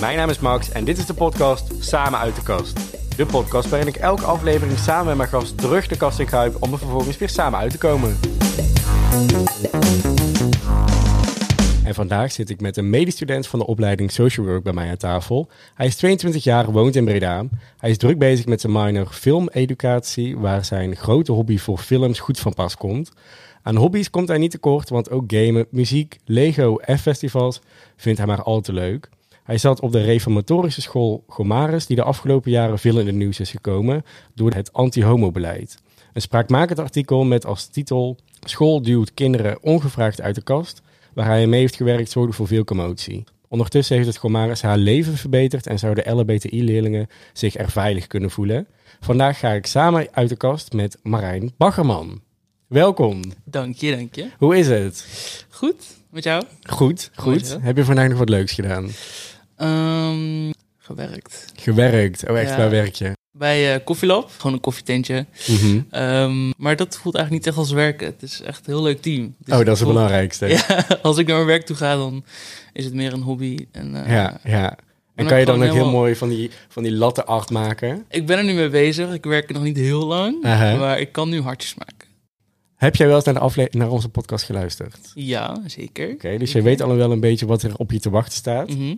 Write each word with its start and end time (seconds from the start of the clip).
Mijn 0.00 0.16
naam 0.16 0.30
is 0.30 0.38
Max 0.38 0.70
en 0.70 0.84
dit 0.84 0.98
is 0.98 1.06
de 1.06 1.14
podcast 1.14 1.84
Samen 1.84 2.18
uit 2.18 2.34
de 2.34 2.42
kast. 2.42 2.80
De 3.16 3.26
podcast 3.26 3.68
waarin 3.68 3.88
ik 3.88 3.96
elke 3.96 4.24
aflevering 4.24 4.78
samen 4.78 5.06
met 5.06 5.16
mijn 5.16 5.28
gast 5.28 5.58
terug 5.58 5.86
de 5.86 5.96
kast 5.96 6.18
in 6.18 6.26
kruip 6.26 6.56
om 6.60 6.72
er 6.72 6.78
vervolgens 6.78 7.18
weer 7.18 7.28
samen 7.28 7.58
uit 7.58 7.70
te 7.70 7.78
komen. 7.78 8.16
En 11.84 11.94
vandaag 11.94 12.32
zit 12.32 12.50
ik 12.50 12.60
met 12.60 12.76
een 12.76 12.90
medestudent 12.90 13.46
van 13.46 13.58
de 13.58 13.66
opleiding 13.66 14.10
Social 14.10 14.46
Work 14.46 14.62
bij 14.62 14.72
mij 14.72 14.90
aan 14.90 14.96
tafel. 14.96 15.48
Hij 15.74 15.86
is 15.86 15.96
22 15.96 16.44
jaar, 16.44 16.72
woont 16.72 16.96
in 16.96 17.04
Breda. 17.04 17.44
Hij 17.78 17.90
is 17.90 17.98
druk 17.98 18.18
bezig 18.18 18.46
met 18.46 18.60
zijn 18.60 18.72
minor 18.72 19.06
filmeducatie, 19.06 20.38
waar 20.38 20.64
zijn 20.64 20.96
grote 20.96 21.32
hobby 21.32 21.58
voor 21.58 21.78
films 21.78 22.18
goed 22.18 22.38
van 22.38 22.54
pas 22.54 22.76
komt. 22.76 23.12
Aan 23.62 23.76
hobby's 23.76 24.10
komt 24.10 24.28
hij 24.28 24.38
niet 24.38 24.50
tekort, 24.50 24.88
want 24.88 25.10
ook 25.10 25.24
gamen, 25.26 25.66
muziek, 25.70 26.18
Lego 26.24 26.76
en 26.76 26.98
festivals 26.98 27.60
vindt 27.96 28.18
hij 28.18 28.26
maar 28.26 28.42
al 28.42 28.60
te 28.60 28.72
leuk. 28.72 29.08
Hij 29.46 29.58
zat 29.58 29.80
op 29.80 29.92
de 29.92 30.02
reformatorische 30.02 30.80
school 30.80 31.24
Gomaris, 31.28 31.86
die 31.86 31.96
de 31.96 32.02
afgelopen 32.02 32.50
jaren 32.50 32.78
veel 32.78 32.98
in 32.98 33.06
het 33.06 33.14
nieuws 33.14 33.40
is 33.40 33.50
gekomen 33.50 34.04
door 34.34 34.52
het 34.52 34.72
anti-homo-beleid. 34.72 35.78
Een 36.12 36.20
spraakmakend 36.20 36.78
artikel 36.78 37.24
met 37.24 37.46
als 37.46 37.66
titel 37.66 38.16
School 38.40 38.82
duwt 38.82 39.14
kinderen 39.14 39.62
ongevraagd 39.62 40.20
uit 40.20 40.34
de 40.34 40.42
kast, 40.42 40.82
waar 41.14 41.26
hij 41.26 41.46
mee 41.46 41.60
heeft 41.60 41.76
gewerkt, 41.76 42.10
zorgde 42.10 42.32
voor 42.32 42.46
veel 42.46 42.64
commotie. 42.64 43.24
Ondertussen 43.48 43.96
heeft 43.96 44.08
het 44.08 44.16
Gomaris 44.16 44.62
haar 44.62 44.78
leven 44.78 45.16
verbeterd 45.16 45.66
en 45.66 45.78
zouden 45.78 46.16
LHBTI-leerlingen 46.16 47.08
zich 47.32 47.56
er 47.56 47.70
veilig 47.70 48.06
kunnen 48.06 48.30
voelen. 48.30 48.66
Vandaag 49.00 49.38
ga 49.38 49.52
ik 49.52 49.66
samen 49.66 50.08
uit 50.12 50.28
de 50.28 50.36
kast 50.36 50.72
met 50.72 50.98
Marijn 51.02 51.52
Baggerman. 51.56 52.20
Welkom. 52.66 53.22
Dank 53.44 53.76
je, 53.76 53.96
dank 53.96 54.14
je. 54.14 54.28
Hoe 54.38 54.56
is 54.56 54.68
het? 54.68 55.06
Goed, 55.50 55.84
met 56.10 56.24
jou? 56.24 56.44
Goed, 56.62 57.10
goed. 57.14 57.58
Heb 57.60 57.76
je 57.76 57.84
vandaag 57.84 58.08
nog 58.08 58.18
wat 58.18 58.28
leuks 58.28 58.52
gedaan? 58.52 58.90
Ehm, 59.56 60.50
gewerkt. 60.78 61.44
Gewerkt. 61.56 62.28
Oh, 62.30 62.38
echt, 62.38 62.50
Ja. 62.50 62.56
waar 62.56 62.70
werk 62.70 62.94
je? 62.94 63.12
Bij 63.32 63.74
eh 63.74 63.84
Koffielab, 63.84 64.30
gewoon 64.36 64.52
een 64.52 64.60
koffietentje. 64.60 65.26
Mhm. 65.48 65.80
Ehm, 65.90 66.50
maar 66.56 66.76
dat 66.76 66.96
voelt 66.98 67.14
eigenlijk 67.14 67.30
niet 67.30 67.46
echt 67.46 67.56
als 67.56 67.72
werken. 67.72 68.06
Het 68.06 68.22
is 68.22 68.40
echt 68.42 68.58
een 68.66 68.72
heel 68.74 68.82
leuk 68.82 69.02
team. 69.02 69.34
Dus 69.38 69.52
Oh, 69.54 69.58
dat 69.58 69.60
is 69.60 69.66
het 69.68 69.78
voelt- 69.78 69.92
belangrijkste. 69.92 70.46
Ja, 70.46 70.64
Ja, 70.88 70.98
als 71.02 71.18
ik 71.18 71.26
naar 71.26 71.36
mijn 71.36 71.48
werk 71.48 71.62
toe 71.66 71.76
ga, 71.76 71.96
dan 71.96 72.24
is 72.72 72.84
het 72.84 72.94
meer 72.94 73.12
een 73.12 73.22
hobby. 73.22 73.66
En, 73.72 74.04
eh, 74.04 74.08
ja. 74.08 74.40
En 74.44 74.76
ben 75.14 75.26
kan 75.26 75.38
je 75.40 75.44
dan 75.46 75.62
ook 75.64 75.72
heel 75.72 75.90
mooi 75.90 76.14
van 76.16 76.28
die, 76.28 76.50
van 76.68 76.82
die 76.82 76.92
latte 76.92 77.24
art 77.24 77.50
maken? 77.50 78.04
Ik 78.08 78.26
ben 78.26 78.38
er 78.38 78.44
nu 78.44 78.52
mee 78.52 78.68
bezig. 78.68 79.12
Ik 79.12 79.24
werk 79.24 79.48
er 79.48 79.54
nog 79.54 79.62
niet 79.62 79.76
heel 79.76 80.06
lang. 80.06 80.42
Maar 80.42 81.00
ik 81.00 81.12
kan 81.12 81.28
nu 81.28 81.40
hartjes 81.42 81.74
maken. 81.74 82.08
Heb 82.76 82.96
jij 82.96 83.06
wel 83.06 83.16
eens 83.16 83.24
naar, 83.24 83.34
de 83.34 83.40
afle- 83.40 83.68
naar 83.70 83.90
onze 83.90 84.08
podcast 84.08 84.44
geluisterd? 84.44 84.98
Ja, 85.14 85.60
zeker. 85.66 86.10
Oké, 86.10 86.38
dus 86.38 86.52
je 86.52 86.62
weet 86.62 86.82
al 86.82 86.96
wel 86.96 87.12
een 87.12 87.20
beetje 87.20 87.46
wat 87.46 87.62
er 87.62 87.76
op 87.76 87.92
je 87.92 88.00
te 88.00 88.10
wachten 88.10 88.32
staat. 88.34 88.68
Mhm. 88.68 88.94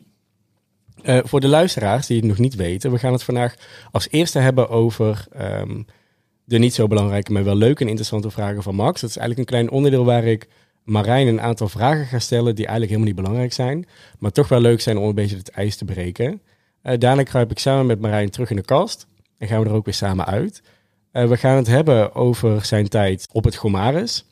Eh, 1.02 1.18
voor 1.24 1.40
de 1.40 1.48
luisteraars 1.48 2.06
die 2.06 2.16
het 2.16 2.26
nog 2.26 2.38
niet 2.38 2.54
weten, 2.54 2.90
we 2.90 2.98
gaan 2.98 3.12
het 3.12 3.22
vandaag 3.22 3.54
als 3.90 4.08
eerste 4.10 4.38
hebben 4.38 4.68
over 4.68 5.26
ehm, 5.32 5.82
de 6.44 6.58
niet 6.58 6.74
zo 6.74 6.86
belangrijke, 6.86 7.32
maar 7.32 7.44
wel 7.44 7.54
leuke 7.54 7.82
en 7.82 7.88
interessante 7.88 8.30
vragen 8.30 8.62
van 8.62 8.74
Max. 8.74 9.00
Dat 9.00 9.10
is 9.10 9.16
eigenlijk 9.16 9.38
een 9.50 9.56
klein 9.56 9.70
onderdeel 9.70 10.04
waar 10.04 10.24
ik 10.24 10.48
Marijn 10.84 11.26
een 11.26 11.40
aantal 11.40 11.68
vragen 11.68 12.06
ga 12.06 12.18
stellen 12.18 12.54
die 12.54 12.66
eigenlijk 12.66 12.88
helemaal 12.90 13.14
niet 13.14 13.22
belangrijk 13.22 13.52
zijn, 13.52 13.86
maar 14.18 14.30
toch 14.30 14.48
wel 14.48 14.60
leuk 14.60 14.80
zijn 14.80 14.98
om 14.98 15.08
een 15.08 15.14
beetje 15.14 15.36
het 15.36 15.50
ijs 15.50 15.76
te 15.76 15.84
breken. 15.84 16.42
Eh, 16.82 16.98
daarna 16.98 17.22
kruip 17.22 17.50
ik 17.50 17.58
samen 17.58 17.86
met 17.86 18.00
Marijn 18.00 18.30
terug 18.30 18.50
in 18.50 18.56
de 18.56 18.62
kast 18.62 19.06
en 19.38 19.48
gaan 19.48 19.62
we 19.62 19.68
er 19.68 19.74
ook 19.74 19.84
weer 19.84 19.94
samen 19.94 20.26
uit. 20.26 20.62
Eh, 21.12 21.28
we 21.28 21.36
gaan 21.36 21.56
het 21.56 21.66
hebben 21.66 22.14
over 22.14 22.64
zijn 22.64 22.88
tijd 22.88 23.28
op 23.32 23.44
het 23.44 23.56
Gomaris, 23.56 24.24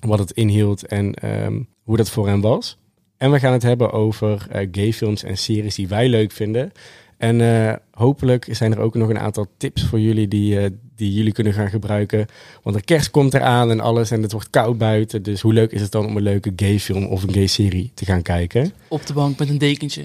wat 0.00 0.18
het 0.18 0.30
inhield 0.30 0.86
en 0.86 1.14
ehm, 1.14 1.62
hoe 1.82 1.96
dat 1.96 2.10
voor 2.10 2.28
hem 2.28 2.40
was. 2.40 2.78
En 3.22 3.30
we 3.30 3.38
gaan 3.38 3.52
het 3.52 3.62
hebben 3.62 3.92
over 3.92 4.46
eh, 4.50 4.68
gayfilms 4.72 5.22
en 5.22 5.36
series 5.36 5.74
die 5.74 5.88
wij 5.88 6.08
leuk 6.08 6.32
vinden. 6.32 6.72
En 7.16 7.40
eh, 7.40 7.74
hopelijk 7.90 8.46
zijn 8.50 8.72
er 8.72 8.78
ook 8.78 8.94
nog 8.94 9.08
een 9.08 9.18
aantal 9.18 9.46
tips 9.56 9.84
voor 9.84 10.00
jullie 10.00 10.28
die, 10.28 10.58
eh, 10.58 10.70
die 10.96 11.12
jullie 11.12 11.32
kunnen 11.32 11.52
gaan 11.52 11.68
gebruiken. 11.68 12.26
Want 12.62 12.76
de 12.76 12.82
kerst 12.82 13.10
komt 13.10 13.34
eraan 13.34 13.70
en 13.70 13.80
alles 13.80 14.10
en 14.10 14.22
het 14.22 14.32
wordt 14.32 14.50
koud 14.50 14.78
buiten. 14.78 15.22
Dus 15.22 15.40
hoe 15.40 15.52
leuk 15.52 15.72
is 15.72 15.80
het 15.80 15.92
dan 15.92 16.06
om 16.06 16.16
een 16.16 16.22
leuke 16.22 16.52
gayfilm 16.56 17.06
of 17.06 17.22
een 17.22 17.32
gay 17.32 17.46
serie 17.46 17.90
te 17.94 18.04
gaan 18.04 18.22
kijken? 18.22 18.72
Op 18.88 19.06
de 19.06 19.12
bank 19.12 19.38
met 19.38 19.48
een 19.48 19.58
dekentje. 19.58 20.04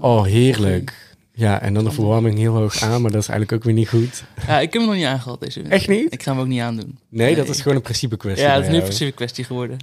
Oh, 0.00 0.24
heerlijk. 0.24 1.16
Ja, 1.32 1.60
en 1.60 1.74
dan 1.74 1.84
de 1.84 1.90
verwarming 1.90 2.38
heel 2.38 2.54
hoog 2.54 2.82
aan, 2.82 3.02
maar 3.02 3.10
dat 3.10 3.22
is 3.22 3.28
eigenlijk 3.28 3.52
ook 3.52 3.64
weer 3.64 3.74
niet 3.74 3.88
goed. 3.88 4.24
Ja, 4.46 4.60
ik 4.60 4.72
heb 4.72 4.82
hem 4.82 4.90
nog 4.90 4.94
niet 4.94 5.06
aangehad 5.06 5.40
deze 5.40 5.58
winter. 5.60 5.78
Echt 5.78 5.88
niet? 5.88 6.12
Ik 6.12 6.22
ga 6.22 6.32
hem 6.32 6.40
ook 6.40 6.46
niet 6.46 6.60
aandoen. 6.60 6.98
Nee, 7.08 7.34
dat 7.34 7.48
is 7.48 7.60
gewoon 7.60 7.76
een 7.76 7.82
principe 7.82 8.16
kwestie. 8.16 8.46
Ja, 8.46 8.54
het 8.54 8.64
is 8.64 8.70
nu 8.70 8.76
een 8.76 8.82
principe 8.82 9.12
kwestie 9.12 9.44
geworden. 9.44 9.78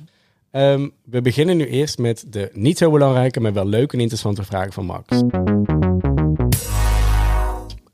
Ehm, 0.51 0.89
we 1.03 1.21
beginnen 1.21 1.57
nu 1.57 1.65
eerst 1.67 1.97
met 1.97 2.25
de 2.27 2.49
niet 2.53 2.77
zo 2.77 2.91
belangrijke, 2.91 3.39
maar 3.39 3.53
wel 3.53 3.65
leuke 3.65 3.93
en 3.95 3.99
interessante 4.01 4.43
vragen 4.43 4.73
van 4.73 4.85
Max. 4.85 5.21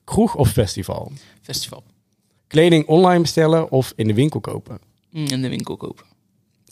Kroeg 0.04 0.36
of 0.36 0.50
festival? 0.50 1.12
Festival. 1.42 1.84
Kleding 2.48 2.88
online 2.88 3.22
bestellen 3.22 3.72
of 3.72 3.94
in 3.96 4.08
de 4.08 4.14
winkel 4.14 4.40
kopen? 4.40 4.80
Mm, 5.12 5.26
in 5.26 5.42
de 5.42 5.50
winkel 5.50 5.78
kopen. 5.78 6.06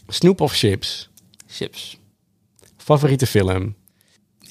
Snoep 0.08 0.42
of 0.42 0.54
chips? 0.54 1.10
Chips. 1.48 2.00
Favoriete 2.78 3.28
film? 3.28 3.76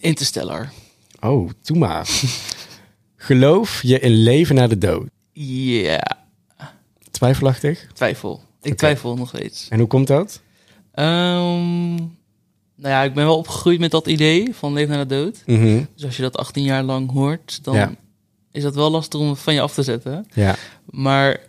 Interstellar. 0.00 0.72
Oh, 1.20 1.50
doe 1.62 1.78
maar. 1.78 2.08
Geloof 3.16 3.82
je 3.82 3.98
in 4.00 4.12
leven 4.12 4.54
na 4.54 4.66
de 4.66 4.78
dood? 4.78 5.08
Ja, 5.32 6.16
Twijfelachtig? 7.10 7.86
twijfel. 7.92 8.42
Ik 8.62 8.76
twijfel 8.76 9.16
nog 9.16 9.28
steeds. 9.28 9.68
En 9.68 9.78
hoe 9.78 9.88
komt 9.88 10.06
dat? 10.06 10.42
Ehm, 10.94 11.94
nou 12.76 12.94
ja, 12.94 13.02
ik 13.02 13.14
ben 13.14 13.24
wel 13.24 13.38
opgegroeid 13.38 13.80
met 13.80 13.90
dat 13.90 14.06
idee 14.06 14.54
van 14.54 14.72
leven 14.72 14.94
na 14.96 15.04
de 15.04 15.14
dood. 15.14 15.42
Mhm. 15.46 15.82
Dus 15.94 16.04
als 16.04 16.16
je 16.16 16.22
dat 16.22 16.36
18 16.36 16.64
jaar 16.64 16.82
lang 16.82 17.10
hoort, 17.12 17.64
dan 17.64 17.74
Ja. 17.74 17.94
is 18.52 18.62
dat 18.62 18.74
wel 18.74 18.90
lastig 18.90 19.20
om 19.20 19.28
het 19.28 19.38
van 19.38 19.54
je 19.54 19.60
af 19.60 19.74
te 19.74 19.82
zetten. 19.82 20.26
Ja. 20.34 20.56
Maar 20.90 21.40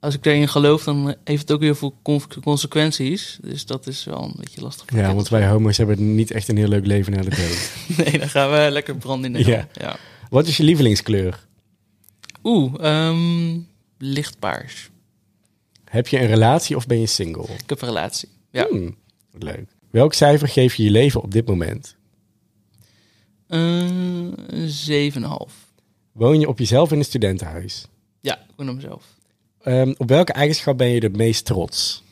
als 0.00 0.14
ik 0.14 0.22
daarin 0.22 0.48
geloof, 0.48 0.84
dan 0.84 1.14
heeft 1.24 1.40
het 1.40 1.52
ook 1.52 1.60
heel 1.60 1.74
veel 1.74 1.94
con- 2.02 2.22
consequenties. 2.42 3.38
Dus 3.42 3.66
dat 3.66 3.86
is 3.86 4.04
wel 4.04 4.22
een 4.22 4.34
beetje 4.36 4.60
lastig. 4.60 4.86
ja, 4.94 5.14
want 5.14 5.28
wij 5.28 5.46
homo's 5.48 5.76
hebben 5.76 6.14
niet 6.14 6.30
echt 6.30 6.48
een 6.48 6.56
heel 6.56 6.68
leuk 6.68 6.86
leven 6.86 7.12
na 7.12 7.22
de 7.22 7.30
dood. 7.30 7.70
Nee, 8.06 8.18
dan 8.18 8.28
gaan 8.28 8.50
we 8.50 8.68
lekker 8.70 8.96
branden 8.96 9.34
in 9.36 9.42
de 9.44 9.50
Ja. 9.50 9.68
ja. 9.72 9.96
Wat 10.30 10.46
is 10.46 10.56
je 10.56 10.62
lievelingskleur? 10.62 11.46
Oeh, 12.44 12.74
ehm, 12.80 13.58
lichtpaars. 13.98 14.90
Heb 15.84 16.08
je 16.08 16.20
een 16.20 16.26
relatie 16.26 16.76
of 16.76 16.86
ben 16.86 17.00
je 17.00 17.06
single? 17.06 17.42
Ik 17.42 17.68
heb 17.68 17.80
een 17.82 17.88
relatie. 17.88 18.28
Ja. 18.56 18.66
Hmm, 18.70 18.96
wat 19.32 19.42
leuk. 19.42 19.70
Welk 19.90 20.12
cijfer 20.14 20.48
geef 20.48 20.74
je 20.74 20.82
je 20.82 20.90
leven 20.90 21.22
op 21.22 21.32
dit 21.32 21.46
moment? 21.48 21.96
Uh, 23.48 24.32
7,5. 25.48 25.52
Woon 26.12 26.40
je 26.40 26.48
op 26.48 26.58
jezelf 26.58 26.92
in 26.92 26.98
een 26.98 27.04
studentenhuis? 27.04 27.86
Ja, 28.20 28.38
ik 28.38 28.54
woon 28.56 28.68
op 28.68 28.74
mezelf. 28.74 29.04
Ehm, 29.62 29.94
op 29.98 30.08
welke 30.08 30.32
eigenschap 30.32 30.78
ben 30.78 30.88
je 30.88 31.00
het 31.00 31.16
meest 31.16 31.44
trots? 31.44 32.02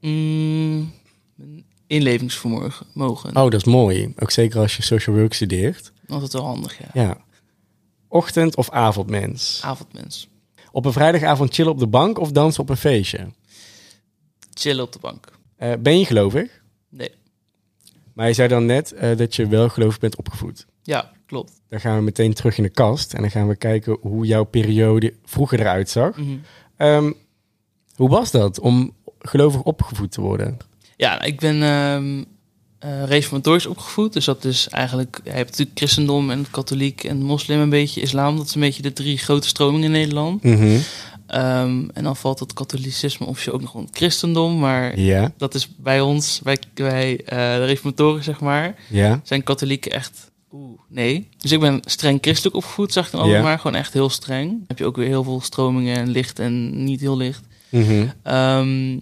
Mm, 0.00 0.92
inlevingsvermogen. 1.86 2.86
Mogen. 2.94 3.28
Oh, 3.36 3.42
dat 3.50 3.54
is 3.54 3.64
mooi. 3.64 4.12
Ook 4.18 4.30
zeker 4.30 4.60
als 4.60 4.76
je 4.76 4.82
social 4.82 5.16
work 5.16 5.34
studeert. 5.34 5.92
Altijd 6.08 6.32
wel 6.32 6.44
handig, 6.44 6.78
ja. 6.78 6.88
Ja. 6.92 7.24
Ochtend- 8.08 8.56
of 8.56 8.70
avondmens? 8.70 9.60
Avondmens. 9.62 10.28
Op 10.72 10.84
een 10.84 10.92
vrijdagavond 10.92 11.54
chillen 11.54 11.72
op 11.72 11.78
de 11.78 11.86
bank 11.86 12.18
of 12.18 12.32
dansen 12.32 12.62
op 12.62 12.68
een 12.68 12.76
feestje? 12.76 13.26
Chillen 14.54 14.84
op 14.84 14.92
de 14.92 14.98
bank. 14.98 15.32
Eh, 15.64 15.72
ben 15.78 15.98
je 15.98 16.04
gelovig? 16.04 16.62
Nee. 16.88 17.10
Maar 18.12 18.26
je 18.26 18.32
zei 18.32 18.48
dan 18.48 18.66
net 18.66 18.92
eh, 18.92 19.16
dat 19.16 19.36
je 19.36 19.46
wel 19.46 19.68
gelovig 19.68 19.98
bent 19.98 20.16
opgevoed. 20.16 20.66
Ja, 20.82 21.12
klopt. 21.26 21.52
Dan 21.68 21.80
gaan 21.80 21.96
we 21.96 22.02
meteen 22.02 22.34
terug 22.34 22.56
in 22.56 22.62
de 22.62 22.68
kast 22.68 23.14
en 23.14 23.20
dan 23.20 23.30
gaan 23.30 23.48
we 23.48 23.56
kijken 23.56 23.98
hoe 24.00 24.26
jouw 24.26 24.44
periode 24.44 25.14
vroeger 25.24 25.60
eruit 25.60 25.90
zag. 25.90 26.16
Mhm. 26.16 26.36
Ehm, 26.76 27.12
hoe 27.94 28.08
was 28.08 28.30
dat 28.30 28.60
om 28.60 28.94
gelovig 29.18 29.62
opgevoed 29.62 30.12
te 30.12 30.20
worden? 30.20 30.56
Ja, 30.96 31.22
ik 31.22 31.40
ben 31.40 31.62
ehm 31.62 32.22
eh, 32.84 33.04
reformatorisch 33.04 33.66
opgevoed. 33.66 34.12
Dus 34.12 34.24
dat 34.24 34.44
is 34.44 34.68
eigenlijk... 34.68 35.20
Je 35.24 35.30
hebt 35.30 35.50
natuurlijk 35.50 35.78
christendom 35.78 36.30
en 36.30 36.46
katholiek 36.50 37.04
en 37.04 37.22
moslim 37.22 37.60
een 37.60 37.68
beetje. 37.68 38.00
Islam, 38.00 38.36
dat 38.36 38.46
is 38.46 38.54
een 38.54 38.60
beetje 38.60 38.82
de 38.82 38.92
drie 38.92 39.18
grote 39.18 39.48
stromingen 39.48 39.84
in 39.84 39.90
Nederland. 39.90 40.42
Mhm. 40.42 40.78
Ehm, 41.34 41.88
en 41.92 42.04
dan 42.04 42.16
valt 42.16 42.40
het 42.40 42.52
katholicisme 42.52 43.26
officieel 43.26 43.54
ook 43.54 43.60
nog 43.60 43.74
onder 43.74 43.88
het 43.88 43.98
christendom. 43.98 44.58
Maar 44.58 44.98
Ja, 44.98 45.32
dat 45.36 45.54
is 45.54 45.68
bij 45.76 46.00
ons, 46.00 46.40
wij, 46.42 46.58
wij 46.74 47.20
eh, 47.24 47.38
de 47.38 47.64
reformatoren 47.64 48.24
zeg 48.24 48.40
maar, 48.40 48.74
ja. 48.90 49.20
zijn 49.24 49.42
katholieken 49.42 49.92
echt... 49.92 50.32
Oeh, 50.52 50.78
nee. 50.88 51.28
Dus 51.38 51.52
ik 51.52 51.60
ben 51.60 51.80
streng 51.84 52.18
christelijk 52.20 52.56
opgevoed, 52.56 52.92
zeg 52.92 53.06
ik 53.06 53.12
dan 53.12 53.28
Ja. 53.28 53.42
maar. 53.42 53.58
Gewoon 53.58 53.76
echt 53.76 53.92
heel 53.92 54.08
streng. 54.08 54.50
Dan 54.50 54.64
heb 54.66 54.78
je 54.78 54.84
ook 54.84 54.96
weer 54.96 55.06
heel 55.06 55.24
veel 55.24 55.40
stromingen 55.40 55.96
en 55.96 56.08
licht 56.10 56.38
en 56.38 56.84
niet 56.84 57.00
heel 57.00 57.16
licht. 57.16 57.42
Mhm. 57.68 58.06
Ehm, 58.22 58.96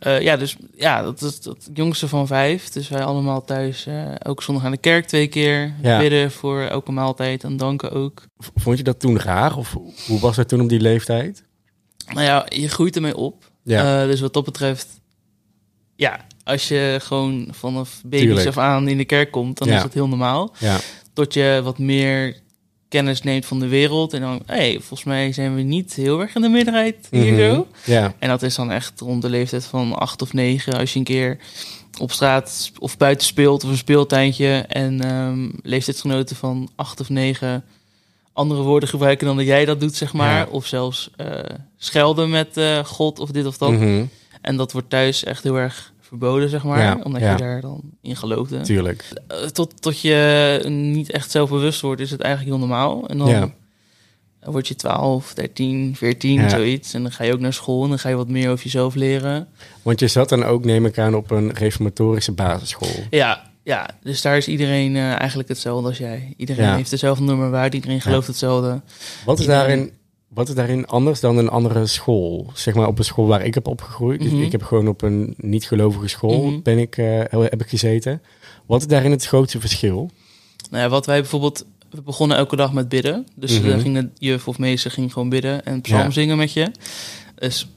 eh, 0.00 0.20
ja, 0.20 0.36
dus 0.36 0.56
ja, 0.76 1.02
dat 1.02 1.22
is 1.22 1.44
het 1.44 1.68
jongste 1.74 2.08
van 2.08 2.26
vijf. 2.26 2.68
Dus 2.68 2.88
wij 2.88 3.04
allemaal 3.04 3.44
thuis 3.44 3.86
eh, 3.86 4.04
elke 4.18 4.42
zondag 4.42 4.64
aan 4.64 4.70
de 4.70 4.76
kerk 4.76 5.06
twee 5.06 5.26
keer. 5.26 5.74
Ja. 5.82 5.98
Bidden 5.98 6.30
voor 6.30 6.60
elke 6.62 6.92
maaltijd 6.92 7.44
en 7.44 7.56
danken 7.56 7.90
ook. 7.92 8.22
Vond 8.54 8.78
je 8.78 8.84
dat 8.84 9.00
toen 9.00 9.18
raar? 9.18 9.56
Of 9.56 9.76
hoe 10.06 10.20
was 10.20 10.36
dat 10.36 10.48
toen 10.48 10.60
op 10.60 10.68
die 10.68 10.80
leeftijd? 10.80 11.44
Nou 12.12 12.22
ja, 12.26 12.46
je 12.48 12.68
groeit 12.68 12.96
ermee 12.96 13.16
op. 13.16 13.50
Ja. 13.62 14.02
Eh, 14.02 14.08
dus 14.08 14.20
wat 14.20 14.32
dat 14.32 14.44
betreft, 14.44 14.86
ja, 15.96 16.20
als 16.44 16.68
je 16.68 16.98
gewoon 17.02 17.48
vanaf 17.50 18.00
baby's 18.04 18.46
af 18.46 18.58
aan 18.58 18.88
in 18.88 18.96
de 18.96 19.04
kerk 19.04 19.30
komt, 19.30 19.58
dan 19.58 19.68
Ja. 19.68 19.76
is 19.76 19.82
dat 19.82 19.94
heel 19.94 20.08
normaal. 20.08 20.54
Ja. 20.58 20.78
tot 21.12 21.34
je 21.34 21.60
wat 21.64 21.78
meer 21.78 22.36
kennis 22.88 23.22
neemt 23.22 23.46
van 23.46 23.58
de 23.58 23.68
wereld. 23.68 24.12
En 24.12 24.20
dan, 24.20 24.42
hé, 24.46 24.54
hey, 24.54 24.72
volgens 24.72 25.04
mij 25.04 25.32
zijn 25.32 25.54
we 25.54 25.60
niet 25.62 25.94
heel 25.94 26.20
erg 26.20 26.34
in 26.34 26.42
de 26.42 26.48
meerderheid 26.48 27.08
hier 27.10 27.32
Mhm. 27.32 27.54
zo. 27.54 27.66
Ja. 27.84 28.14
En 28.18 28.28
dat 28.28 28.42
is 28.42 28.54
dan 28.54 28.70
echt 28.70 29.00
rond 29.00 29.22
de 29.22 29.28
leeftijd 29.28 29.64
van 29.64 29.92
acht 29.98 30.22
of 30.22 30.32
negen. 30.32 30.78
Als 30.78 30.92
je 30.92 30.98
een 30.98 31.04
keer 31.04 31.38
op 32.00 32.12
straat 32.12 32.72
of 32.78 32.96
buiten 32.96 33.26
speelt 33.26 33.64
of 33.64 33.70
een 33.70 33.76
speeltuintje. 33.76 34.64
En 34.68 35.00
ehm, 35.04 35.48
leeftijdsgenoten 35.62 36.36
van 36.36 36.68
acht 36.76 37.00
of 37.00 37.08
negen 37.08 37.64
andere 38.32 38.62
woorden 38.62 38.88
gebruiken 38.88 39.26
dan 39.26 39.36
dat 39.36 39.46
jij 39.46 39.64
dat 39.64 39.80
doet, 39.80 39.94
zeg 39.94 40.12
maar. 40.12 40.36
Ja. 40.38 40.46
Of 40.50 40.66
zelfs 40.66 41.10
eh, 41.16 41.28
schelden 41.78 42.30
met 42.30 42.56
eh, 42.56 42.84
God 42.84 43.18
of 43.18 43.30
dit 43.30 43.46
of 43.46 43.58
dat. 43.58 43.70
Mhm. 43.70 44.04
En 44.40 44.56
dat 44.56 44.72
wordt 44.72 44.90
thuis 44.90 45.24
echt 45.24 45.42
heel 45.42 45.56
erg 45.56 45.92
verboden, 46.08 46.48
zeg 46.48 46.64
maar. 46.64 46.80
Ja, 46.80 46.98
Omdat 47.02 47.20
ja. 47.22 47.30
je 47.32 47.36
daar 47.38 47.60
dan 47.60 47.80
in 48.02 48.16
geloofde. 48.16 48.60
Tuurlijk. 48.60 49.08
Eh, 49.28 49.36
tot, 49.38 49.82
tot 49.82 50.00
je 50.00 50.60
niet 50.68 51.10
echt 51.10 51.30
zelfbewust 51.30 51.80
wordt, 51.80 52.00
is 52.00 52.10
het 52.10 52.20
eigenlijk 52.20 52.56
heel 52.56 52.66
normaal. 52.66 53.08
En 53.08 53.18
dan 53.18 53.28
Ja. 53.28 53.50
word 54.40 54.68
je 54.68 54.74
12, 54.74 55.34
13, 55.34 55.96
14, 55.96 56.32
Ja. 56.40 56.48
zoiets. 56.48 56.94
En 56.94 57.02
dan 57.02 57.12
ga 57.12 57.24
je 57.24 57.32
ook 57.32 57.40
naar 57.40 57.52
school 57.52 57.82
en 57.82 57.88
dan 57.88 57.98
ga 57.98 58.08
je 58.08 58.14
wat 58.16 58.28
meer 58.28 58.50
over 58.50 58.64
jezelf 58.64 58.94
leren. 58.94 59.48
Want 59.82 60.00
je 60.00 60.08
zat 60.08 60.28
dan 60.28 60.44
ook, 60.44 60.64
neem 60.64 60.86
ik 60.86 60.98
aan, 60.98 61.14
op 61.14 61.30
een 61.30 61.52
reformatorische 61.52 62.32
basisschool. 62.32 63.04
Ja, 63.10 63.42
ja, 63.62 63.90
dus 64.02 64.22
daar 64.22 64.36
is 64.36 64.48
iedereen 64.48 64.96
eh, 64.96 65.02
eigenlijk 65.18 65.48
hetzelfde 65.48 65.88
als 65.88 65.98
jij. 65.98 66.34
Iedereen 66.36 66.64
Ja. 66.66 66.74
heeft 66.76 66.90
dezelfde 66.90 67.24
normen 67.24 67.50
waarde, 67.50 67.76
iedereen 67.76 68.00
gelooft 68.00 68.26
hetzelfde. 68.26 68.80
Wat 69.24 69.38
is, 69.38 69.44
Iedereen- 69.44 69.66
daarin, 69.68 69.92
wat 70.38 70.48
is 70.48 70.54
daarin 70.54 70.86
anders 70.86 71.20
dan 71.20 71.36
een 71.38 71.48
andere 71.48 71.86
school? 71.86 72.50
Zeg 72.54 72.74
maar 72.74 72.86
op 72.86 72.98
een 72.98 73.04
school 73.04 73.26
waar 73.26 73.44
ik 73.44 73.54
heb 73.54 73.66
opgegroeid. 73.66 74.20
Dus 74.22 74.30
Mhm. 74.32 74.42
ik 74.42 74.52
heb 74.52 74.62
gewoon 74.62 74.88
op 74.88 75.02
een 75.02 75.34
niet-gelovige 75.36 76.08
school 76.08 76.44
Mhm. 76.50 76.62
ben 76.62 76.78
ik, 76.78 76.96
eh, 76.96 77.20
heb 77.30 77.60
ik 77.60 77.68
gezeten. 77.68 78.22
Wat 78.66 78.80
is 78.80 78.86
daarin 78.86 79.10
het 79.10 79.24
grootste 79.26 79.60
verschil? 79.60 80.10
Nou 80.70 80.82
ja, 80.82 80.88
wat 80.88 81.06
wij 81.06 81.20
bijvoorbeeld... 81.20 81.64
We 81.90 82.02
begonnen 82.02 82.36
elke 82.36 82.56
dag 82.56 82.72
met 82.72 82.88
bidden. 82.88 83.26
Dus 83.34 83.58
Mhm. 83.60 83.68
dan 83.68 83.80
ging 83.80 83.94
de 83.94 84.08
juf 84.18 84.48
of 84.48 84.58
meester 84.58 84.90
ging 84.90 85.12
gewoon 85.12 85.28
bidden 85.28 85.64
en 85.64 85.80
psalm 85.80 86.00
Ja. 86.02 86.10
zingen 86.10 86.36
met 86.36 86.52
je. 86.52 86.70
Dus 87.34 87.68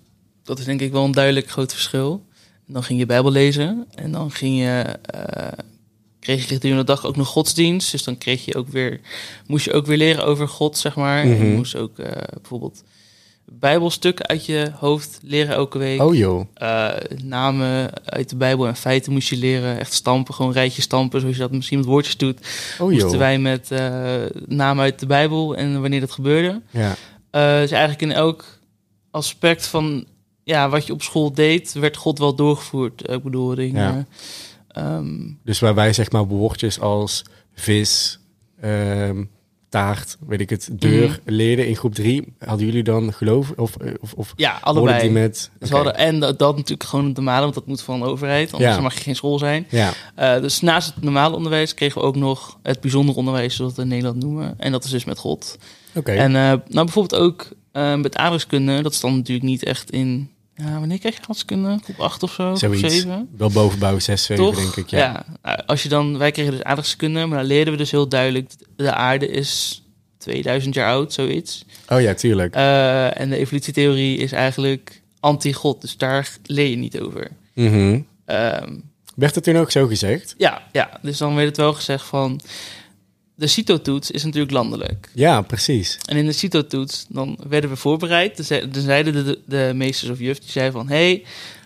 dat 0.44 0.60
is 0.60 0.66
denk 0.66 0.82
ik 0.82 0.92
wel 0.92 1.04
een 1.04 1.12
duidelijk 1.12 1.50
groot 1.50 1.72
verschil. 1.72 2.24
En 2.68 2.74
dan 2.74 2.84
ging 2.84 3.00
je 3.00 3.06
Bijbel 3.06 3.32
lezen 3.32 3.86
en 3.96 4.12
dan 4.12 4.32
ging 4.32 4.58
je... 4.60 4.82
eh, 5.02 5.48
kreeg 6.22 6.42
je 6.42 6.48
gedurende 6.48 6.84
de 6.84 6.92
dag 6.92 7.06
ook 7.06 7.16
nog 7.16 7.28
godsdienst. 7.28 7.92
Dus 7.92 8.04
dan 8.04 8.18
kreeg 8.18 8.46
je 8.46 8.56
ook 8.56 8.68
weer, 8.68 9.00
moest 9.48 9.66
je 9.66 9.74
ook 9.74 9.86
weer 9.86 9.98
leren 9.98 10.26
over 10.26 10.48
God, 10.48 10.78
zeg 10.78 10.96
maar. 10.96 11.22
En 11.22 11.30
je 11.30 11.36
Mhm. 11.36 11.56
moest 11.56 11.76
ook 11.76 12.00
eh, 12.00 12.12
bijvoorbeeld 12.42 12.84
Bijbelstukken 13.54 14.28
uit 14.28 14.46
je 14.46 14.72
hoofd 14.80 15.20
leren 15.24 15.56
elke 15.56 15.78
week. 15.78 16.02
Oh 16.02 16.16
joh. 16.16 16.46
Eh, 16.54 16.90
namen 17.24 17.90
uit 18.06 18.30
de 18.30 18.36
Bijbel 18.36 18.68
en 18.68 18.76
feiten 18.76 19.12
moest 19.12 19.30
je 19.30 19.38
leren. 19.38 19.80
Echt 19.80 19.94
stampen, 19.94 20.34
gewoon 20.34 20.52
rijtje 20.52 20.82
stampen, 20.82 21.20
zoals 21.20 21.36
je 21.36 21.42
dat 21.42 21.52
misschien 21.52 21.78
met 21.78 21.88
woordjes 21.88 22.18
doet. 22.18 22.40
Oh 22.80 22.90
Moesten 22.90 23.10
joh. 23.10 23.18
wij 23.18 23.40
met 23.40 23.72
eh, 23.72 24.16
namen 24.48 24.84
uit 24.84 25.00
de 25.00 25.06
Bijbel 25.06 25.56
en 25.56 25.82
wanneer 25.82 26.00
dat 26.00 26.12
gebeurde. 26.12 26.62
Ja. 26.70 26.96
Dus 27.62 27.72
eigenlijk 27.72 28.02
in 28.02 28.12
elk 28.12 28.46
aspect 29.12 29.68
van 29.68 30.06
ja, 30.44 30.70
wat 30.70 30.86
je 30.86 30.94
op 30.94 31.02
school 31.02 31.34
deed, 31.34 31.74
werd 31.74 31.98
God 31.98 32.20
wel 32.20 32.36
doorgevoerd. 32.36 33.10
Ik 33.12 33.24
bedoel, 33.24 33.56
dingen. 33.56 34.08
Ehm, 34.72 35.20
Dus 35.44 35.60
waar 35.60 35.76
wij 35.76 35.94
zeg 35.94 36.12
maar 36.12 36.26
woordjes 36.26 36.80
als 36.80 37.24
vis, 37.54 38.20
ehm, 38.62 39.24
taart, 39.70 40.18
weet 40.28 40.42
ik 40.42 40.50
het, 40.50 40.70
deur 40.72 41.08
Mhm. 41.10 41.20
leerden 41.26 41.68
in 41.68 41.76
groep 41.76 41.94
drie. 41.96 42.34
Hadden 42.40 42.66
jullie 42.66 42.84
dan 42.84 43.14
geloof 43.14 43.52
of, 43.56 43.76
of, 44.02 44.14
of 44.14 44.34
ja, 44.36 44.60
allebei. 44.62 45.02
die 45.02 45.10
met... 45.12 45.52
Dus 45.60 45.70
hadden, 45.70 45.96
en 45.96 46.20
dat, 46.20 46.40
dat 46.40 46.56
natuurlijk 46.56 46.90
gewoon 46.90 47.06
het 47.06 47.16
normale, 47.16 47.42
want 47.42 47.54
dat 47.54 47.66
moet 47.68 47.82
van 47.82 48.00
de 48.00 48.06
overheid. 48.06 48.54
Anders 48.54 48.76
Ja. 48.76 48.82
mag 48.82 48.94
je 48.94 49.00
geen 49.02 49.16
school 49.16 49.40
zijn. 49.40 49.68
Ja, 49.70 49.92
Eh, 50.16 50.42
dus 50.42 50.62
naast 50.62 50.94
het 50.96 51.04
normale 51.04 51.36
onderwijs 51.36 51.74
kregen 51.74 52.02
we 52.02 52.08
ook 52.08 52.16
nog 52.16 52.58
het 52.64 52.82
bijzonder 52.82 53.16
onderwijs, 53.16 53.56
zoals 53.56 53.76
we 53.76 53.82
het 53.82 53.90
in 53.90 53.96
Nederland 53.98 54.24
noemen. 54.24 54.60
En 54.60 54.72
dat 54.72 54.84
is 54.84 54.90
dus 54.92 55.06
met 55.06 55.18
God. 55.18 55.58
oké. 55.96 56.12
En 56.12 56.36
eh, 56.36 56.42
nou 56.42 56.62
bijvoorbeeld 56.86 57.22
ook 57.22 57.48
eh, 57.72 57.96
met 57.96 58.16
aardrijkskunde, 58.18 58.82
dat 58.82 58.92
is 58.94 59.00
dan 59.00 59.16
natuurlijk 59.16 59.48
niet 59.48 59.64
echt 59.64 59.92
in... 59.92 60.30
Ja, 60.66 60.80
wanneer 60.80 61.00
kreeg 61.00 61.12
je 61.14 61.18
aardrijkskunde? 61.20 61.80
Groep 61.84 62.00
8 62.00 62.24
of 62.24 62.32
zo? 62.32 62.44
Groep 62.56 62.58
Zoiets. 62.58 62.96
7? 62.96 63.30
Wel 63.38 63.50
bovenbouw 63.52 64.00
6, 64.00 64.24
7 64.24 64.46
Toch? 64.46 64.56
denk 64.56 64.76
ik. 64.76 64.90
Ja. 64.90 64.98
Ja. 65.00 65.26
Nou, 65.44 65.60
Als 65.66 65.84
je 65.84 65.90
dan, 65.90 66.18
wij 66.18 66.32
kregen 66.32 66.52
dus 66.52 66.64
aardrijkskunde, 66.64 67.26
maar 67.26 67.38
dan 67.38 67.48
leerden 67.48 67.74
we 67.74 67.80
dus 67.80 67.92
heel 67.92 68.08
duidelijk... 68.08 68.52
de 68.76 68.94
aarde 68.94 69.28
is 69.28 69.82
2000 70.18 70.74
jaar 70.76 70.90
oud, 70.92 71.14
zoiets. 71.14 71.66
Oh 71.88 72.02
ja, 72.02 72.14
tuurlijk. 72.14 72.56
Eh, 72.56 73.20
en 73.20 73.30
de 73.30 73.38
evolutietheorie 73.38 74.18
is 74.18 74.32
eigenlijk 74.32 75.02
anti-god, 75.20 75.82
dus 75.82 75.98
daar 75.98 76.38
leer 76.46 76.70
je 76.70 76.76
niet 76.76 77.00
over. 77.00 77.32
Mhm. 77.54 78.00
Ehm, 78.26 78.74
Werd 79.16 79.36
het 79.36 79.44
toen 79.44 79.58
ook 79.58 79.72
zo 79.72 79.88
gezegd? 79.88 80.36
ja, 80.38 80.62
ja, 80.72 81.00
dus 81.02 81.18
dan 81.18 81.36
werd 81.36 81.48
het 81.48 81.58
wel 81.58 81.74
gezegd 81.74 82.06
van... 82.06 82.40
De 83.36 83.48
CITO-toets 83.48 84.12
is 84.12 84.24
natuurlijk 84.24 84.52
landelijk. 84.52 85.10
Ja, 85.14 85.42
precies. 85.42 85.98
En 86.06 86.18
in 86.18 86.26
de 86.26 86.32
CITO-toets, 86.32 87.06
dan 87.10 87.38
werden 87.48 87.70
we 87.70 87.76
voorbereid. 87.76 88.36
Dan 88.36 88.46
zei- 88.46 88.70
dan 88.70 88.82
zeiden 88.82 89.26
de, 89.26 89.40
de 89.46 89.72
meesters 89.76 90.12
of 90.12 90.20
juf, 90.20 90.40
die 90.40 90.52
zeiden 90.52 90.74
van... 90.74 90.88
hey, 90.90 91.24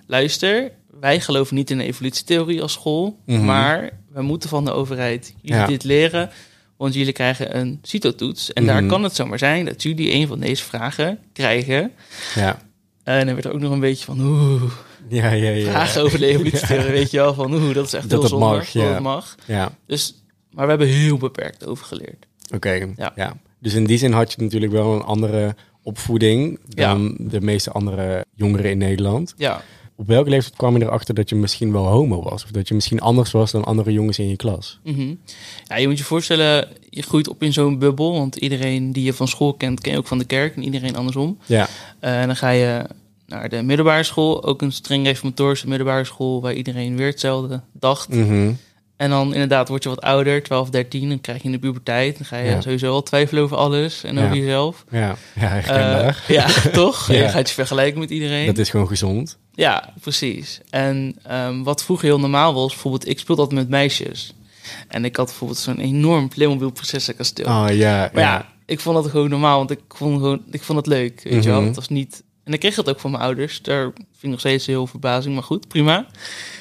luister, 0.08 0.72
wij 1.00 1.20
geloven 1.20 1.56
niet 1.56 1.70
in 1.72 1.78
de 1.78 1.84
evolutietheorie 1.84 2.62
als 2.62 2.72
school... 2.74 3.20
Mhm. 3.26 3.46
maar 3.46 3.90
we 4.14 4.22
moeten 4.22 4.50
van 4.50 4.66
de 4.66 4.72
overheid 4.72 5.34
jullie 5.42 5.60
Ja. 5.62 5.68
dit 5.68 5.84
leren... 5.84 6.30
want 6.78 6.94
jullie 6.94 7.14
krijgen 7.14 7.58
een 7.58 7.80
CITO-toets. 7.82 8.54
En 8.54 8.66
daar 8.66 8.80
Mhm. 8.82 8.90
kan 8.90 9.04
het 9.04 9.16
zomaar 9.16 9.40
zijn 9.40 9.66
dat 9.66 9.84
jullie 9.84 10.12
een 10.14 10.28
van 10.28 10.40
deze 10.40 10.64
vragen 10.64 11.20
krijgen. 11.34 11.92
Ja. 12.36 12.60
En 13.04 13.26
dan 13.26 13.34
werd 13.34 13.46
er 13.46 13.54
ook 13.54 13.60
nog 13.60 13.72
een 13.72 13.80
beetje 13.80 14.06
van... 14.06 14.20
oeh, 14.20 14.64
Ja, 15.10 15.32
ja, 15.32 15.50
ja. 15.50 15.70
vragen 15.70 16.02
over 16.02 16.20
de 16.20 16.26
evolutietheorie, 16.26 16.92
weet 17.00 17.12
je 17.12 17.18
wel. 17.18 17.34
Van 17.34 17.54
oeh, 17.54 17.74
dat 17.74 17.86
is 17.86 17.94
echt 17.94 18.10
Dat 18.10 18.20
heel 18.20 18.30
zonde, 18.30 18.46
mag, 18.46 18.72
dat 18.72 18.90
het 18.94 19.00
mag. 19.00 19.36
Ja, 19.46 19.72
Dus, 19.88 20.14
maar 20.56 20.64
we 20.64 20.70
hebben 20.70 20.88
heel 20.88 21.18
beperkt 21.18 21.66
over 21.66 21.86
geleerd. 21.86 22.26
oké. 22.56 22.72
Ja. 22.96 23.12
Ja. 23.16 23.38
Dus 23.60 23.74
in 23.74 23.86
die 23.86 23.98
zin 23.98 24.12
had 24.12 24.32
je 24.34 24.42
natuurlijk 24.42 24.72
wel 24.72 24.94
een 24.94 25.02
andere 25.04 25.56
opvoeding 25.84 26.60
dan 26.68 27.16
de 27.20 27.42
meeste 27.42 27.72
andere 27.72 28.26
jongeren 28.36 28.72
in 28.72 28.78
Nederland. 28.78 29.34
Ja, 29.38 29.62
Op 29.96 30.08
welke 30.08 30.30
leeftijd 30.30 30.56
kwam 30.56 30.78
je 30.78 30.84
erachter 30.84 31.14
dat 31.16 31.30
je 31.30 31.36
misschien 31.36 31.72
wel 31.72 31.86
homo 31.88 32.24
was? 32.24 32.44
Of 32.44 32.52
dat 32.52 32.68
je 32.68 32.74
misschien 32.74 33.00
anders 33.02 33.32
was 33.32 33.52
dan 33.52 33.64
andere 33.64 33.92
jongens 33.92 34.20
in 34.20 34.28
je 34.30 34.36
klas? 34.36 34.80
Mhm. 34.84 35.14
Ja, 35.68 35.76
je 35.78 35.88
moet 35.88 35.98
je 35.98 36.04
voorstellen, 36.04 36.68
je 36.90 37.02
groeit 37.02 37.28
op 37.28 37.44
in 37.44 37.54
zo'n 37.54 37.80
bubbel. 37.80 38.12
Want 38.14 38.36
iedereen 38.36 38.92
die 38.92 39.04
je 39.04 39.14
van 39.14 39.28
school 39.28 39.54
kent, 39.54 39.82
ken 39.82 39.92
je 39.92 39.98
ook 39.98 40.08
van 40.08 40.18
de 40.18 40.26
kerk. 40.26 40.56
En 40.56 40.64
iedereen 40.64 40.96
andersom. 40.96 41.38
Ja, 41.46 41.68
Eh, 42.00 42.22
en 42.22 42.28
dan 42.28 42.36
ga 42.36 42.50
je 42.50 42.86
naar 43.28 43.50
de 43.50 43.62
middelbare 43.62 44.04
school. 44.04 44.44
Ook 44.44 44.62
een 44.62 44.72
streng 44.72 45.06
reformatorische 45.06 45.68
middelbare 45.68 46.04
school... 46.06 46.42
waar 46.42 46.54
iedereen 46.54 46.96
weer 46.98 47.08
hetzelfde 47.08 47.62
dacht. 47.74 48.10
Mhm. 48.10 48.52
En 48.98 49.10
dan 49.10 49.34
inderdaad 49.34 49.68
word 49.68 49.84
je 49.84 49.90
wat 49.90 50.02
ouder, 50.02 50.44
12, 50.44 50.70
13. 50.70 51.10
Dan 51.10 51.22
krijg 51.22 51.38
je 51.40 51.44
in 51.46 51.52
de 51.52 51.60
puberteit. 51.60 52.18
Dan 52.18 52.26
ga 52.26 52.38
je 52.38 52.50
Ja. 52.50 52.62
sowieso 52.62 52.92
al 52.92 53.04
twijfelen 53.04 53.44
over 53.44 53.58
alles 53.58 54.04
en 54.04 54.16
Ja. 54.16 54.24
over 54.24 54.36
jezelf. 54.38 54.86
ja, 54.92 55.00
ja 55.00 55.16
herkenbaar. 55.48 56.24
ja, 56.28 56.48
toch? 56.72 57.12
Je 57.12 57.30
gaat 57.30 57.48
je 57.48 57.54
vergelijken 57.54 58.00
met 58.00 58.10
iedereen. 58.10 58.46
dat 58.46 58.58
is 58.58 58.70
gewoon 58.70 58.88
gezond. 58.88 59.38
Ja, 59.54 59.94
precies. 60.02 60.62
En 60.70 61.16
ehm, 61.24 61.64
wat 61.64 61.84
vroeger 61.84 62.06
heel 62.08 62.20
normaal 62.20 62.54
was, 62.54 62.72
bijvoorbeeld, 62.72 63.08
ik 63.08 63.20
speelde 63.20 63.42
altijd 63.42 63.60
met 63.60 63.70
meisjes. 63.70 64.34
En 64.88 65.06
ik 65.06 65.16
had 65.16 65.26
bijvoorbeeld 65.26 65.60
zo'n 65.60 65.80
enorm 65.80 66.30
Playmobil 66.30 66.70
prinsessenkasteel. 66.72 67.46
Oh 67.46 67.66
ja, 67.72 68.10
Maar 68.14 68.24
ja, 68.24 68.46
ik 68.66 68.80
vond 68.80 68.96
dat 69.04 69.12
gewoon 69.12 69.30
normaal, 69.30 69.58
want 69.58 69.72
ik 69.72 69.80
vond, 69.90 70.14
gewoon, 70.20 70.42
ik 70.52 70.64
vond 70.64 70.78
het 70.78 70.88
leuk, 70.88 71.22
weet 71.24 71.44
je 71.44 71.50
wel. 71.50 71.58
Mhm. 71.58 71.68
Het 71.68 71.76
was 71.76 71.90
niet... 71.90 72.24
En 72.46 72.54
ik 72.54 72.60
kreeg 72.60 72.76
dat 72.76 72.90
ook 72.90 73.00
van 73.00 73.12
mijn 73.12 73.24
ouders. 73.24 73.62
Daar 73.62 73.84
vind 73.94 74.24
ik 74.24 74.30
nog 74.30 74.40
steeds 74.40 74.66
heel 74.66 74.88
verbazing, 74.88 75.34
maar 75.34 75.44
goed, 75.44 75.68
prima. 75.68 76.06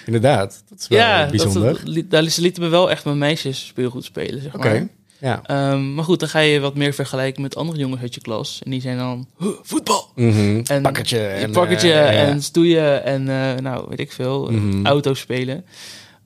inderdaad. 0.07 0.63
Dat 0.69 0.79
is 0.81 0.89
wel 0.89 0.99
ja, 0.99 1.27
bijzonder. 1.31 1.81
Dat, 1.95 2.11
daar, 2.11 2.23
lieten 2.37 2.63
me 2.63 2.69
wel 2.69 2.91
echt 2.91 3.05
met 3.05 3.15
meisjes 3.15 3.67
speelgoed 3.67 4.05
spelen, 4.05 4.43
zeg 4.43 4.55
Oké, 4.55 4.69
maar. 4.69 4.89
ja. 5.21 5.43
Ehm, 5.47 5.95
maar 5.95 6.05
goed, 6.05 6.21
dan 6.21 6.29
ga 6.29 6.39
je 6.39 6.61
wat 6.61 6.75
meer 6.75 6.93
vergelijken 6.95 7.43
met 7.43 7.57
andere 7.57 7.79
jongens 7.79 8.01
uit 8.03 8.15
je 8.15 8.21
klas. 8.21 8.61
En 8.65 8.71
die 8.71 8.81
zijn 8.81 8.99
dan, 8.99 9.29
"Huh, 9.39 9.49
voetbal! 9.63 10.11
Mhm. 10.15 10.61
En 10.67 10.83
Pakketje. 10.83 11.19
Je 11.19 11.25
En, 11.25 11.53
pakketje 11.53 11.93
eh, 11.93 12.13
ja. 12.13 12.27
en 12.27 12.43
stoeien 12.43 13.05
en 13.05 13.29
eh, 13.29 13.63
nou, 13.63 13.87
weet 13.89 14.01
ik 14.01 14.13
veel, 14.13 14.51
Mhm. 14.51 14.87
auto's 14.87 15.19
spelen. 15.19 15.65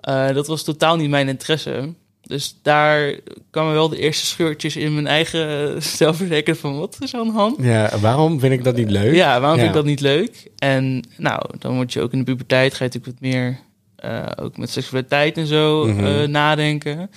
Eh, 0.01 0.33
dat 0.35 0.47
was 0.47 0.63
totaal 0.65 0.97
niet 0.97 1.11
mijn 1.11 1.29
interesse. 1.29 1.95
Dus 2.29 2.57
daar 2.63 3.15
kwamen 3.51 3.73
wel 3.73 3.89
de 3.89 3.99
eerste 3.99 4.27
scheurtjes 4.27 4.77
in 4.77 4.95
mijn 4.95 5.07
eigen 5.07 5.75
eh, 5.75 5.81
zelfverzekerd 5.81 6.59
van 6.59 6.79
wat 6.79 6.97
is 7.01 7.15
aan 7.15 7.27
de 7.27 7.33
hand? 7.33 7.57
Ja, 7.61 7.99
waarom 8.01 8.41
vind 8.41 8.53
ik 8.53 8.65
dat 8.65 8.77
niet 8.77 8.91
leuk? 8.91 9.15
Ja, 9.15 9.41
waarom 9.41 9.59
Ja. 9.59 9.65
vind 9.65 9.69
ik 9.69 9.75
dat 9.75 9.85
niet 9.85 10.01
leuk? 10.01 10.51
En 10.59 11.05
nou, 11.17 11.43
dan 11.59 11.75
word 11.75 11.93
je 11.93 12.01
ook 12.01 12.13
in 12.13 12.19
de 12.19 12.25
puberteit, 12.25 12.75
ga 12.75 12.85
je 12.85 12.91
natuurlijk 12.93 13.21
wat 13.21 13.31
meer 13.31 13.59
eh, 13.97 14.27
ook 14.45 14.57
met 14.57 14.71
seksualiteit 14.71 15.37
en 15.37 15.47
zo 15.47 15.87
Mhm. 15.87 16.05
eh, 16.07 16.27
nadenken. 16.29 17.11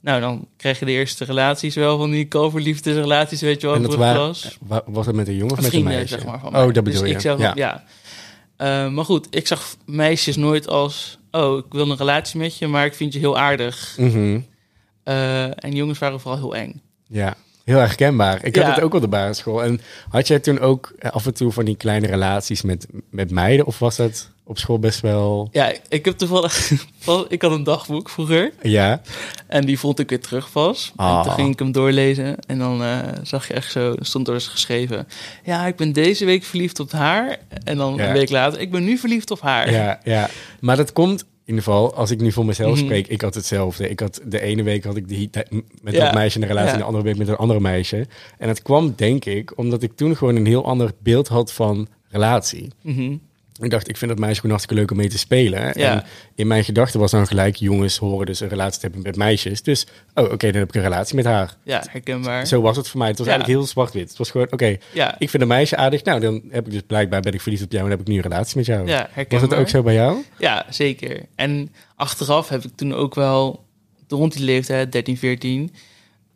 Nou, 0.00 0.20
dan 0.20 0.46
krijg 0.56 0.78
je 0.78 0.84
de 0.84 0.90
eerste 0.92 1.24
relaties 1.24 1.74
wel 1.74 1.98
van 1.98 2.10
die 2.10 2.24
kalverliefdesrelaties, 2.24 3.40
weet 3.40 3.60
je 3.60 3.66
wel, 3.66 3.76
En 3.76 3.82
dat 3.82 3.90
de 3.90 3.96
waren, 3.96 4.14
klas. 4.14 4.58
wa- 4.66 4.82
was 4.86 5.06
het 5.06 5.14
met 5.16 5.28
een 5.28 5.36
jongen 5.36 5.52
of 5.56 5.60
met 5.62 5.72
een 5.72 5.84
meisje? 5.84 6.06
zeg 6.08 6.24
maar. 6.24 6.38
Van 6.40 6.56
oh, 6.56 6.72
dat 6.72 6.84
bedoel 6.84 7.00
dus 7.00 7.08
je. 7.08 7.14
Ik 7.14 7.20
zelf, 7.20 7.40
ja. 7.40 7.52
ja. 7.54 7.84
Maar 8.88 9.04
goed, 9.04 9.26
ik 9.30 9.46
zag 9.46 9.76
meisjes 9.86 10.36
nooit 10.36 10.68
als... 10.68 11.18
Oh, 11.32 11.58
ik 11.58 11.72
wil 11.72 11.90
een 11.90 11.96
relatie 11.96 12.38
met 12.40 12.58
je, 12.58 12.66
maar 12.66 12.84
ik 12.86 12.94
vind 12.94 13.12
je 13.12 13.18
heel 13.18 13.38
aardig. 13.38 13.94
Mhm. 13.98 14.40
Eh, 15.02 15.64
en 15.64 15.72
jongens 15.74 15.98
waren 15.98 16.20
vooral 16.20 16.40
heel 16.40 16.54
eng. 16.56 16.82
ja. 17.08 17.36
Heel 17.64 17.76
erg 17.78 17.86
herkenbaar. 17.86 18.44
Ik 18.44 18.56
had 18.56 18.64
Ja. 18.64 18.70
het 18.74 18.82
ook 18.82 18.94
op 18.94 19.00
de 19.00 19.08
basisschool. 19.08 19.62
En 19.64 19.80
had 20.08 20.26
jij 20.26 20.38
toen 20.38 20.60
ook 20.60 20.92
eh, 20.98 21.10
af 21.10 21.26
en 21.26 21.34
toe 21.34 21.52
van 21.52 21.64
die 21.64 21.76
kleine 21.76 22.06
relaties 22.06 22.62
met, 22.62 22.86
met 23.10 23.30
meiden? 23.30 23.66
Of 23.66 23.78
was 23.78 23.96
dat 23.96 24.30
op 24.44 24.58
school 24.58 24.78
best 24.78 25.00
wel... 25.00 25.48
Ja, 25.52 25.72
ik 25.88 26.04
heb 26.04 26.16
toevallig... 26.18 26.70
ik 27.28 27.42
had 27.42 27.52
een 27.52 27.64
dagboek 27.64 28.08
vroeger. 28.08 28.52
Ja? 28.62 29.00
En 29.46 29.64
die 29.66 29.78
vond 29.78 29.98
ik 29.98 30.08
weer 30.08 30.20
terug 30.20 30.52
pas. 30.52 30.92
En 30.96 31.04
Ah. 31.04 31.22
toen 31.22 31.32
ging 31.32 31.52
ik 31.52 31.58
hem 31.58 31.72
doorlezen. 31.72 32.36
En 32.46 32.58
dan 32.58 32.82
eh, 32.82 32.98
zag 33.22 33.48
je 33.48 33.54
echt 33.54 33.72
zo, 33.72 33.94
stond 33.98 34.28
er 34.28 34.34
eens 34.34 34.46
geschreven... 34.48 35.08
Ja, 35.44 35.66
ik 35.66 35.76
ben 35.76 35.92
deze 35.92 36.24
week 36.24 36.44
verliefd 36.44 36.80
op 36.80 36.92
haar. 36.92 37.36
En 37.64 37.76
dan 37.76 37.94
Ja. 37.96 38.06
een 38.06 38.12
week 38.12 38.30
later, 38.30 38.60
ik 38.60 38.70
ben 38.70 38.84
nu 38.84 38.98
verliefd 38.98 39.30
op 39.30 39.40
haar. 39.40 39.70
Ja, 39.72 40.00
ja. 40.04 40.28
Maar 40.60 40.76
dat 40.76 40.92
komt... 40.92 41.24
In 41.44 41.48
ieder 41.54 41.62
geval, 41.64 41.94
als 41.94 42.10
ik 42.10 42.20
nu 42.20 42.32
voor 42.32 42.44
mezelf 42.44 42.74
Mhm. 42.76 42.84
spreek, 42.84 43.06
ik 43.06 43.20
had 43.20 43.34
hetzelfde. 43.34 43.88
Ik 43.88 44.00
had 44.00 44.20
de 44.26 44.40
ene 44.40 44.62
week 44.62 44.84
had 44.84 44.96
ik 44.96 45.08
die, 45.08 45.30
met 45.82 45.94
Ja. 45.94 46.04
dat 46.04 46.14
meisje 46.14 46.40
een 46.40 46.46
relatie, 46.46 46.66
Ja. 46.68 46.72
en 46.72 46.78
de 46.78 46.84
andere 46.84 47.04
week 47.04 47.16
met 47.16 47.28
een 47.28 47.36
andere 47.36 47.60
meisje. 47.60 48.06
En 48.38 48.48
het 48.48 48.62
kwam, 48.62 48.92
denk 48.96 49.24
ik, 49.24 49.58
omdat 49.58 49.82
ik 49.82 49.92
toen 49.96 50.16
gewoon 50.16 50.36
een 50.36 50.46
heel 50.46 50.64
ander 50.64 50.92
beeld 50.98 51.28
had 51.28 51.52
van 51.52 51.88
relatie. 52.08 52.68
Mhm. 52.82 53.16
Ik 53.64 53.70
dacht, 53.70 53.88
ik 53.88 53.96
vind 53.96 54.10
dat 54.10 54.20
meisje 54.20 54.34
gewoon 54.34 54.50
hartstikke 54.50 54.80
leuk 54.82 54.90
om 54.90 54.96
mee 54.96 55.08
te 55.08 55.18
spelen. 55.18 55.60
Ja. 55.60 55.92
En 55.92 56.04
in 56.34 56.46
mijn 56.46 56.64
gedachten 56.64 57.00
was 57.00 57.10
dan 57.10 57.26
gelijk, 57.26 57.56
jongens 57.56 57.96
horen 57.96 58.26
dus 58.26 58.40
een 58.40 58.48
relatie 58.48 58.80
te 58.80 58.86
hebben 58.86 59.02
met 59.02 59.16
meisjes. 59.16 59.62
Dus, 59.62 59.86
oh, 60.14 60.24
oké, 60.32 60.50
dan 60.50 60.60
heb 60.60 60.68
ik 60.68 60.74
een 60.74 60.82
relatie 60.82 61.16
met 61.16 61.24
haar. 61.24 61.56
ja 61.64 61.84
herkenbaar. 61.90 62.46
Zo 62.46 62.60
was 62.60 62.76
het 62.76 62.88
voor 62.88 62.98
mij. 62.98 63.08
Het 63.08 63.18
was 63.18 63.26
Ja. 63.26 63.32
eigenlijk 63.32 63.60
heel 63.60 63.70
zwart-wit. 63.72 64.08
Het 64.08 64.18
was 64.18 64.30
gewoon, 64.30 64.46
oké, 64.50 64.76
Ja, 64.92 65.14
ik 65.18 65.30
vind 65.30 65.42
een 65.42 65.48
meisje 65.48 65.76
aardig. 65.76 66.04
Nou, 66.04 66.20
dan 66.20 66.42
heb 66.50 66.66
ik 66.66 66.72
dus 66.72 66.82
blijkbaar 66.86 67.20
ben 67.20 67.32
ik 67.32 67.40
verliefd 67.40 67.62
op 67.64 67.72
jou 67.72 67.84
en 67.84 67.90
heb 67.90 68.00
ik 68.00 68.06
nu 68.06 68.16
een 68.16 68.22
relatie 68.22 68.56
met 68.56 68.66
jou. 68.66 68.86
ja 68.86 68.98
was 68.98 69.06
herkenbaar. 69.12 69.48
het 69.50 69.58
ook 69.58 69.68
zo 69.68 69.82
bij 69.82 69.94
jou? 69.94 70.24
Ja, 70.38 70.66
zeker. 70.70 71.20
En 71.34 71.72
achteraf 71.96 72.48
heb 72.48 72.64
ik 72.64 72.70
toen 72.76 72.94
ook 72.94 73.14
wel, 73.14 73.64
rond 74.08 74.32
die 74.32 74.44
leeftijd, 74.44 74.92
13, 74.92 75.16
14, 75.16 75.72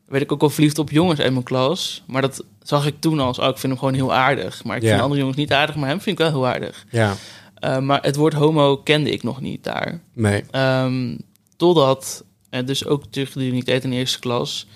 werd 0.07 0.23
ik 0.23 0.33
ook 0.33 0.41
wel 0.41 0.51
verliefd 0.51 0.79
op 0.79 0.91
jongens 0.91 1.21
uit 1.21 1.33
mijn 1.33 1.45
klas. 1.45 2.03
Maar 2.07 2.23
dat 2.23 2.45
zag 2.63 2.87
ik 2.87 2.95
toen 3.01 3.21
als, 3.21 3.39
oh, 3.39 3.45
ik 3.49 3.59
vind 3.59 3.63
hem 3.73 3.79
gewoon 3.79 3.95
heel 3.95 4.15
aardig. 4.15 4.65
Maar 4.65 4.77
ik 4.77 4.83
Ja. 4.83 4.89
vind 4.89 5.01
andere 5.01 5.21
jongens 5.21 5.39
niet 5.39 5.53
aardig, 5.53 5.77
maar 5.77 5.89
hem 5.89 6.01
vind 6.01 6.19
ik 6.19 6.25
wel 6.25 6.33
heel 6.35 6.47
aardig. 6.53 6.87
Ja, 6.91 7.15
Eh, 7.57 7.79
maar 7.79 8.03
het 8.03 8.17
woord 8.17 8.33
homo 8.35 8.77
kende 8.77 9.11
ik 9.11 9.23
nog 9.23 9.41
niet 9.41 9.65
daar. 9.65 10.01
nee. 10.13 10.45
Ehm, 10.51 11.17
totdat, 11.57 12.25
en 12.51 12.65
dus 12.67 12.87
ook 12.87 13.03
terug 13.11 13.33
de 13.33 13.47
uniteit 13.47 13.85
in 13.85 13.91
de 13.91 13.97
eerste 13.97 14.19
klas, 14.19 14.67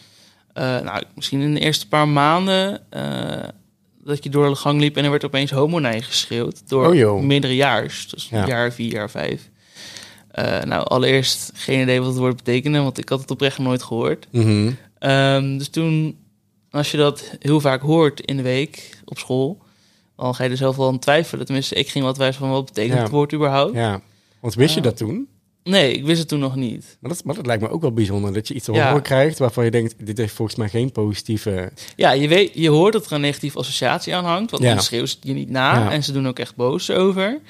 eh, 0.52 0.80
nou, 0.80 1.02
misschien 1.14 1.40
in 1.40 1.54
de 1.54 1.60
eerste 1.60 1.88
paar 1.88 2.08
maanden, 2.08 2.80
eh, 2.90 3.48
dat 4.04 4.24
je 4.24 4.30
door 4.30 4.48
de 4.48 4.54
gang 4.54 4.80
liep 4.80 4.96
en 4.96 5.04
er 5.04 5.10
werd 5.10 5.24
opeens 5.24 5.50
homo 5.50 5.80
geschreeuwd 6.00 6.68
door 6.68 6.94
Oh, 6.94 7.22
minderjaars, 7.22 8.08
dus 8.08 8.28
Ja. 8.30 8.42
een 8.42 8.48
jaar, 8.48 8.72
vier 8.72 8.92
jaar, 8.92 9.10
vijf. 9.10 9.48
Eh, 10.30 10.62
nou, 10.62 10.86
allereerst 10.86 11.50
geen 11.54 11.80
idee 11.80 11.98
wat 11.98 12.08
het 12.08 12.18
woord 12.18 12.36
betekende, 12.36 12.80
want 12.80 12.98
ik 12.98 13.08
had 13.08 13.20
het 13.20 13.30
oprecht 13.30 13.58
nooit 13.58 13.82
gehoord. 13.82 14.26
Mhm. 14.30 14.70
Ehm, 15.00 15.58
dus 15.58 15.68
toen, 15.68 16.16
als 16.70 16.90
je 16.90 16.96
dat 16.96 17.30
heel 17.38 17.60
vaak 17.60 17.80
hoort 17.82 18.20
in 18.20 18.36
de 18.36 18.42
week 18.42 18.98
op 19.04 19.18
school, 19.18 19.58
dan 20.16 20.34
ga 20.34 20.44
je 20.44 20.50
er 20.50 20.56
zelf 20.56 20.76
wel 20.76 20.88
aan 20.88 20.98
twijfelen. 20.98 21.44
Tenminste, 21.44 21.74
ik 21.74 21.88
ging 21.88 22.04
wat 22.04 22.14
twijfelen 22.14 22.48
van 22.48 22.56
wat 22.56 22.66
betekent 22.66 22.94
Ja. 22.96 23.02
het 23.02 23.10
woord 23.10 23.32
überhaupt. 23.34 23.74
Ja. 23.74 24.00
Want 24.40 24.54
wist 24.54 24.72
je 24.74 24.78
Oh. 24.80 24.84
dat 24.84 24.96
toen? 24.96 25.28
Nee, 25.64 25.92
ik 25.92 26.04
wist 26.04 26.18
het 26.18 26.28
toen 26.28 26.38
nog 26.38 26.56
niet. 26.56 26.96
Maar 27.00 27.10
dat, 27.10 27.24
maar 27.24 27.34
dat 27.34 27.46
lijkt 27.46 27.62
me 27.62 27.68
ook 27.68 27.80
wel 27.80 27.92
bijzonder. 27.92 28.32
Dat 28.32 28.48
je 28.48 28.54
iets 28.54 28.64
te 28.64 28.72
Ja. 28.72 28.86
horen 28.88 29.02
krijgt 29.02 29.38
waarvan 29.38 29.64
je 29.64 29.70
denkt, 29.70 29.94
dit 30.06 30.18
heeft 30.18 30.34
volgens 30.34 30.56
mij 30.56 30.68
geen 30.68 30.92
positieve... 30.92 31.72
Ja, 31.96 32.10
je, 32.12 32.28
weet, 32.28 32.50
je 32.54 32.68
hoort 32.68 32.92
dat 32.92 33.06
er 33.06 33.12
een 33.12 33.20
negatieve 33.20 33.58
associatie 33.58 34.14
aan 34.14 34.24
hangt. 34.24 34.50
Want 34.50 34.62
Ja. 34.62 34.68
dan 34.74 34.98
het 34.98 35.18
je 35.22 35.32
niet 35.32 35.50
na. 35.50 35.74
Ja. 35.78 35.90
En 35.90 36.02
ze 36.02 36.12
doen 36.12 36.28
ook 36.28 36.38
echt 36.38 36.56
boos 36.56 36.90
over. 36.90 37.40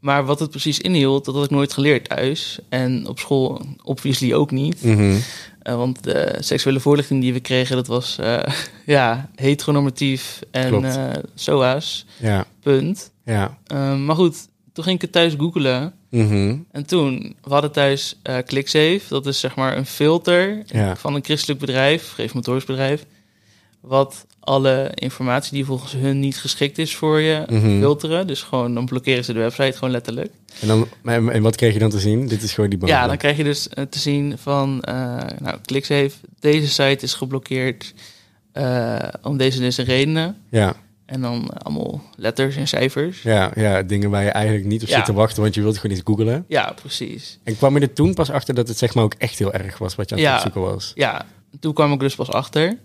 Maar 0.00 0.24
wat 0.24 0.40
het 0.40 0.50
precies 0.50 0.80
inhield, 0.80 1.24
dat 1.24 1.34
had 1.34 1.44
ik 1.44 1.50
nooit 1.50 1.72
geleerd 1.72 2.08
thuis. 2.08 2.58
En 2.68 3.06
op 3.08 3.18
school 3.18 3.60
obviously 3.82 4.32
ook 4.34 4.50
niet. 4.50 4.82
Mhm. 4.84 5.16
Eh, 5.62 5.74
want 5.76 6.02
de 6.04 6.36
seksuele 6.40 6.80
voorlichting 6.80 7.20
die 7.20 7.32
we 7.32 7.40
kregen, 7.40 7.76
dat 7.76 7.86
was 7.86 8.18
eh, 8.18 8.42
ja, 8.86 9.30
heteronormatief 9.34 10.40
en 10.50 10.68
Klopt. 10.68 10.84
eh 10.96 11.10
SOA's. 11.34 12.06
Ja, 12.18 12.44
Punt. 12.60 13.12
ja. 13.24 13.58
Eh, 13.66 13.96
maar 13.96 14.16
goed, 14.16 14.36
toen 14.72 14.84
ging 14.84 14.96
ik 14.96 15.02
het 15.02 15.12
thuis 15.12 15.34
googelen. 15.38 15.92
Mhm. 16.10 16.56
En 16.72 16.86
toen, 16.86 17.36
we 17.42 17.52
hadden 17.52 17.72
thuis 17.72 18.16
ClickSafe. 18.46 19.00
Dat 19.08 19.26
is 19.26 19.40
zeg 19.40 19.56
maar 19.56 19.76
een 19.76 19.86
filter 19.86 20.62
Ja. 20.66 20.96
van 20.96 21.14
een 21.14 21.24
christelijk 21.24 21.60
bedrijf, 21.60 22.16
reformatorisch 22.16 22.64
bedrijf. 22.64 23.04
Wat 23.80 24.26
alle 24.44 24.90
informatie 24.94 25.52
die 25.52 25.64
volgens 25.64 25.92
hun 25.92 26.18
niet 26.20 26.36
geschikt 26.36 26.78
is 26.78 26.96
voor 26.96 27.20
je 27.20 27.42
Mhm. 27.48 27.78
filteren. 27.78 28.26
Dus 28.26 28.42
gewoon, 28.42 28.74
dan 28.74 28.86
blokkeren 28.86 29.24
ze 29.24 29.32
de 29.32 29.38
website 29.38 29.72
gewoon 29.72 29.90
letterlijk. 29.90 30.32
En, 30.60 30.68
dan, 30.68 30.88
en 31.30 31.42
wat 31.42 31.56
kreeg 31.56 31.72
je 31.72 31.78
dan 31.78 31.90
te 31.90 31.98
zien? 31.98 32.26
Dit 32.28 32.42
is 32.42 32.52
gewoon 32.54 32.70
die 32.70 32.78
band. 32.78 32.90
Ja, 32.90 33.06
dan 33.06 33.16
krijg 33.16 33.36
je 33.36 33.44
dus 33.44 33.68
eh, 33.68 33.84
te 33.84 33.98
zien 33.98 34.38
van, 34.38 34.82
eh 34.82 35.16
nou, 35.38 35.58
ClickSafe, 35.64 36.10
deze 36.40 36.68
site 36.68 37.04
is 37.04 37.14
geblokkeerd 37.14 37.94
eh, 38.52 38.98
om 39.22 39.36
deze 39.36 39.56
en 39.56 39.62
deze 39.62 39.82
redenen. 39.82 40.36
Ja, 40.50 40.74
En 41.06 41.20
dan 41.20 41.48
allemaal 41.50 42.02
letters 42.16 42.56
en 42.56 42.68
cijfers. 42.68 43.22
ja, 43.22 43.50
ja, 43.54 43.82
dingen 43.82 44.10
waar 44.10 44.22
je 44.24 44.30
eigenlijk 44.30 44.66
niet 44.66 44.82
op 44.82 44.88
Ja. 44.88 44.96
zit 44.96 45.04
te 45.04 45.12
wachten, 45.12 45.42
want 45.42 45.54
je 45.54 45.62
wilt 45.62 45.78
gewoon 45.78 45.96
iets 45.96 46.06
googelen. 46.06 46.44
Ja, 46.48 46.72
precies. 46.80 47.38
En 47.44 47.56
kwam 47.56 47.74
je 47.74 47.80
er 47.80 47.92
toen 47.92 48.14
pas 48.14 48.30
achter 48.30 48.54
dat 48.54 48.68
het 48.68 48.78
zeg 48.78 48.94
maar 48.94 49.04
ook 49.04 49.14
echt 49.18 49.38
heel 49.38 49.52
erg 49.52 49.78
was 49.78 49.94
wat 49.94 50.08
je 50.08 50.14
aan 50.14 50.20
het 50.20 50.30
Ja. 50.30 50.34
opzoeken 50.36 50.60
was? 50.60 50.92
Ja, 50.94 51.26
toen 51.60 51.72
kwam 51.72 51.92
ik 51.92 52.00
dus 52.00 52.14
pas 52.14 52.28
achter. 52.30 52.78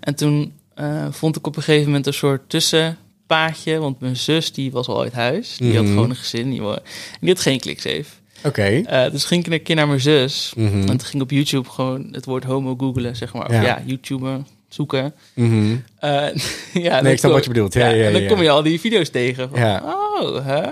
En 0.00 0.14
toen 0.14 0.52
eh, 0.78 1.06
vond 1.10 1.36
ik 1.36 1.46
op 1.46 1.56
een 1.56 1.62
gegeven 1.62 1.86
moment 1.86 2.06
een 2.06 2.14
soort 2.14 2.40
tussenpaadje. 2.50 3.78
Want 3.78 4.00
mijn 4.00 4.16
zus, 4.16 4.52
die 4.52 4.70
was 4.70 4.86
al 4.88 5.02
uit 5.02 5.12
huis. 5.12 5.56
Die 5.58 5.74
had 5.74 5.84
Mhm. 5.84 5.92
gewoon 5.92 6.10
een 6.10 6.16
gezin. 6.16 6.50
Die, 6.50 6.60
en 6.60 6.78
die 7.20 7.28
had 7.28 7.40
geen 7.40 7.60
ClickSafe. 7.60 8.04
Oké. 8.44 8.62
Eh, 8.62 9.10
dus 9.10 9.24
ging 9.24 9.46
ik 9.46 9.52
een 9.52 9.62
keer 9.62 9.76
naar 9.76 9.86
mijn 9.88 10.00
zus. 10.00 10.52
Mhm. 10.56 10.76
En 10.80 10.86
toen 10.86 11.00
ging 11.00 11.22
op 11.22 11.30
YouTube 11.30 11.68
gewoon 11.70 12.08
het 12.12 12.24
woord 12.24 12.44
homo 12.44 12.74
googlen, 12.76 13.16
zeg 13.16 13.32
maar. 13.34 13.46
Of 13.46 13.52
Ja. 13.52 13.62
ja, 13.62 13.82
YouTuber 13.84 14.40
zoeken. 14.68 15.14
Mhm. 15.34 15.76
Eh, 15.98 16.26
ja, 16.86 17.00
Nee, 17.00 17.12
ik 17.12 17.18
snap 17.18 17.32
wat 17.32 17.44
je 17.44 17.50
bedoelt. 17.50 17.72
Ja, 17.74 17.88
ja, 17.88 18.06
en 18.06 18.12
dan 18.12 18.22
ja. 18.22 18.28
kom 18.28 18.42
je 18.42 18.50
al 18.50 18.62
die 18.62 18.80
video's 18.80 19.08
tegen. 19.10 19.48
Van, 19.50 19.58
Ja. 19.58 19.82
Oh, 20.20 20.46
hè? 20.46 20.62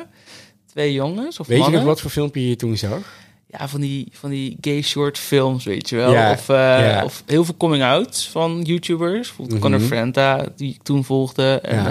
Twee 0.66 0.92
jongens 0.92 1.40
of 1.40 1.46
Weet 1.46 1.64
je 1.64 1.70
nog 1.70 1.82
wat 1.82 2.00
voor 2.00 2.10
filmpje 2.10 2.48
je 2.48 2.56
toen 2.56 2.76
zag? 2.76 3.24
Ja, 3.50 3.68
van 3.68 3.80
die, 3.80 4.08
van 4.12 4.30
die 4.30 4.56
gay 4.60 4.82
short 4.82 5.18
films, 5.18 5.64
weet 5.64 5.88
je 5.88 5.96
wel. 5.96 6.12
Of, 6.32 6.48
eh, 6.48 7.00
of 7.04 7.22
heel 7.26 7.44
veel 7.44 7.56
coming-outs 7.56 8.28
van 8.28 8.62
YouTubers. 8.62 9.26
Bijvoorbeeld 9.26 9.58
Mhm. 9.60 9.60
Conor 9.70 9.80
Frenta, 9.86 10.46
die 10.56 10.74
ik 10.74 10.82
toen 10.82 11.04
volgde. 11.04 11.60
En 11.60 11.84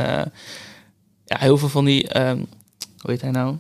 Ja. 1.26 1.38
heel 1.40 1.58
veel 1.58 1.70
van 1.70 1.86
die... 1.86 2.08
ehm, 2.08 2.38
hoe 3.00 3.12
heet 3.12 3.22
hij 3.22 3.32
nou? 3.32 3.56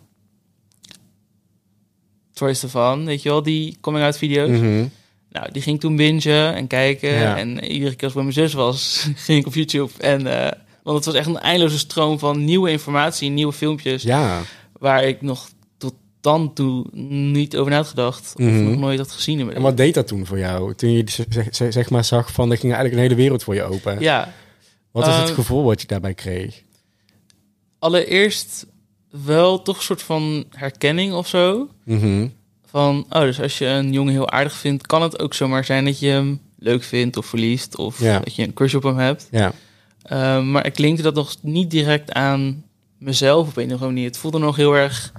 Troy 2.33 2.53
Stefan, 2.53 3.05
weet 3.05 3.21
je 3.21 3.29
wel, 3.29 3.43
die 3.43 3.77
coming-out 3.81 4.17
video's. 4.17 4.49
Mhm. 4.59 4.85
Nou, 5.29 5.51
die 5.51 5.61
ging 5.61 5.79
toen 5.79 5.95
bingen 5.95 6.55
en 6.55 6.67
kijken. 6.67 7.09
Ja. 7.13 7.37
En 7.37 7.63
iedere 7.63 7.95
keer 7.95 8.03
als 8.03 8.09
ik 8.09 8.13
bij 8.13 8.21
mijn 8.23 8.33
zus 8.33 8.53
was, 8.53 9.07
ging 9.25 9.39
ik 9.39 9.47
op 9.47 9.53
YouTube. 9.55 9.91
En, 9.97 10.27
eh, 10.45 10.51
want 10.83 10.95
het 10.97 11.05
was 11.05 11.15
echt 11.15 11.27
een 11.27 11.39
eindeloze 11.39 11.77
stroom 11.77 12.19
van 12.19 12.45
nieuwe 12.45 12.71
informatie, 12.71 13.29
nieuwe 13.29 13.53
filmpjes... 13.53 14.03
Ja. 14.03 14.41
waar 14.79 15.03
ik 15.03 15.21
nog 15.21 15.49
dan 16.25 16.53
toe 16.53 16.85
niet 16.93 17.57
over 17.57 17.71
na 17.71 17.77
had 17.77 17.87
gedacht. 17.87 18.33
Of 18.37 18.43
Mhm. 18.45 18.63
nog 18.63 18.77
nooit 18.79 18.99
had 18.99 19.11
gezien. 19.11 19.51
En 19.53 19.61
wat 19.61 19.77
deed 19.77 19.93
dat 19.93 20.07
toen 20.07 20.25
voor 20.25 20.37
jou? 20.39 20.75
Toen 20.75 20.91
je 20.91 21.03
zeg, 21.51 21.73
zeg- 21.73 21.89
maar 21.89 22.03
zag 22.05 22.31
van, 22.31 22.51
er 22.51 22.57
ging 22.57 22.73
eigenlijk 22.73 22.93
een 22.95 23.07
hele 23.09 23.21
wereld 23.21 23.43
voor 23.43 23.55
je 23.55 23.63
open. 23.63 23.99
Ja, 23.99 24.33
Wat 24.91 25.05
was 25.05 25.17
het 25.19 25.29
Eh, 25.29 25.35
gevoel 25.35 25.63
wat 25.63 25.81
je 25.81 25.87
daarbij 25.87 26.13
kreeg? 26.13 26.63
allereerst 27.79 28.65
wel 29.25 29.61
toch 29.61 29.77
een 29.77 29.83
soort 29.83 30.01
van 30.01 30.45
herkenning 30.49 31.13
of 31.13 31.27
zo. 31.27 31.69
Mhm. 31.83 32.27
Van, 32.65 33.05
oh, 33.09 33.21
dus 33.21 33.41
als 33.41 33.57
je 33.57 33.65
een 33.65 33.93
jongen 33.93 34.13
heel 34.13 34.29
aardig 34.29 34.53
vindt, 34.53 34.87
kan 34.87 35.01
het 35.01 35.19
ook 35.19 35.33
zomaar 35.33 35.65
zijn 35.65 35.85
dat 35.85 35.99
je 35.99 36.07
hem 36.07 36.39
leuk 36.57 36.83
vindt 36.83 37.17
of 37.17 37.25
verliest. 37.25 37.77
Of 37.77 37.99
Ja. 37.99 38.19
dat 38.19 38.35
je 38.35 38.43
een 38.43 38.53
crush 38.53 38.73
op 38.73 38.83
hem 38.83 38.97
hebt. 38.97 39.27
Ja. 39.31 39.53
Eh, 40.01 40.41
maar 40.43 40.65
ik 40.65 40.77
linkte 40.77 41.03
dat 41.03 41.15
nog 41.15 41.35
niet 41.41 41.71
direct 41.71 42.11
aan 42.11 42.63
mezelf 42.99 43.47
op 43.47 43.57
een 43.57 43.65
of 43.65 43.71
andere 43.71 43.91
manier. 43.91 44.05
Het 44.07 44.17
voelde 44.17 44.37
nog 44.39 44.55
heel 44.55 44.73
erg 44.75 45.11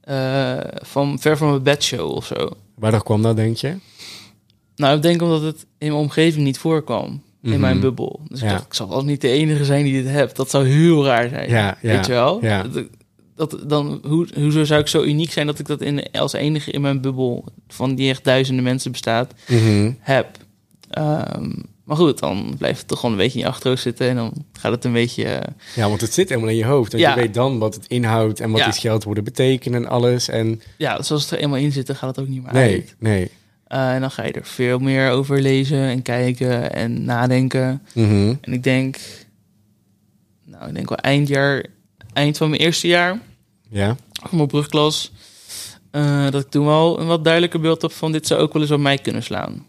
eh, 0.00 0.58
van 0.82 1.18
ver 1.18 1.36
van 1.36 1.48
mijn 1.50 1.62
bedshow 1.62 2.10
of 2.10 2.26
zo. 2.26 2.50
Waardoor 2.74 3.02
kwam 3.02 3.22
dat, 3.22 3.36
denk 3.36 3.56
je? 3.56 3.74
Nou, 4.76 4.96
ik 4.96 5.02
denk 5.02 5.22
omdat 5.22 5.42
het 5.42 5.66
in 5.78 5.88
mijn 5.88 6.00
omgeving 6.02 6.44
niet 6.44 6.58
voorkwam. 6.58 7.22
Mhm. 7.40 7.52
In 7.52 7.60
mijn 7.60 7.80
bubbel. 7.80 8.20
Dus 8.28 8.40
Ja. 8.40 8.46
ik 8.46 8.52
dacht, 8.52 8.66
ik 8.66 8.74
zal 8.74 8.88
wel 8.88 9.04
niet 9.04 9.20
de 9.20 9.28
enige 9.28 9.64
zijn 9.64 9.84
die 9.84 10.02
dit 10.02 10.12
hebt. 10.12 10.36
Dat 10.36 10.50
zou 10.50 10.66
heel 10.68 11.04
raar 11.04 11.28
zijn. 11.28 11.48
Ja, 11.50 11.78
ja, 11.82 11.92
Weet 11.96 12.06
je 12.06 12.12
wel? 12.12 12.38
ja. 12.44 12.62
Dat, 12.62 12.86
dat, 13.36 13.68
dan, 13.68 14.00
hoe, 14.06 14.28
hoezo 14.34 14.64
zou 14.64 14.80
ik 14.80 14.86
zo 14.86 15.02
uniek 15.02 15.32
zijn 15.32 15.46
dat 15.46 15.58
ik 15.58 15.66
dat 15.66 15.80
in, 15.80 16.10
als 16.12 16.32
enige 16.32 16.70
in 16.70 16.80
mijn 16.80 17.00
bubbel... 17.00 17.44
van 17.68 17.94
die 17.94 18.10
echt 18.10 18.24
duizenden 18.24 18.64
mensen 18.64 18.90
bestaat, 18.92 19.32
Mhm. 19.48 19.92
heb. 20.00 20.36
Ehm, 20.90 21.50
maar 21.90 21.98
goed, 21.98 22.18
dan 22.18 22.54
blijft 22.58 22.78
het 22.78 22.88
toch 22.88 22.98
gewoon 23.00 23.14
een 23.14 23.20
beetje 23.20 23.38
in 23.38 23.44
je 23.44 23.50
achterhoofd 23.50 23.82
zitten... 23.82 24.08
en 24.08 24.16
dan 24.16 24.32
gaat 24.52 24.72
het 24.72 24.84
een 24.84 24.92
beetje... 24.92 25.24
eh, 25.24 25.54
Ja, 25.74 25.88
want 25.88 26.00
het 26.00 26.12
zit 26.14 26.28
helemaal 26.28 26.50
in 26.50 26.56
je 26.56 26.64
hoofd. 26.64 26.92
Ja. 26.92 27.10
je 27.14 27.20
weet 27.20 27.34
dan 27.34 27.58
wat 27.58 27.74
het 27.74 27.86
inhoudt 27.86 28.40
en 28.40 28.50
wat 28.50 28.58
Ja. 28.58 28.64
die 28.64 28.74
scheldwoorden 28.74 29.24
betekenen 29.24 29.82
en 29.84 29.90
alles. 29.90 30.28
En 30.28 30.60
ja, 30.78 31.02
zoals 31.02 31.22
het 31.22 31.30
er 31.30 31.38
eenmaal 31.38 31.58
in 31.58 31.72
zit, 31.72 31.86
dan 31.86 31.96
gaat 31.96 32.16
het 32.16 32.18
ook 32.24 32.30
niet 32.30 32.42
meer 32.42 32.52
nee, 32.52 32.74
uit. 32.74 32.94
nee. 32.98 33.30
Eh, 33.66 33.94
en 33.94 34.00
dan 34.00 34.10
ga 34.10 34.24
je 34.24 34.32
er 34.32 34.44
veel 34.44 34.78
meer 34.78 35.10
over 35.10 35.40
lezen 35.40 35.78
en 35.78 36.02
kijken 36.02 36.72
en 36.74 37.04
nadenken... 37.04 37.82
Mhm. 37.94 38.34
En 38.40 38.52
ik 38.52 38.62
denk, 38.62 38.98
nou, 40.44 40.68
ik 40.68 40.74
denk 40.74 40.88
wel 40.88 40.98
eindjaar, 40.98 41.64
eind 42.12 42.36
van 42.36 42.50
mijn 42.50 42.60
eerste 42.62 42.86
jaar 42.86 43.18
Ja, 43.68 43.96
van 44.12 44.36
mijn 44.36 44.48
brugklas, 44.48 45.12
eh, 45.90 46.30
dat 46.30 46.42
ik 46.44 46.50
toen 46.50 46.66
wel 46.66 47.00
een 47.00 47.06
wat 47.06 47.24
duidelijker 47.24 47.60
beeld 47.60 47.82
heb 47.82 47.92
van 47.92 48.12
dit 48.12 48.26
zou 48.26 48.40
ook 48.40 48.52
wel 48.52 48.62
eens 48.62 48.70
op 48.70 48.80
mij 48.80 48.98
kunnen 48.98 49.22
slaan. 49.22 49.66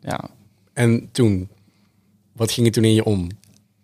Ja, 0.00 0.20
en 0.72 1.08
toen? 1.12 1.48
Wat 2.42 2.52
ging 2.52 2.66
er 2.66 2.72
toen 2.72 2.84
in 2.84 2.94
je 2.94 3.04
om? 3.04 3.28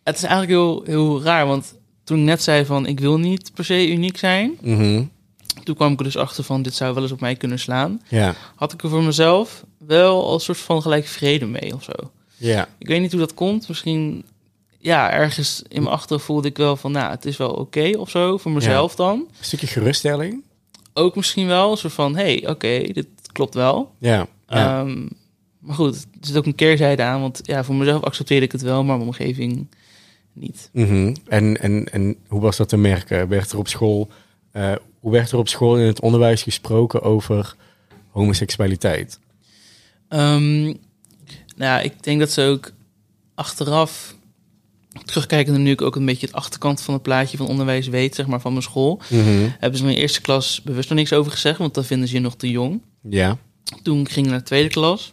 Het 0.04 0.16
is 0.16 0.22
eigenlijk 0.22 0.50
heel, 0.52 0.82
heel 0.84 1.22
raar, 1.22 1.46
want 1.46 1.74
toen 2.04 2.18
ik 2.18 2.24
net 2.24 2.42
zei 2.42 2.64
van 2.64 2.86
ik 2.86 3.00
wil 3.00 3.18
niet 3.18 3.50
per 3.54 3.64
se 3.64 3.88
uniek 3.90 4.16
zijn, 4.18 4.58
Mhm. 4.60 5.04
toen 5.64 5.74
kwam 5.74 5.92
ik 5.92 5.98
er 5.98 6.04
dus 6.04 6.16
achter 6.16 6.44
van 6.44 6.62
dit 6.62 6.74
zou 6.74 6.94
wel 6.94 7.02
eens 7.02 7.12
op 7.12 7.20
mij 7.20 7.34
kunnen 7.36 7.58
slaan. 7.58 8.02
Ja, 8.08 8.34
Had 8.54 8.72
ik 8.72 8.82
er 8.82 8.88
voor 8.88 9.02
mezelf 9.02 9.64
wel 9.78 10.26
als 10.26 10.44
soort 10.44 10.58
van 10.58 10.82
gelijk 10.82 11.06
vrede 11.06 11.46
mee 11.46 11.74
of 11.74 11.82
zo. 11.82 11.92
ja, 12.36 12.68
Ik 12.78 12.86
weet 12.88 13.00
niet 13.00 13.10
hoe 13.10 13.20
dat 13.20 13.34
komt. 13.34 13.68
Misschien, 13.68 14.24
ja, 14.78 15.10
ergens 15.10 15.62
in 15.68 15.82
mijn 15.82 15.94
achterhoofd 15.94 16.24
voelde 16.26 16.48
ik 16.48 16.56
wel 16.56 16.76
van, 16.76 16.92
nou, 16.92 17.10
het 17.10 17.24
is 17.24 17.36
wel 17.36 17.50
oké 17.50 17.92
of 17.98 18.10
zo 18.10 18.36
voor 18.38 18.50
mezelf 18.52 18.94
dan. 18.94 19.18
een 19.18 19.44
stukje 19.44 19.66
geruststelling. 19.66 20.42
Ook 20.94 21.16
misschien 21.16 21.46
wel 21.46 21.70
een 21.70 21.76
soort 21.76 21.92
van, 21.92 22.16
hé, 22.16 22.22
hey, 22.22 22.48
oké, 22.48 22.92
dit 22.92 23.06
klopt 23.32 23.54
wel. 23.54 23.94
Ja, 23.98 24.26
ja. 24.48 24.80
Ehm, 24.80 25.06
maar 25.68 25.76
goed, 25.76 25.94
er 25.96 26.26
zit 26.26 26.36
ook 26.36 26.46
een 26.46 26.54
keerzijde 26.54 27.02
aan, 27.02 27.20
want 27.20 27.40
ja, 27.42 27.64
voor 27.64 27.74
mezelf 27.74 28.02
accepteerde 28.02 28.46
ik 28.46 28.52
het 28.52 28.62
wel, 28.62 28.84
maar 28.84 28.96
mijn 28.96 29.08
omgeving 29.08 29.66
niet. 30.32 30.68
Mhm. 30.72 31.14
en, 31.28 31.60
en, 31.60 31.92
en 31.92 32.16
hoe 32.28 32.40
was 32.40 32.56
dat 32.56 32.68
te 32.68 32.76
merken? 32.76 33.28
Werd 33.28 33.52
er 33.52 33.58
op 33.58 33.68
school, 33.68 34.08
eh, 34.52 34.72
hoe 35.00 35.12
werd 35.12 35.30
er 35.32 35.38
op 35.38 35.48
school 35.48 35.78
in 35.78 35.86
het 35.86 36.00
onderwijs 36.00 36.42
gesproken 36.42 37.02
over 37.02 37.54
homoseksualiteit? 38.10 39.18
Ehm, 40.08 40.62
nou, 40.62 40.74
ja, 41.56 41.80
ik 41.80 42.02
denk 42.02 42.20
dat 42.20 42.30
ze 42.30 42.42
ook 42.42 42.72
achteraf, 43.34 44.16
terugkijken 45.04 45.62
nu 45.62 45.70
ik 45.70 45.82
ook 45.82 45.96
een 45.96 46.04
beetje 46.04 46.26
het 46.26 46.34
achterkant 46.34 46.80
van 46.80 46.94
het 46.94 47.02
plaatje 47.02 47.36
van 47.36 47.46
onderwijs 47.46 47.88
weet, 47.88 48.14
zeg 48.14 48.26
maar, 48.26 48.40
van 48.40 48.52
mijn 48.52 48.64
school, 48.64 49.00
Mhm. 49.10 49.48
hebben 49.58 49.78
ze 49.78 49.84
in 49.86 49.94
de 49.94 50.00
eerste 50.00 50.20
klas 50.20 50.62
bewust 50.62 50.88
nog 50.88 50.98
niks 50.98 51.12
over 51.12 51.32
gezegd, 51.32 51.58
want 51.58 51.74
dan 51.74 51.84
vinden 51.84 52.08
ze 52.08 52.14
je 52.14 52.20
nog 52.20 52.36
te 52.36 52.50
jong. 52.50 52.80
Ja, 53.08 53.38
Toen 53.82 54.08
ging 54.08 54.24
ik 54.26 54.30
naar 54.32 54.40
de 54.40 54.46
tweede 54.46 54.68
klas. 54.68 55.12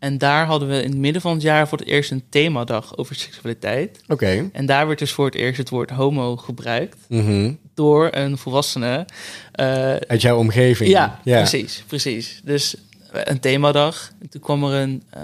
En 0.00 0.18
daar 0.18 0.46
hadden 0.46 0.68
we 0.68 0.82
in 0.82 0.88
het 0.90 0.98
midden 0.98 1.22
van 1.22 1.32
het 1.32 1.42
jaar 1.42 1.68
voor 1.68 1.78
het 1.78 1.86
eerst 1.86 2.10
een 2.10 2.22
themadag 2.28 2.96
over 2.96 3.14
seksualiteit. 3.14 4.00
oké. 4.08 4.48
En 4.52 4.66
daar 4.66 4.86
werd 4.86 4.98
dus 4.98 5.12
voor 5.12 5.24
het 5.26 5.34
eerst 5.34 5.58
het 5.58 5.68
woord 5.68 5.90
homo 5.90 6.36
gebruikt 6.36 6.96
Mhm. 7.08 7.52
door 7.74 8.08
een 8.12 8.38
volwassene. 8.38 9.06
Eh, 9.52 9.66
Uit 9.96 10.20
jouw 10.22 10.38
omgeving? 10.38 10.90
ja, 10.90 11.20
precies, 11.24 11.84
precies. 11.86 12.40
Dus 12.44 12.76
eh, 13.12 13.20
een 13.24 13.40
themadag. 13.40 14.10
En 14.20 14.28
toen 14.28 14.40
kwam 14.40 14.64
er 14.64 14.72
een, 14.80 15.02
eh, 15.10 15.22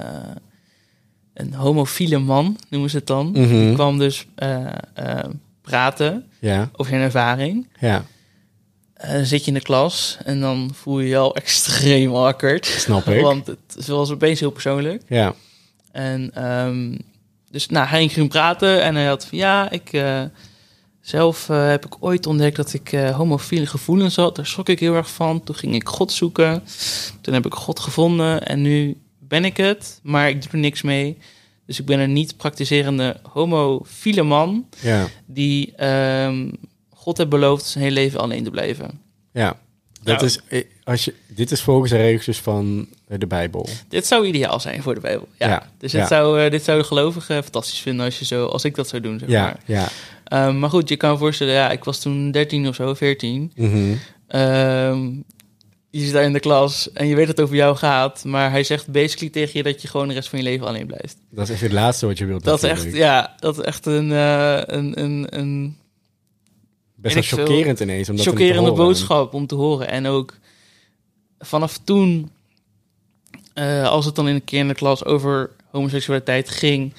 een 1.35 1.55
homofiele 1.55 2.19
man, 2.19 2.59
noemen 2.69 2.91
ze 2.91 2.97
het 2.97 3.07
dan. 3.07 3.27
Mhm. 3.31 3.49
Die 3.49 3.75
kwam 3.75 3.99
dus 3.99 4.27
praten 5.63 6.25
Ja, 6.39 6.69
over 6.73 6.93
zijn 6.93 7.05
ervaring. 7.05 7.67
ja, 7.81 8.05
Zit 9.23 9.41
je 9.41 9.47
in 9.47 9.55
de 9.55 9.61
klas 9.61 10.19
en 10.25 10.41
dan 10.41 10.71
voel 10.75 11.01
je 11.01 11.09
je 11.09 11.17
al 11.17 11.37
extreem 11.43 12.15
awkward. 12.15 12.67
snap 12.67 13.07
ik. 13.07 13.21
Want 13.21 13.47
het 13.47 13.87
was 13.87 14.11
opeens 14.11 14.41
heel 14.41 14.51
persoonlijk. 14.51 15.03
Ja, 15.09 15.35
En 15.93 16.31
ehm, 16.35 16.95
dus 17.51 17.69
nou, 17.69 17.87
hij 17.87 18.09
ging 18.09 18.29
praten 18.29 18.83
en 18.83 18.95
hij 18.95 19.07
had 19.07 19.27
van 19.27 19.39
ja, 19.39 19.71
ik 19.71 19.93
eh, 19.93 20.23
zelf 21.01 21.49
eh, 21.49 21.69
heb 21.69 21.87
ik 21.87 21.97
ooit 22.01 22.27
ontdekt 22.27 22.57
dat 22.57 22.73
ik 22.73 22.93
eh, 22.93 23.17
homofiele 23.17 23.67
gevoelens 23.67 24.17
had. 24.17 24.37
Daar 24.37 24.47
schrok 24.47 24.69
ik 24.69 24.81
heel 24.81 24.95
erg 24.95 25.11
van. 25.11 25.45
Toen 25.45 25.55
ging 25.55 25.75
ik 25.75 25.89
God 25.89 26.13
zoeken. 26.13 26.63
Toen 27.21 27.35
heb 27.35 27.47
ik 27.47 27.55
God 27.55 27.81
gevonden 27.81 28.47
en 28.47 28.63
nu 28.63 29.01
ben 29.19 29.45
ik 29.45 29.57
het, 29.57 30.01
maar 30.03 30.29
ik 30.29 30.43
doe 30.43 30.51
er 30.53 30.59
niks 30.59 30.83
mee. 30.83 31.19
Dus 31.67 31.79
ik 31.79 31.87
ben 31.87 31.99
een 31.99 32.13
niet 32.13 32.37
praktiserende 32.37 33.17
homofiele 33.33 34.23
man 34.23 34.67
ja, 34.81 35.07
die 35.27 35.75
ehm, 35.77 36.49
God 37.07 37.17
heeft 37.17 37.29
beloofd 37.31 37.65
zijn 37.65 37.85
hele 37.85 37.95
leven 38.01 38.21
alleen 38.21 38.45
te 38.45 38.51
blijven. 38.51 39.01
ja. 39.33 39.57
Dat 40.03 40.21
Ja. 40.21 40.27
is, 40.27 40.41
eh, 40.49 40.65
als 40.85 41.05
je, 41.05 41.15
dit 41.27 41.51
is 41.51 41.61
volgens 41.63 41.91
de 41.91 41.97
regels 41.97 42.25
dus 42.25 42.39
van 42.39 42.87
eh, 43.09 43.19
de 43.19 43.27
Bijbel. 43.27 43.69
Dit 43.89 44.07
zou 44.07 44.27
ideaal 44.27 44.61
zijn 44.61 44.83
voor 44.83 44.95
de 44.95 45.01
Bijbel. 45.01 45.29
Ja. 45.39 45.49
Ja, 45.49 45.71
Dus 45.79 45.93
dit, 45.93 46.01
ja. 46.01 46.07
zou, 46.07 46.41
eh, 46.45 46.51
dit 46.51 46.65
zou 46.65 46.79
de 46.79 46.85
gelovigen 46.85 47.43
fantastisch 47.43 47.79
vinden 47.79 48.05
als, 48.05 48.19
je 48.19 48.25
zo, 48.25 48.47
als 48.47 48.65
ik 48.65 48.75
dat 48.75 48.89
zou 48.89 49.03
doen. 49.03 49.19
Zeg 49.19 49.29
Ja, 49.29 49.43
maar. 49.43 49.57
ja. 49.67 49.89
Ehm, 50.25 50.59
maar 50.59 50.71
goed, 50.71 50.89
je 50.89 50.97
kan 50.97 51.11
je 51.13 51.19
voorstellen, 51.19 51.53
ja, 51.55 51.71
ik 51.71 51.85
was 51.85 52.01
toen 52.01 52.31
13 52.31 52.69
of 52.69 52.75
zo, 52.75 52.95
14. 52.95 53.53
Mhm. 53.57 53.95
Ehm, 54.27 55.05
je 55.91 56.01
zit 56.05 56.13
daar 56.13 56.25
in 56.25 56.33
de 56.33 56.41
klas 56.41 56.93
en 56.93 57.07
je 57.07 57.15
weet 57.15 57.27
dat 57.27 57.37
het 57.37 57.45
over 57.45 57.57
jou 57.57 57.77
gaat, 57.77 58.25
maar 58.25 58.51
hij 58.51 58.63
zegt 58.65 58.89
basically 58.93 59.33
tegen 59.33 59.51
je 59.55 59.63
dat 59.63 59.83
je 59.83 59.89
gewoon 59.89 60.09
de 60.09 60.15
rest 60.15 60.29
van 60.29 60.39
je 60.39 60.45
leven 60.45 60.67
alleen 60.67 60.87
blijft. 60.87 61.17
Dat 61.31 61.45
is 61.45 61.51
echt 61.51 61.61
het 61.63 61.73
laatste 61.73 62.07
wat 62.07 62.19
je 62.19 62.25
wilt 62.25 62.45
Dat 62.45 62.63
is 62.63 62.71
echt, 62.71 62.93
ja, 62.93 63.35
dat 63.39 63.59
is 63.59 63.65
echt 63.65 63.87
een, 63.87 64.13
eh, 64.13 64.61
een, 64.67 65.01
een, 65.03 65.27
een 65.31 65.77
Best 66.97 67.15
wel 67.15 67.47
chockerend 67.47 67.81
ineens. 67.81 68.09
Om 68.09 68.17
dat 68.17 68.25
chockerende 68.27 68.71
boodschap 68.85 69.35
om 69.35 69.47
te 69.47 69.55
horen. 69.55 69.89
En 69.89 70.07
ook 70.07 70.39
vanaf 71.39 71.79
toen, 71.85 72.31
eh, 73.55 73.89
als 73.89 74.05
het 74.05 74.15
dan 74.15 74.29
in 74.29 74.35
een 74.35 74.45
keer 74.45 74.59
in 74.61 74.69
de 74.69 74.75
klas 74.75 75.05
over 75.05 75.51
homoseksualiteit 75.71 76.51
ging, 76.51 76.95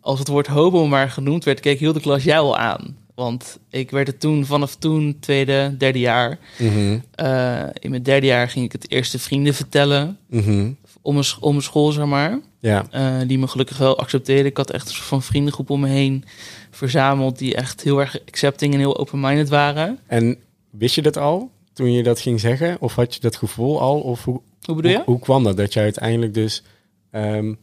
als 0.00 0.18
het 0.18 0.28
woord 0.28 0.46
homo 0.46 0.86
maar 0.86 1.10
genoemd 1.10 1.44
werd, 1.44 1.60
keek 1.60 1.78
heel 1.78 1.92
de 1.92 2.00
klas 2.00 2.22
jou 2.24 2.44
al 2.46 2.56
aan. 2.56 2.96
Want 3.14 3.58
ik 3.70 3.90
werd 3.90 4.06
het 4.06 4.20
toen, 4.20 4.44
vanaf 4.46 4.74
toen, 4.76 5.16
tweede, 5.20 5.74
derde 5.78 5.98
jaar. 5.98 6.38
Mhm, 6.58 6.98
eh, 7.14 7.62
in 7.72 7.90
mijn 7.90 8.02
derde 8.02 8.26
jaar 8.26 8.48
ging 8.48 8.64
ik 8.64 8.72
het 8.72 8.90
eerste 8.90 9.18
vrienden 9.18 9.54
vertellen. 9.54 10.18
mhm. 10.30 10.70
Om 11.02 11.12
mijn, 11.12 11.24
sch- 11.26 11.38
om 11.40 11.50
mijn 11.50 11.62
school, 11.62 11.92
zeg 11.92 12.04
maar. 12.04 12.40
Ja, 12.60 12.86
eh, 12.90 13.28
die 13.28 13.38
me 13.38 13.46
gelukkig 13.46 13.78
wel 13.78 13.98
accepteerden. 13.98 14.46
Ik 14.46 14.56
had 14.56 14.70
echt 14.70 14.88
een 14.88 14.94
soort 14.94 15.06
van 15.06 15.22
vriendengroep 15.22 15.70
om 15.70 15.80
me 15.80 15.88
heen 15.88 16.24
verzameld. 16.76 17.38
Die 17.38 17.54
echt 17.54 17.82
heel 17.82 18.00
erg 18.00 18.18
accepting 18.28 18.72
en 18.72 18.78
heel 18.78 18.98
open-minded 18.98 19.48
waren. 19.48 19.98
en 20.06 20.36
wist 20.70 20.94
je 20.94 21.02
dat 21.02 21.16
al 21.16 21.50
toen 21.72 21.92
je 21.92 22.02
dat 22.02 22.20
ging 22.20 22.40
zeggen? 22.40 22.76
Of 22.80 22.94
had 22.94 23.14
je 23.14 23.20
dat 23.20 23.36
gevoel 23.36 23.80
al? 23.80 24.00
Of 24.00 24.24
hoe, 24.24 24.40
Hoe 24.64 24.74
bedoel 24.76 24.90
je? 24.90 24.96
hoe, 24.96 25.06
hoe 25.06 25.18
kwam 25.18 25.44
dat? 25.44 25.56
Dat 25.56 25.72
je 25.72 25.80
uiteindelijk 25.80 26.34
dus 26.34 26.62
ehm, 27.10 27.54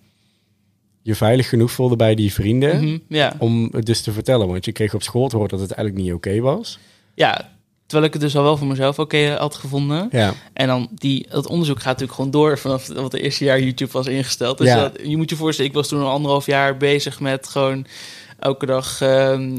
je 1.02 1.15
veilig 1.15 1.49
genoeg 1.49 1.71
voelde 1.71 1.95
bij 1.95 2.15
die 2.15 2.34
vrienden 2.34 2.84
Mhm, 2.84 2.97
ja. 3.08 3.34
om 3.39 3.69
het 3.71 3.86
dus 3.86 4.02
te 4.02 4.12
vertellen? 4.12 4.47
Want 4.47 4.65
je 4.65 4.71
kreeg 4.71 4.93
op 4.93 5.04
school 5.04 5.28
te 5.28 5.36
horen 5.36 5.52
dat 5.52 5.60
het 5.60 5.71
eigenlijk 5.71 6.06
niet 6.06 6.13
oké 6.15 6.39
was. 6.39 6.80
ja, 7.13 7.52
terwijl 7.86 8.08
ik 8.08 8.13
het 8.13 8.21
dus 8.30 8.36
al 8.38 8.43
wel 8.43 8.58
voor 8.58 8.67
mezelf 8.67 8.99
oké 8.99 9.36
had 9.38 9.56
gevonden. 9.56 10.08
Ja, 10.12 10.34
En 10.54 10.67
dan 10.67 10.89
die, 10.91 11.26
dat 11.30 11.47
onderzoek 11.47 11.78
gaat 11.78 11.86
natuurlijk 11.86 12.13
gewoon 12.13 12.32
door 12.32 12.58
vanaf 12.60 12.88
wat 12.88 13.12
het 13.12 13.21
eerste 13.21 13.43
jaar 13.43 13.60
YouTube 13.60 13.91
was 13.91 14.08
ingesteld. 14.08 14.58
Dus 14.58 14.67
Ja. 14.67 14.76
dat, 14.76 14.99
je 15.04 15.17
moet 15.17 15.30
je 15.30 15.36
voorstellen, 15.36 15.69
ik 15.71 15.78
was 15.78 15.88
toen 15.88 15.99
een 15.99 16.06
anderhalf 16.06 16.45
jaar 16.45 16.78
bezig 16.78 17.19
met 17.19 17.47
gewoon 17.47 17.86
elke 18.43 18.65
dag 18.65 19.01
ehm, 19.01 19.58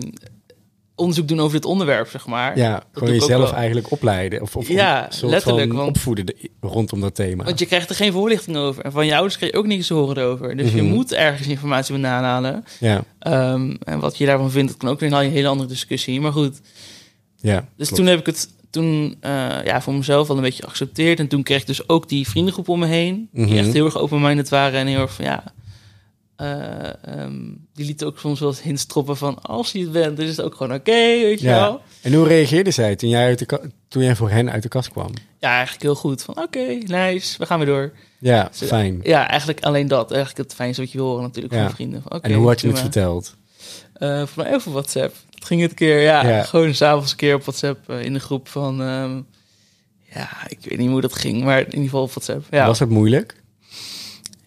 onderzoek 0.97 1.29
doen 1.29 1.41
over 1.41 1.53
dit 1.53 1.65
onderwerp, 1.65 2.09
zeg 2.09 2.27
maar. 2.27 2.59
ja 2.59 2.83
gewoon 2.93 3.09
ik 3.09 3.23
ook 3.23 3.29
jezelf 3.29 3.53
eigenlijk 3.53 3.91
opleiden. 3.91 4.41
Of, 4.43 4.57
of 4.57 4.69
Ja, 4.69 5.09
letterlijk, 5.23 5.73
want- 5.73 5.89
opvoeden 5.89 6.27
de- 6.27 6.51
rondom 6.61 7.01
dat 7.01 7.15
thema. 7.15 7.45
Want 7.45 7.59
je 7.59 7.67
krijgt 7.67 7.89
er 7.91 7.97
geen 7.97 8.13
voorlichting 8.13 8.57
over. 8.57 8.85
En 8.85 8.93
van 8.93 9.07
je 9.07 9.13
ouders 9.15 9.37
krijg 9.37 9.53
je 9.53 9.59
ook 9.59 9.67
niks 9.67 9.87
te 9.87 9.95
horen 9.95 10.25
over. 10.25 10.57
Dus 10.57 10.73
je 10.73 10.83
Mhm. 10.83 10.93
moet 10.93 11.13
ergens 11.13 11.49
informatie 11.49 11.93
vandaan 11.93 12.23
halen. 12.25 12.65
Ja, 12.81 13.05
Ehm, 13.19 13.75
en 13.85 13.99
wat 14.01 14.19
je 14.19 14.27
daarvan 14.27 14.51
vindt, 14.51 14.69
dat 14.71 14.77
kan 14.81 14.89
ook 14.89 15.01
weer 15.01 15.13
een 15.13 15.31
hele 15.31 15.49
andere 15.49 15.69
discussie. 15.69 16.21
Maar 16.21 16.33
goed, 16.33 16.61
ja. 17.37 17.69
dus 17.77 17.87
klopt. 17.87 17.95
toen 17.95 18.07
heb 18.07 18.19
ik 18.19 18.27
het 18.27 18.49
toen 18.71 19.17
eh, 19.21 19.31
ja, 19.65 19.81
voor 19.83 19.95
mezelf 19.95 20.29
wel 20.29 20.37
een 20.37 20.43
beetje 20.43 20.63
geaccepteerd. 20.63 21.19
En 21.19 21.29
toen 21.29 21.43
kreeg 21.43 21.61
ik 21.61 21.67
dus 21.67 21.89
ook 21.89 22.09
die 22.09 22.29
vriendengroep 22.29 22.69
om 22.69 22.79
me 22.79 22.87
heen. 22.87 23.29
Die 23.33 23.45
Mhm. 23.47 23.57
echt 23.57 23.73
heel 23.73 23.85
erg 23.85 23.99
open-minded 23.99 24.49
waren 24.49 24.81
en 24.81 24.87
heel 24.87 25.01
erg 25.01 25.13
van 25.15 25.25
ja. 25.25 25.45
Eh, 26.37 27.05
ehm, 27.05 27.41
die 27.75 27.87
lieten 27.87 28.07
ook 28.07 28.19
soms 28.19 28.41
wel 28.41 28.49
eens 28.49 28.63
hints 28.63 28.87
droppen 28.87 29.17
van 29.17 29.43
als 29.43 29.73
je 29.73 29.81
het 29.81 29.93
bent, 29.93 30.17
dan 30.17 30.27
is 30.27 30.37
het 30.37 30.47
ook 30.47 30.55
gewoon 30.55 30.75
oké, 30.77 30.93
weet 30.93 31.41
je 31.41 31.47
Ja. 31.47 31.61
wel. 31.61 31.81
En 32.03 32.13
hoe 32.15 32.27
reageerde 32.27 32.71
zij 32.71 32.97
toen 32.97 33.09
jij, 33.09 33.25
uit 33.25 33.39
de 33.39 33.47
ka- 33.47 33.61
toen 33.89 34.03
jij 34.03 34.17
voor 34.17 34.31
hen 34.31 34.51
uit 34.51 34.63
de 34.63 34.69
kast 34.69 34.89
kwam? 34.91 35.11
Ja, 35.39 35.51
eigenlijk 35.51 35.83
heel 35.83 35.95
goed. 35.95 36.23
Van 36.23 36.39
oké, 36.43 36.79
nice, 36.87 37.39
we 37.39 37.47
gaan 37.47 37.59
weer 37.59 37.67
door. 37.67 37.93
Ja, 38.19 38.49
fijn. 38.53 39.01
Ja, 39.03 39.29
eigenlijk 39.29 39.61
alleen 39.65 39.89
dat. 39.89 40.11
Eigenlijk 40.13 40.49
het 40.49 40.57
fijnste 40.57 40.83
wat 40.83 40.93
je 40.93 40.99
wil 40.99 41.07
horen 41.07 41.23
natuurlijk 41.23 41.55
Ja. 41.55 41.65
van 41.65 41.75
vrienden. 41.75 42.03
Van, 42.09 42.21
en 42.23 42.33
hoe 42.33 42.47
had 42.47 42.61
je 42.61 42.69
het 42.69 42.79
verteld? 42.79 43.35
Eh, 43.93 44.27
voor 44.27 44.43
mij 44.43 44.55
over 44.55 44.73
WhatsApp. 44.73 45.15
Dat 45.31 45.45
ging 45.45 45.61
het 45.61 45.75
keer, 45.75 46.01
ja, 46.01 46.27
Ja. 46.29 46.43
gewoon 46.43 46.75
s'avonds 46.75 47.11
een 47.11 47.17
keer 47.17 47.35
op 47.35 47.41
WhatsApp 47.43 47.89
eh, 47.91 48.03
in 48.05 48.13
de 48.13 48.21
groep 48.21 48.49
van... 48.49 48.83
ehm, 48.83 49.21
ja, 50.15 50.29
ik 50.49 50.59
weet 50.69 50.79
niet 50.79 50.91
hoe 50.91 51.01
dat 51.01 51.15
ging, 51.15 51.43
maar 51.45 51.59
in 51.59 51.65
ieder 51.67 51.83
geval 51.85 52.03
op 52.03 52.11
WhatsApp. 52.11 52.45
Ja, 52.51 52.67
Was 52.67 52.79
het 52.79 52.89
moeilijk? 52.89 53.43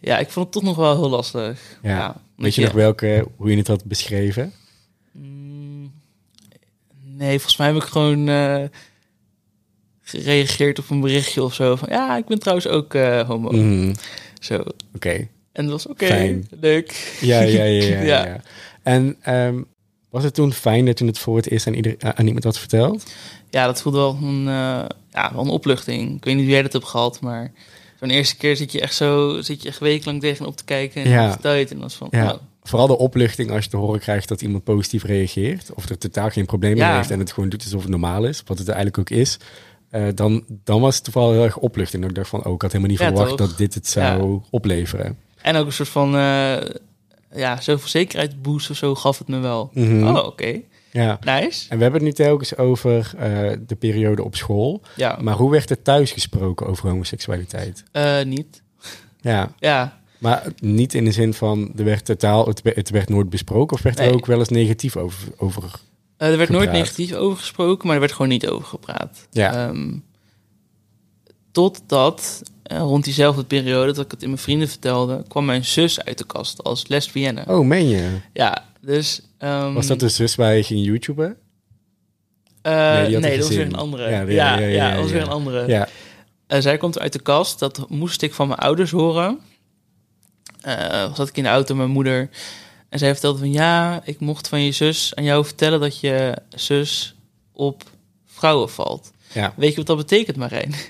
Ja 0.07 0.17
ik 0.17 0.29
vond 0.29 0.45
het 0.45 0.53
toch 0.53 0.63
nog 0.63 0.75
wel 0.75 0.95
heel 0.95 1.09
lastig. 1.09 1.79
Ja. 1.81 2.21
Weet 2.35 2.55
je 2.55 2.61
nog 2.61 2.71
welke, 2.71 3.27
hoe 3.35 3.49
je 3.51 3.57
het 3.57 3.67
had 3.67 3.85
beschreven? 3.85 4.53
Mm, 5.11 5.91
nee, 7.03 7.31
volgens 7.39 7.57
mij 7.57 7.67
heb 7.67 7.75
ik 7.75 7.83
gewoon 7.83 8.27
eh, 8.27 8.63
gereageerd 10.01 10.79
op 10.79 10.89
een 10.89 11.01
berichtje 11.01 11.43
of 11.43 11.53
zo. 11.53 11.75
Van 11.75 11.87
ja, 11.91 12.17
ik 12.17 12.25
ben 12.25 12.39
trouwens 12.39 12.67
ook 12.67 12.93
eh, 12.93 13.27
homo. 13.27 13.51
Mhm, 13.51 13.93
Zo. 14.39 14.63
Oké. 14.95 15.27
En 15.51 15.63
dat 15.63 15.71
was 15.71 15.87
oké, 15.87 16.39
leuk. 16.59 17.17
Ja, 17.21 17.41
ja, 17.41 17.63
ja. 17.63 17.63
ja, 17.63 18.01
ja. 18.01 18.25
Ja. 18.25 18.41
En 18.83 19.17
ehm, 19.21 19.61
was 20.09 20.23
het 20.23 20.33
toen 20.33 20.53
fijn 20.53 20.85
dat 20.85 20.99
je 20.99 21.05
het 21.05 21.19
voor 21.19 21.35
het 21.35 21.49
eerst 21.49 21.67
aan, 21.67 21.73
ieder, 21.73 21.95
aan 21.99 22.25
iemand 22.25 22.43
had 22.43 22.59
verteld? 22.59 23.11
Ja, 23.49 23.65
dat 23.65 23.81
voelde 23.81 23.97
wel 23.97 24.17
een, 24.21 24.47
eh, 24.47 24.85
ja, 25.11 25.31
wel 25.33 25.43
een 25.43 25.49
opluchting. 25.49 26.15
Ik 26.15 26.23
weet 26.23 26.35
niet 26.35 26.43
wie 26.43 26.53
jij 26.53 26.61
dat 26.61 26.73
hebt 26.73 26.85
gehad, 26.85 27.21
maar 27.21 27.51
zo'n 27.99 28.09
eerste 28.09 28.37
keer 28.37 28.55
zit 28.55 28.71
je 28.71 28.81
echt 28.81 28.95
zo, 28.95 29.41
zit 29.41 29.61
je 29.61 29.67
echt 29.69 29.79
wekenlang 29.79 30.21
tegenop 30.21 30.57
te 30.57 30.63
kijken 30.63 31.03
en 31.03 31.09
Ja. 31.09 31.35
tijd 31.35 31.71
en 31.71 31.79
is 31.89 31.93
van, 31.95 32.07
Ja. 32.11 32.39
Vooral 32.63 32.87
de 32.87 32.97
opluchting 32.97 33.51
als 33.51 33.63
je 33.63 33.69
te 33.69 33.77
horen 33.77 33.99
krijgt 33.99 34.27
dat 34.27 34.41
iemand 34.41 34.63
positief 34.63 35.03
reageert. 35.03 35.71
Of 35.73 35.89
er 35.89 35.97
totaal 35.97 36.29
geen 36.29 36.45
Ja. 36.87 36.95
heeft 36.95 37.11
en 37.11 37.19
het 37.19 37.31
gewoon 37.31 37.49
doet 37.49 37.63
alsof 37.63 37.81
het 37.81 37.89
normaal 37.89 38.25
is. 38.25 38.41
Wat 38.45 38.57
het 38.57 38.67
eigenlijk 38.67 38.97
ook 38.97 39.09
is. 39.09 39.37
eh, 39.89 40.03
dan, 40.15 40.43
dan 40.63 40.81
was 40.81 40.95
het 40.95 41.03
toevallig 41.03 41.33
heel 41.35 41.43
erg 41.43 41.57
opluchtend. 41.57 42.03
En 42.03 42.09
ik 42.09 42.15
dacht 42.15 42.29
van, 42.29 42.45
oh, 42.45 42.53
ik 42.53 42.61
had 42.61 42.71
helemaal 42.71 42.91
niet 42.91 42.99
Ja, 43.01 43.07
verwacht 43.07 43.37
toch? 43.37 43.47
dat 43.47 43.57
dit 43.57 43.73
het 43.73 43.87
zou 43.87 44.41
opleveren. 44.49 45.17
En 45.41 45.55
ook 45.55 45.65
een 45.65 45.71
soort 45.71 45.89
van, 45.89 46.15
eh, 46.15 46.57
ja, 47.35 47.61
zoveel 47.61 47.87
zekerheid 47.89 48.41
boost 48.41 48.69
of 48.69 48.77
zo 48.77 48.95
gaf 48.95 49.17
het 49.17 49.27
me 49.27 49.39
wel. 49.39 49.69
Mhm. 49.73 50.07
Oh, 50.07 50.25
oké. 50.25 50.61
Ja. 50.91 51.19
Nice. 51.25 51.69
En 51.69 51.77
we 51.77 51.83
hebben 51.83 52.05
het 52.05 52.09
nu 52.09 52.25
telkens 52.25 52.57
over 52.57 53.13
eh, 53.17 53.51
de 53.67 53.75
periode 53.75 54.23
op 54.23 54.35
school. 54.35 54.81
Ja, 54.95 55.17
Maar 55.21 55.35
hoe 55.35 55.51
werd 55.51 55.69
er 55.69 55.81
thuis 55.81 56.11
gesproken 56.11 56.67
over 56.67 56.89
homoseksualiteit? 56.89 57.83
Eh, 57.91 58.23
niet. 58.23 58.61
Ja, 59.21 59.51
Ja, 59.59 59.99
maar 60.19 60.43
niet 60.59 60.93
in 60.93 61.05
de 61.05 61.11
zin 61.11 61.33
van, 61.33 61.71
er 61.75 61.83
werd 61.83 62.05
totaal, 62.05 62.47
het, 62.47 62.61
werd- 62.61 62.75
het 62.75 62.89
werd 62.89 63.09
nooit 63.09 63.29
besproken 63.29 63.77
of 63.77 63.83
werd 63.83 63.99
er 63.99 64.13
ook 64.13 64.25
wel 64.25 64.39
eens 64.39 64.49
negatief 64.49 64.97
over? 64.97 65.27
over 65.37 65.63
Eh, 66.17 66.31
er 66.31 66.37
werd 66.37 66.49
nooit 66.49 66.71
negatief 66.71 67.13
over 67.13 67.37
gesproken, 67.37 67.85
maar 67.85 67.93
er 67.95 68.01
werd 68.01 68.11
gewoon 68.13 68.27
niet 68.27 68.47
over 68.47 68.67
gepraat. 68.67 69.27
Ja. 69.31 69.67
Ehm, 69.67 69.93
totdat 71.51 72.41
rond 72.67 73.03
diezelfde 73.03 73.43
periode 73.43 73.91
dat 73.93 74.05
ik 74.05 74.11
het 74.11 74.21
in 74.21 74.27
mijn 74.29 74.41
vrienden 74.41 74.67
vertelde, 74.69 75.23
kwam 75.27 75.45
mijn 75.45 75.65
zus 75.65 76.03
uit 76.03 76.17
de 76.17 76.25
kast 76.25 76.63
als 76.63 76.87
lesbienne. 76.87 77.43
oh, 77.47 77.65
meen 77.65 77.87
je? 77.87 78.17
Ja, 78.33 78.65
dus. 78.81 79.21
ehm, 79.37 79.73
Was 79.73 79.87
dat 79.87 79.99
de 79.99 80.09
zus 80.09 80.35
waar 80.35 80.55
je 80.55 80.63
ging 80.63 80.85
YouTuben? 80.85 81.37
eh, 82.61 82.71
Nee, 83.07 83.37
dat 83.37 83.47
was 83.47 83.55
weer 83.55 83.65
een 83.65 83.75
andere. 83.75 84.09
Ja, 84.09 84.21
Ja, 84.21 84.59
ja, 84.59 84.65
ja, 84.67 84.91
dat 84.91 85.01
was 85.01 85.11
weer 85.11 85.21
een 85.21 85.27
andere. 85.29 85.67
Ja. 85.67 85.87
Eh, 86.47 86.61
zij 86.61 86.77
komt 86.77 86.99
uit 86.99 87.13
de 87.13 87.19
kast. 87.21 87.59
Dat 87.59 87.85
moest 87.89 88.21
ik 88.21 88.33
van 88.33 88.47
mijn 88.47 88.59
ouders 88.59 88.91
horen. 88.91 89.39
Eh 90.61 91.13
zat 91.15 91.27
ik 91.27 91.37
in 91.37 91.43
de 91.43 91.49
auto 91.49 91.67
met 91.73 91.77
mijn 91.83 91.91
moeder. 91.91 92.29
En 92.89 92.99
zij 92.99 93.11
vertelde 93.11 93.39
van... 93.39 93.51
Ja, 93.51 94.01
ik 94.03 94.19
mocht 94.19 94.47
van 94.47 94.61
je 94.63 94.71
zus 94.71 95.15
aan 95.15 95.23
jou 95.23 95.45
vertellen... 95.45 95.79
dat 95.79 95.99
je 95.99 96.37
zus 96.55 97.15
op 97.51 97.83
vrouwen 98.25 98.69
valt. 98.69 99.11
Ja. 99.33 99.53
Weet 99.55 99.69
je 99.69 99.75
wat 99.77 99.85
dat 99.85 99.97
betekent, 99.97 100.37
Marijn? 100.37 100.73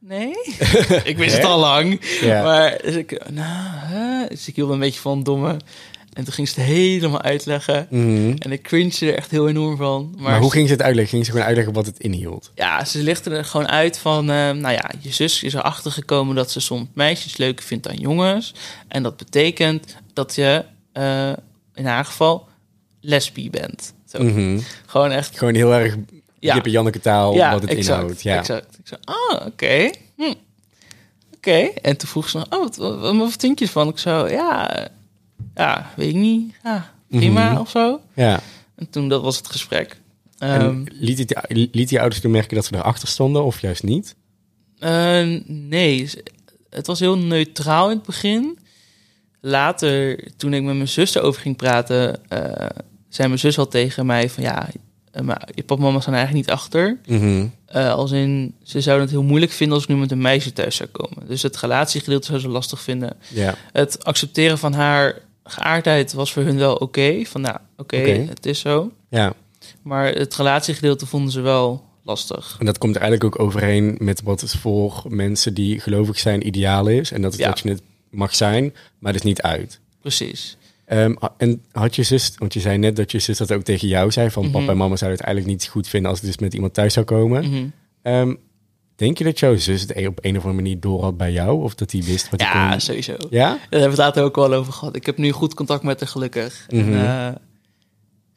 Nee, 0.00 0.32
ik 1.10 1.16
wist 1.16 1.36
het 1.36 1.44
al 1.44 1.58
lang. 1.58 2.00
Ja. 2.20 2.42
Maar 2.42 2.78
dus 2.82 2.94
ik, 2.94 3.30
nou, 3.30 3.68
hè? 3.78 4.26
Dus 4.28 4.48
ik 4.48 4.56
hield 4.56 4.70
een 4.70 4.78
beetje 4.78 5.00
van 5.00 5.22
domme. 5.22 5.56
En 6.12 6.24
toen 6.24 6.32
ging 6.32 6.48
ze 6.48 6.60
het 6.60 6.68
helemaal 6.68 7.22
uitleggen. 7.22 7.86
Mhm. 7.90 8.34
En 8.38 8.52
ik 8.52 8.62
cringe 8.62 8.96
er 9.00 9.14
echt 9.16 9.30
heel 9.30 9.48
enorm 9.48 9.76
van. 9.76 10.10
Maar, 10.16 10.22
Maar, 10.30 10.38
hoe 10.40 10.48
ze- 10.50 10.54
ging 10.56 10.66
ze 10.66 10.72
het 10.72 10.82
uitleggen? 10.82 11.12
Ging 11.12 11.24
ze 11.24 11.30
gewoon 11.30 11.46
uitleggen 11.46 11.74
wat 11.74 11.86
het 11.86 11.98
inhield? 11.98 12.50
ja, 12.54 12.84
ze 12.84 13.02
lichten 13.02 13.32
er 13.32 13.44
gewoon 13.44 13.68
uit 13.68 13.98
van... 13.98 14.20
eh, 14.30 14.36
nou 14.50 14.70
ja, 14.74 14.90
je 15.00 15.12
zus 15.12 15.42
is 15.42 15.54
erachter 15.54 15.90
gekomen 15.92 16.34
dat 16.36 16.50
ze 16.50 16.60
soms 16.60 16.86
meisjes 16.94 17.36
leuker 17.36 17.64
vindt 17.64 17.84
dan 17.84 17.96
jongens. 17.96 18.54
En 18.88 19.02
dat 19.02 19.16
betekent 19.16 19.96
dat 20.12 20.34
je 20.34 20.64
eh, 20.92 21.32
in 21.74 21.86
haar 21.86 22.04
geval 22.04 22.48
lesbi 23.00 23.50
bent. 23.50 23.92
Zo. 24.06 24.22
Mhm. 24.22 24.58
Gewoon 24.86 25.10
echt... 25.10 25.38
Gewoon 25.38 25.54
heel 25.54 25.74
erg 25.74 25.96
Ja. 26.40 26.62
En 26.62 26.70
Janneke 26.70 27.00
taal 27.00 27.34
ja, 27.34 27.52
wat 27.52 27.60
het 27.62 27.70
exact, 27.70 27.98
inhoudt. 28.00 28.22
Ja. 28.22 28.36
exact. 28.38 28.78
Ik 28.78 28.86
zei, 28.86 29.00
ah, 29.04 29.46
oké. 29.46 29.90
Hm. 30.16 30.34
Oké. 31.36 31.56
En 31.82 31.96
toen 31.96 32.08
vroeg 32.08 32.28
ze 32.28 32.36
nog, 32.36 32.46
oh, 32.50 32.58
wat, 32.60 32.76
wat, 32.76 33.16
wat 33.16 33.32
vind 33.38 33.58
je 33.58 33.64
ervan? 33.64 33.88
Ik 33.88 33.98
zo, 33.98 34.28
ja, 34.28 34.88
ja, 35.54 35.90
weet 35.96 36.08
ik 36.08 36.14
niet. 36.14 36.54
Ja, 36.64 36.92
prima 37.08 37.50
Mhm. 37.50 37.60
of 37.60 37.70
zo. 37.70 38.00
ja. 38.14 38.40
En 38.76 38.90
toen, 38.90 39.08
dat 39.08 39.22
was 39.22 39.36
het 39.36 39.46
gesprek. 39.46 40.00
Ehm, 40.38 40.84
liet, 40.92 41.18
het, 41.18 41.44
liet 41.48 41.88
die 41.88 42.00
ouders 42.00 42.20
toen 42.22 42.30
merken 42.30 42.54
dat 42.56 42.64
ze 42.64 42.74
erachter 42.74 43.08
stonden 43.08 43.44
of 43.44 43.60
juist 43.60 43.82
niet? 43.82 44.14
Eh, 44.78 45.26
nee, 45.46 46.10
het 46.70 46.86
was 46.86 47.00
heel 47.00 47.18
neutraal 47.18 47.90
in 47.90 47.96
het 47.96 48.06
begin. 48.06 48.58
Later, 49.40 50.24
toen 50.36 50.54
ik 50.54 50.62
met 50.62 50.74
mijn 50.74 50.88
zus 50.88 51.14
erover 51.14 51.40
ging 51.42 51.56
praten, 51.56 52.28
eh, 52.28 52.66
zei 53.08 53.28
mijn 53.28 53.40
zus 53.40 53.58
al 53.58 53.68
tegen 53.68 54.06
mij 54.06 54.30
van 54.30 54.42
ja, 54.42 54.68
maar 55.22 55.48
je 55.54 55.62
papa 55.62 55.80
en 55.80 55.86
mama 55.86 56.00
staan 56.00 56.14
eigenlijk 56.14 56.46
niet 56.46 56.54
achter. 56.56 56.98
Mhm. 57.06 57.46
Eh, 57.66 57.92
als 57.92 58.10
in, 58.10 58.54
ze 58.62 58.80
zouden 58.80 59.06
het 59.06 59.14
heel 59.16 59.24
moeilijk 59.24 59.52
vinden 59.52 59.74
als 59.74 59.84
ik 59.84 59.90
nu 59.90 59.96
met 59.96 60.10
een 60.10 60.20
meisje 60.20 60.52
thuis 60.52 60.76
zou 60.76 60.88
komen. 60.88 61.26
Dus 61.26 61.42
het 61.42 61.56
relatiegedeelte 61.56 62.26
zou 62.26 62.38
ze 62.40 62.48
lastig 62.48 62.80
vinden. 62.80 63.16
Ja. 63.28 63.54
Het 63.72 64.04
accepteren 64.04 64.58
van 64.58 64.72
haar 64.72 65.18
geaardheid 65.44 66.12
was 66.12 66.32
voor 66.32 66.42
hun 66.42 66.56
wel 66.58 66.74
oké. 66.74 67.24
Van 67.24 67.40
nou, 67.40 67.56
oké, 67.76 67.96
het 67.96 68.46
is 68.46 68.60
zo. 68.60 68.90
ja. 69.08 69.32
Maar 69.82 70.06
het 70.12 70.36
relatiegedeelte 70.36 71.06
vonden 71.06 71.32
ze 71.32 71.40
wel 71.40 71.84
lastig. 72.04 72.56
En 72.58 72.66
dat 72.66 72.78
komt 72.78 72.94
er 72.96 73.00
eigenlijk 73.02 73.34
ook 73.34 73.44
overeen 73.46 73.96
met 73.98 74.22
wat 74.22 74.40
het 74.40 74.54
voor 74.56 75.02
mensen 75.08 75.54
die 75.54 75.80
gelovig 75.80 76.18
zijn 76.18 76.46
ideaal 76.46 76.86
is. 76.86 77.12
En 77.12 77.22
dat 77.22 77.32
is 77.32 77.38
Ja. 77.38 77.48
dat 77.48 77.58
je 77.60 77.68
het 77.68 77.82
mag 78.10 78.34
zijn, 78.34 78.74
maar 78.98 79.12
dus 79.12 79.22
niet 79.22 79.42
uit. 79.42 79.80
Precies. 80.00 80.56
Ehm, 80.90 81.14
en 81.36 81.62
had 81.72 81.96
je 81.96 82.02
zus, 82.02 82.32
want 82.38 82.52
je 82.54 82.60
zei 82.60 82.78
net 82.78 82.96
dat 82.96 83.10
je 83.10 83.18
zus 83.18 83.38
dat 83.38 83.52
ook 83.52 83.62
tegen 83.62 83.88
jou 83.88 84.10
zei, 84.10 84.30
van 84.30 84.42
Mhm. 84.42 84.52
papa 84.52 84.70
en 84.70 84.76
mama 84.76 84.96
zouden 84.96 85.18
het 85.18 85.26
eigenlijk 85.28 85.56
niet 85.58 85.68
goed 85.70 85.88
vinden 85.88 86.10
als 86.10 86.18
het 86.20 86.28
dus 86.28 86.38
met 86.38 86.54
iemand 86.54 86.74
thuis 86.74 86.92
zou 86.92 87.06
komen. 87.06 87.48
Mhm. 87.50 87.64
Ehm, 88.02 88.34
denk 88.96 89.18
je 89.18 89.24
dat 89.24 89.38
jouw 89.38 89.56
zus 89.56 89.80
het 89.80 89.90
op 90.06 90.18
een 90.20 90.36
of 90.36 90.42
andere 90.44 90.62
manier 90.62 90.80
door 90.80 91.02
had 91.02 91.16
bij 91.16 91.32
jou? 91.32 91.62
Of 91.62 91.74
dat 91.74 91.92
hij 91.92 92.02
wist 92.02 92.30
wat 92.30 92.40
Ja, 92.40 92.70
kon... 92.70 92.80
sowieso. 92.80 93.16
Ja? 93.30 93.48
Daar 93.48 93.58
hebben 93.60 93.80
we 93.80 93.86
het 93.86 93.96
later 93.96 94.22
ook 94.22 94.36
al 94.38 94.52
over 94.54 94.72
gehad. 94.72 94.96
Ik 94.96 95.06
heb 95.06 95.16
nu 95.18 95.30
goed 95.30 95.54
contact 95.54 95.82
met 95.82 96.00
haar 96.00 96.08
gelukkig. 96.08 96.66
Mhm. 96.70 96.92
En, 96.92 97.06
eh, 97.06 97.34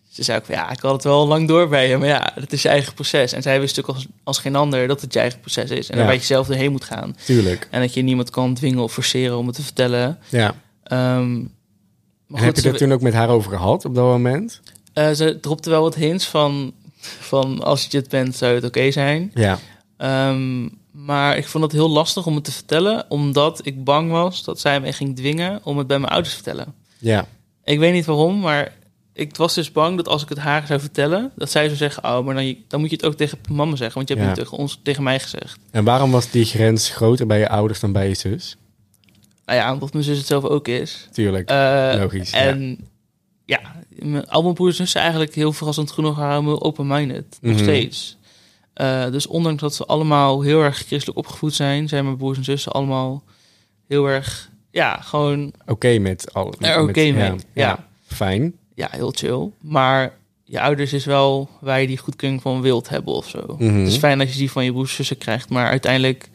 ze 0.09 0.23
zei 0.23 0.37
ook 0.37 0.45
van, 0.45 0.55
ja, 0.55 0.71
ik 0.71 0.79
had 0.79 0.93
het 0.93 1.03
wel 1.03 1.27
lang 1.27 1.47
door 1.47 1.67
bij 1.69 1.89
je. 1.89 1.97
Maar 1.97 2.07
ja, 2.07 2.31
het 2.35 2.53
is 2.53 2.61
je 2.61 2.69
eigen 2.69 2.93
proces. 2.93 3.33
En 3.33 3.41
zij 3.41 3.59
wist 3.59 3.75
natuurlijk 3.75 4.05
als, 4.05 4.07
als 4.23 4.37
geen 4.39 4.55
ander 4.55 4.87
dat 4.87 5.01
het 5.01 5.13
je 5.13 5.19
eigen 5.19 5.39
proces 5.39 5.69
is. 5.69 5.89
En 5.89 5.97
Ja. 5.97 6.03
daar 6.05 6.13
je 6.13 6.19
zelf 6.19 6.47
doorheen 6.47 6.71
moet 6.71 6.83
gaan. 6.83 7.15
Tuurlijk. 7.25 7.67
En 7.71 7.81
dat 7.81 7.93
je 7.93 8.01
niemand 8.01 8.29
kan 8.29 8.53
dwingen 8.53 8.83
of 8.83 8.93
forceren 8.93 9.37
om 9.37 9.47
het 9.47 9.55
te 9.55 9.61
vertellen. 9.63 10.19
Ja. 10.29 10.55
Ehm, 10.83 11.41
maar 12.27 12.43
heb 12.43 12.55
je 12.55 12.61
daar 12.61 12.73
toen 12.77 12.91
ook 12.93 13.01
met 13.01 13.13
haar 13.13 13.29
over 13.29 13.51
gehad 13.51 13.85
op 13.85 13.95
dat 13.95 14.03
moment? 14.05 14.61
eh, 14.93 15.11
ze 15.11 15.39
dropte 15.41 15.69
wel 15.69 15.81
wat 15.81 15.95
hints 15.95 16.25
van, 16.27 16.73
van 17.19 17.63
als 17.63 17.87
je 17.89 17.97
het 17.97 18.09
bent, 18.09 18.35
zou 18.35 18.55
het 18.55 18.63
oké 18.63 18.91
zijn. 18.91 19.31
Ja. 19.33 19.59
Ehm, 19.97 20.67
maar 20.91 21.37
ik 21.37 21.47
vond 21.47 21.63
het 21.63 21.73
heel 21.73 21.89
lastig 21.89 22.25
om 22.25 22.35
het 22.35 22.43
te 22.43 22.51
vertellen, 22.51 23.05
omdat 23.09 23.59
ik 23.65 23.83
bang 23.83 24.11
was 24.11 24.43
dat 24.43 24.59
zij 24.59 24.79
mij 24.79 24.93
ging 24.93 25.15
dwingen 25.15 25.59
om 25.63 25.77
het 25.77 25.87
bij 25.87 25.99
mijn 25.99 26.11
ouders 26.11 26.35
te 26.35 26.43
vertellen. 26.43 26.73
Ja. 26.97 27.25
Ik 27.63 27.79
weet 27.79 27.93
niet 27.93 28.05
waarom, 28.05 28.39
maar 28.39 28.73
ik 29.13 29.35
was 29.35 29.53
dus 29.53 29.71
bang 29.71 29.97
dat 29.97 30.07
als 30.07 30.23
ik 30.23 30.29
het 30.29 30.37
haar 30.37 30.67
zou 30.67 30.79
vertellen, 30.79 31.31
dat 31.35 31.51
zij 31.51 31.65
zou 31.65 31.75
zeggen: 31.77 32.03
Oh, 32.03 32.25
maar 32.25 32.35
dan, 32.35 32.55
dan 32.67 32.79
moet 32.79 32.89
je 32.89 32.95
het 32.95 33.05
ook 33.05 33.13
tegen 33.15 33.37
mama 33.49 33.75
zeggen, 33.75 33.95
want 33.95 34.07
je 34.07 34.13
hebt 34.15 34.27
Ja. 34.27 34.33
het 34.33 34.43
tegen 34.43 34.57
ons, 34.57 34.79
tegen 34.83 35.03
mij 35.03 35.19
gezegd. 35.19 35.57
En 35.71 35.83
waarom 35.83 36.11
was 36.11 36.29
die 36.29 36.45
grens 36.45 36.89
groter 36.89 37.27
bij 37.27 37.39
je 37.39 37.49
ouders 37.49 37.79
dan 37.79 37.91
bij 37.91 38.07
je 38.07 38.15
zus? 38.15 38.57
Nou 39.45 39.59
ja, 39.59 39.73
omdat 39.73 39.93
mijn 39.93 40.05
zus 40.05 40.17
het 40.17 40.27
zelf 40.27 40.43
ook 40.43 40.67
is. 40.67 41.07
Tuurlijk. 41.11 41.49
Eh, 41.49 41.93
Logisch, 41.97 42.31
ja. 42.31 42.37
En 42.37 42.87
ja, 43.45 43.59
mijn, 43.89 44.27
al 44.29 44.41
mijn 44.43 44.53
broers 44.53 44.79
en 44.79 44.87
zussen 44.87 45.01
eigenlijk 45.01 45.35
heel 45.35 45.53
verrassend 45.53 45.91
genoeg 45.91 46.15
waren 46.17 46.43
open-minded. 46.61 47.37
Nog 47.41 47.53
Mhm. 47.53 47.63
steeds. 47.63 48.17
Eh, 48.73 49.11
dus 49.11 49.27
ondanks 49.27 49.61
dat 49.61 49.75
ze 49.75 49.85
allemaal 49.85 50.41
heel 50.41 50.61
erg 50.61 50.77
christelijk 50.77 51.17
opgevoed 51.17 51.53
zijn, 51.53 51.87
zijn 51.87 52.03
mijn 52.05 52.17
broers 52.17 52.37
en 52.37 52.43
zussen 52.43 52.71
allemaal 52.71 53.23
heel 53.87 54.05
erg, 54.05 54.49
ja, 54.71 54.95
gewoon 55.01 55.53
Oké 55.65 55.97
met 55.97 56.33
al. 56.33 56.53
er 56.59 56.81
oké 56.81 57.11
met-. 57.11 57.45
Ja, 57.53 57.63
Ja. 57.63 57.67
ja. 57.67 57.87
Fijn. 58.15 58.53
ja, 58.75 58.87
heel 58.91 59.11
chill. 59.15 59.49
Maar 59.61 60.13
je 60.43 60.61
ouders 60.61 60.93
is 60.93 61.05
wel 61.05 61.49
je 61.79 61.87
die 61.87 61.97
goedkeuring 61.97 62.41
van 62.41 62.61
wilt 62.61 62.89
hebben 62.89 63.13
of 63.13 63.29
zo. 63.29 63.55
Mhm. 63.59 63.73
Het 63.79 63.87
is 63.87 63.97
fijn 63.97 64.19
als 64.19 64.31
je 64.31 64.37
die 64.37 64.51
van 64.51 64.63
je 64.65 64.71
broers 64.71 64.89
en 64.89 64.95
zussen 64.95 65.17
krijgt, 65.17 65.49
maar 65.49 65.67
uiteindelijk 65.69 66.29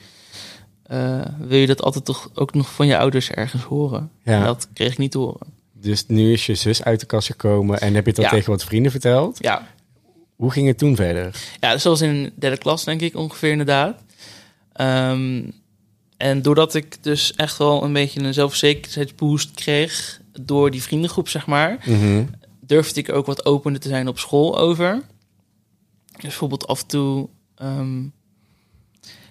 eh, 0.89 1.21
wil 1.39 1.59
je 1.59 1.67
dat 1.67 1.83
altijd 1.83 2.05
toch 2.05 2.31
ook 2.35 2.55
nog 2.55 2.75
van 2.75 2.87
je 2.87 2.99
ouders 2.99 3.31
ergens 3.31 3.63
horen. 3.63 4.11
Ja. 4.25 4.33
En 4.39 4.45
dat 4.45 4.69
kreeg 4.73 4.93
ik 4.93 4.99
niet 4.99 5.11
te 5.11 5.19
horen. 5.19 5.47
Dus 5.73 6.07
nu 6.07 6.33
is 6.33 6.47
je 6.47 6.55
zus 6.55 6.85
uit 6.85 7.01
de 7.01 7.07
kast 7.07 7.27
gekomen 7.27 7.81
en 7.81 7.95
heb 7.95 8.07
je 8.07 8.13
dat 8.13 8.25
Ja. 8.25 8.31
tegen 8.31 8.51
wat 8.51 8.65
vrienden 8.65 8.91
verteld? 8.91 9.39
Ja, 9.41 9.67
Hoe 10.37 10.51
ging 10.51 10.67
het 10.67 10.79
toen 10.79 10.97
verder? 10.97 11.35
ja 11.61 11.73
dus 11.73 11.85
was 11.85 12.01
in 12.01 12.33
derde 12.37 12.57
klas, 12.59 12.85
denk 12.85 13.01
ik 13.01 13.17
ongeveer 13.17 13.51
inderdaad. 13.51 14.03
Ehm, 14.73 15.43
en 16.17 16.43
doordat 16.43 16.75
ik 16.75 16.97
dus 17.03 17.35
echt 17.35 17.59
wel 17.59 17.83
een 17.85 17.93
beetje 17.93 18.21
een 18.21 18.35
zelfverzekerheidsboost 18.35 19.51
kreeg 19.55 20.21
door 20.41 20.71
die 20.71 20.83
vriendengroep, 20.83 21.29
zeg 21.29 21.47
maar, 21.47 21.79
Mhm. 21.87 22.25
durfde 22.61 23.01
ik 23.01 23.13
ook 23.13 23.27
wat 23.27 23.45
opener 23.47 23.81
te 23.81 23.89
zijn 23.89 24.09
op 24.09 24.19
school 24.19 24.59
over. 24.59 25.03
Dus 26.13 26.23
bijvoorbeeld 26.23 26.67
af 26.67 26.81
en 26.81 26.87
toe... 26.87 27.29
ehm, 27.55 28.03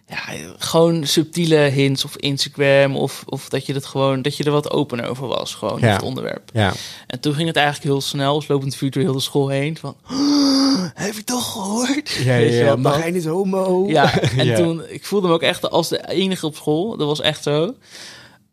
ja, 0.07 0.19
gewoon 0.57 1.05
subtiele 1.05 1.55
hints 1.55 2.05
of 2.05 2.15
Instagram... 2.17 2.95
Of, 2.95 3.23
of 3.25 3.49
dat 3.49 3.65
je 3.65 3.73
het 3.73 3.85
gewoon 3.85 4.21
dat 4.21 4.37
je 4.37 4.43
er 4.43 4.51
wat 4.51 4.71
opener 4.71 5.09
over 5.09 5.27
was, 5.27 5.53
gewoon 5.55 5.79
Ja. 5.79 5.87
het 5.93 6.01
onderwerp. 6.01 6.49
Ja. 6.53 6.73
En 7.07 7.19
toen 7.19 7.33
ging 7.33 7.47
het 7.47 7.55
eigenlijk 7.57 7.85
heel 7.87 8.01
snel, 8.01 8.33
als 8.33 8.47
lopend 8.47 8.75
vuur 8.75 8.91
door 8.91 9.03
heel 9.03 9.13
de 9.13 9.19
school 9.19 9.47
heen. 9.47 9.77
Van, 9.77 9.95
"Oh, 10.11 10.85
heb 10.93 11.13
je 11.13 11.23
toch 11.23 11.51
gehoord? 11.51 12.09
Ja, 12.23 12.35
ja, 12.35 12.63
ja. 12.65 12.75
Marijn 12.75 13.15
is 13.15 13.25
homo. 13.25 13.87
Ja, 13.87 14.19
en 14.37 14.45
Ja. 14.45 14.55
toen, 14.55 14.81
ik 14.89 15.05
voelde 15.05 15.27
me 15.27 15.33
ook 15.33 15.41
echt 15.41 15.69
als 15.69 15.89
de 15.89 16.07
enige 16.09 16.45
op 16.45 16.55
school. 16.55 16.97
Dat 16.97 17.07
was 17.07 17.21
echt 17.21 17.43
zo. 17.43 17.75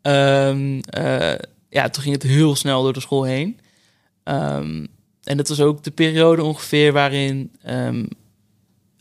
Ehm, 0.01 0.79
eh, 0.89 1.33
ja, 1.69 1.89
toen 1.89 2.03
ging 2.03 2.15
het 2.15 2.23
heel 2.23 2.55
snel 2.55 2.83
door 2.83 2.93
de 2.93 2.99
school 2.99 3.23
heen. 3.23 3.59
Ehm, 4.23 4.85
en 5.23 5.37
dat 5.37 5.47
was 5.47 5.59
ook 5.61 5.83
de 5.83 5.91
periode 5.91 6.43
ongeveer 6.43 6.93
waarin 6.93 7.51
ehm, 7.63 8.05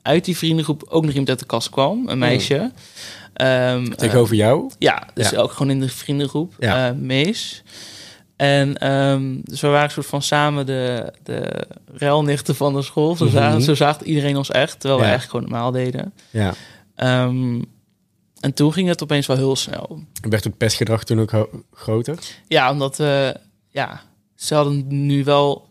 uit 0.05 0.25
die 0.25 0.37
vriendengroep 0.37 0.85
ook 0.89 1.03
nog 1.03 1.11
iemand 1.11 1.29
uit 1.29 1.39
de 1.39 1.47
kast 1.47 1.71
kwam. 1.71 2.09
Een 2.09 2.19
meisje. 2.19 2.73
Ehm, 3.35 3.91
Tegenover 3.91 4.35
jou? 4.37 4.71
ja, 4.79 5.09
dus 5.15 5.31
Ja. 5.31 5.39
ook 5.39 5.53
gewoon 5.53 5.71
in 5.71 5.81
de 5.81 5.89
vriendengroep. 5.89 6.55
Ja. 6.59 6.89
eh, 6.89 6.95
Mees. 6.97 7.63
En 8.37 8.79
ehm, 8.79 9.37
dus 9.43 9.61
we 9.61 9.67
waren 9.69 9.85
een 9.85 9.91
soort 9.91 10.07
van 10.07 10.23
samen 10.23 10.67
de, 10.67 11.13
de 11.23 11.67
ruilnichten 11.93 12.55
van 12.55 12.75
de 12.75 12.83
school. 12.83 13.17
Zo, 13.17 13.25
Mhm. 13.25 13.61
zo 13.61 13.75
zag 13.75 14.03
iedereen 14.03 14.37
ons 14.37 14.51
echt, 14.51 14.81
terwijl 14.81 15.01
we 15.01 15.07
eigenlijk 15.07 15.31
gewoon 15.37 15.51
normaal 15.51 15.71
deden. 15.73 16.13
Ja. 16.31 16.55
Ehm, 16.95 17.63
en 18.41 18.55
toen 18.55 18.73
ging 18.73 18.89
het 18.89 19.03
opeens 19.03 19.27
wel 19.27 19.37
heel 19.37 19.57
snel. 19.57 20.01
Werd 20.29 20.45
het 20.45 20.57
pestgedrag 20.57 21.05
toen 21.05 21.21
ook 21.21 21.49
groter? 21.73 22.19
Ja, 22.49 22.71
omdat 22.71 22.97
we 22.97 23.37
ja, 23.71 24.01
ze 24.35 24.55
hadden 24.55 24.85
nu 25.07 25.25
wel 25.25 25.69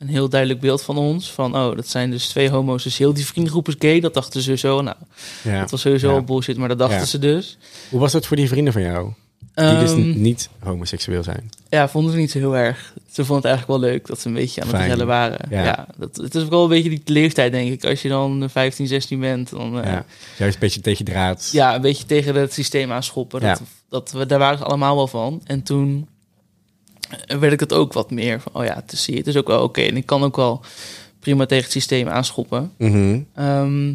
een 0.00 0.08
heel 0.08 0.28
duidelijk 0.28 0.60
beeld 0.60 0.82
van 0.82 0.96
ons. 0.98 1.30
Van, 1.32 1.56
oh, 1.56 1.76
dat 1.76 1.88
zijn 1.88 2.10
dus 2.10 2.26
twee 2.28 2.50
homo's. 2.50 2.82
Dus 2.82 2.98
heel 2.98 3.12
die 3.12 3.26
vriendengroep 3.26 3.68
is 3.68 3.74
gay. 3.78 4.00
Dat 4.00 4.14
dachten 4.14 4.40
ze 4.42 4.56
zo. 4.56 4.80
Nou, 4.80 4.96
Ja. 5.42 5.60
dat 5.60 5.70
was 5.70 5.80
sowieso 5.80 6.08
Ja. 6.08 6.14
al 6.14 6.22
bullshit, 6.22 6.56
maar 6.56 6.68
dat 6.68 6.78
dachten 6.78 6.98
Ja. 6.98 7.04
ze 7.04 7.18
dus. 7.18 7.58
Hoe 7.90 8.00
was 8.00 8.12
dat 8.12 8.26
voor 8.26 8.36
die 8.36 8.48
vrienden 8.48 8.72
van 8.72 8.82
jou? 8.82 9.12
Die 9.54 9.78
dus 9.78 9.90
Ehm, 9.90 10.20
niet 10.20 10.48
homoseksueel 10.58 11.22
zijn. 11.22 11.50
Ja, 11.68 11.88
vonden 11.88 12.12
ze 12.12 12.18
niet 12.18 12.30
zo 12.30 12.38
heel 12.38 12.56
erg. 12.56 12.92
Ze 13.10 13.24
vonden 13.24 13.36
het 13.36 13.44
eigenlijk 13.44 13.80
wel 13.80 13.90
leuk 13.90 14.06
dat 14.06 14.20
ze 14.20 14.28
een 14.28 14.34
beetje 14.34 14.62
aan 14.62 14.68
het 14.68 14.86
rellen 14.86 15.06
waren. 15.06 15.38
Ja. 15.50 15.64
Ja, 15.64 15.86
dat, 15.96 16.16
het 16.16 16.34
is 16.34 16.42
ook 16.42 16.50
wel 16.50 16.62
een 16.62 16.68
beetje 16.68 16.88
die 16.88 17.00
leeftijd, 17.04 17.52
denk 17.52 17.70
ik. 17.72 17.84
Als 17.84 18.02
je 18.02 18.08
dan 18.08 18.50
15, 18.50 18.86
16 18.86 19.20
bent, 19.20 19.50
dan 19.50 19.78
eh, 19.78 19.84
ja. 19.84 19.90
ja. 19.92 20.04
Juist 20.38 20.54
een 20.54 20.60
beetje 20.60 20.80
tegen 20.80 21.04
draad. 21.04 21.50
een 21.54 21.80
beetje 21.80 22.06
tegen 22.06 22.34
het 22.34 22.52
systeem 22.52 22.92
aanschoppen. 22.92 23.40
Dat, 23.40 23.58
Ja. 23.58 23.64
dat, 23.88 24.12
we, 24.12 24.26
daar 24.26 24.38
waren 24.38 24.58
ze 24.58 24.64
allemaal 24.64 24.96
wel 24.96 25.06
van. 25.08 25.40
En 25.44 25.62
toen 25.62 26.08
werd 27.26 27.52
ik 27.52 27.60
het 27.60 27.72
ook 27.72 27.92
wat 27.92 28.10
meer 28.10 28.40
van, 28.40 28.52
oh 28.54 28.64
ja, 28.64 28.74
het 28.74 28.92
is, 28.92 29.06
het 29.06 29.26
is 29.26 29.36
ook 29.36 29.46
wel 29.46 29.62
oké. 29.62 29.80
En 29.80 29.96
ik 29.96 30.06
kan 30.06 30.22
ook 30.22 30.36
wel 30.36 30.60
prima 31.18 31.46
tegen 31.46 31.64
het 31.64 31.72
systeem 31.72 32.08
aanschoppen. 32.08 32.72
Mhm. 32.78 33.20
Ehm, 33.34 33.94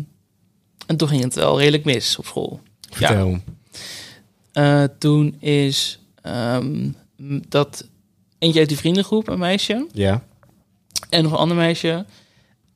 en 0.88 0.98
toen 0.98 1.08
ging 1.08 1.24
het 1.24 1.36
wel 1.36 1.60
redelijk 1.60 1.86
mis 1.86 2.18
op 2.18 2.26
school. 2.26 2.62
Vertel. 2.90 3.40
Eh, 4.52 4.84
toen 5.00 5.36
is 5.40 6.00
ehm, 6.22 6.90
dat 7.48 7.88
eentje 8.40 8.60
uit 8.60 8.70
die 8.70 8.78
vriendengroep, 8.78 9.28
een 9.28 9.40
meisje, 9.40 9.88
Ja. 9.92 10.24
en 11.10 11.24
nog 11.24 11.32
een 11.32 11.38
ander 11.38 11.58
meisje 11.58 12.06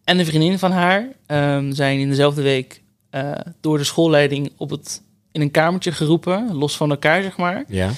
en 0.04 0.20
een 0.20 0.26
vriendin 0.26 0.60
van 0.60 0.72
haar 0.72 1.08
ehm, 1.26 1.72
zijn 1.72 2.00
in 2.00 2.10
dezelfde 2.10 2.42
week 2.42 2.82
eh, 3.10 3.32
door 3.62 3.78
de 3.78 3.84
schoolleiding 3.84 4.52
op 4.58 4.70
het, 4.70 5.02
in 5.32 5.42
een 5.42 5.52
kamertje 5.52 5.92
geroepen, 5.92 6.54
los 6.56 6.78
van 6.78 6.90
elkaar, 6.90 7.22
zeg 7.24 7.38
maar. 7.38 7.64
Ja. 7.68 7.92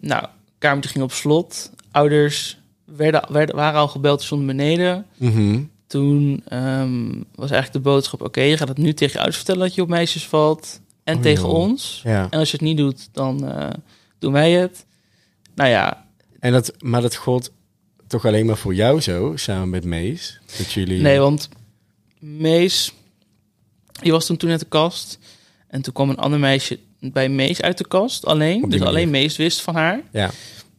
Nou, 0.00 0.24
kamertje 0.60 0.90
ging 0.90 1.04
op 1.04 1.12
slot. 1.12 1.70
Ouders 1.90 2.58
werden, 2.84 3.32
werden, 3.32 3.56
waren 3.56 3.80
al 3.80 3.88
gebeld, 3.88 4.22
stonden 4.22 4.46
beneden. 4.46 5.06
Mhm. 5.16 5.60
Toen 5.86 6.42
ehm, 6.48 7.08
was 7.34 7.50
eigenlijk 7.50 7.72
de 7.72 7.90
boodschap: 7.90 8.22
oké, 8.22 8.40
je 8.40 8.56
gaat 8.56 8.68
het 8.68 8.78
nu 8.78 8.94
tegen 8.94 9.12
je 9.12 9.16
ouders 9.18 9.36
vertellen 9.36 9.60
dat 9.60 9.74
je 9.74 9.82
op 9.82 9.88
meisjes 9.88 10.26
valt 10.26 10.80
en 11.04 11.16
Oh, 11.16 11.22
tegen 11.22 11.44
joh. 11.48 11.54
ons. 11.54 12.00
Ja. 12.04 12.26
En 12.30 12.38
als 12.38 12.50
je 12.50 12.56
het 12.56 12.66
niet 12.66 12.76
doet, 12.76 13.08
dan 13.12 13.46
eh, 13.48 13.70
doen 14.18 14.32
wij 14.32 14.50
het. 14.52 14.84
Nou 15.54 15.70
ja, 15.70 16.06
En 16.40 16.52
dat, 16.52 16.72
maar 16.78 17.00
dat 17.02 17.14
gold 17.14 17.50
toch 18.06 18.24
alleen 18.24 18.46
maar 18.46 18.56
voor 18.56 18.74
jou 18.74 19.00
zo, 19.00 19.32
samen 19.36 19.68
met 19.70 19.84
Mees? 19.84 20.40
Dat 20.58 20.72
jullie... 20.72 21.00
nee, 21.00 21.18
want 21.18 21.48
Mees, 22.18 22.92
die 24.02 24.12
was 24.12 24.26
toen, 24.26 24.36
toen 24.36 24.50
uit 24.50 24.60
de 24.60 24.66
kast. 24.66 25.18
En 25.68 25.82
toen 25.82 25.92
kwam 25.92 26.10
een 26.10 26.16
ander 26.18 26.38
meisje 26.38 26.78
bij 27.00 27.28
Mees 27.28 27.62
uit 27.62 27.78
de 27.78 27.88
kast, 27.88 28.26
alleen. 28.26 28.68
Dus 28.68 28.80
alleen. 28.82 29.10
Mees 29.10 29.36
wist 29.36 29.60
van 29.60 29.74
haar. 29.74 30.00
Ja. 30.12 30.30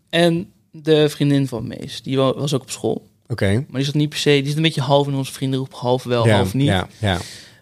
En 0.10 0.52
de 0.72 1.10
vriendin 1.10 1.48
van 1.48 1.68
Mees, 1.68 2.02
die 2.02 2.18
wa- 2.18 2.34
was 2.34 2.54
ook 2.54 2.62
op 2.62 2.70
school. 2.72 3.08
Oké. 3.28 3.52
Maar 3.54 3.66
die 3.78 3.84
zat 3.86 3.94
niet 3.94 4.10
per 4.10 4.18
se, 4.18 4.30
die 4.30 4.46
zit 4.48 4.56
een 4.56 4.62
beetje 4.62 4.82
half 4.82 5.08
in 5.08 5.14
onze 5.14 5.32
vriendengroep, 5.34 5.74
half 5.74 6.04
wel, 6.04 6.28
ja, 6.28 6.36
half 6.36 6.54
niet. 6.54 6.68
Ja, 6.68 6.88
ja. 7.00 7.18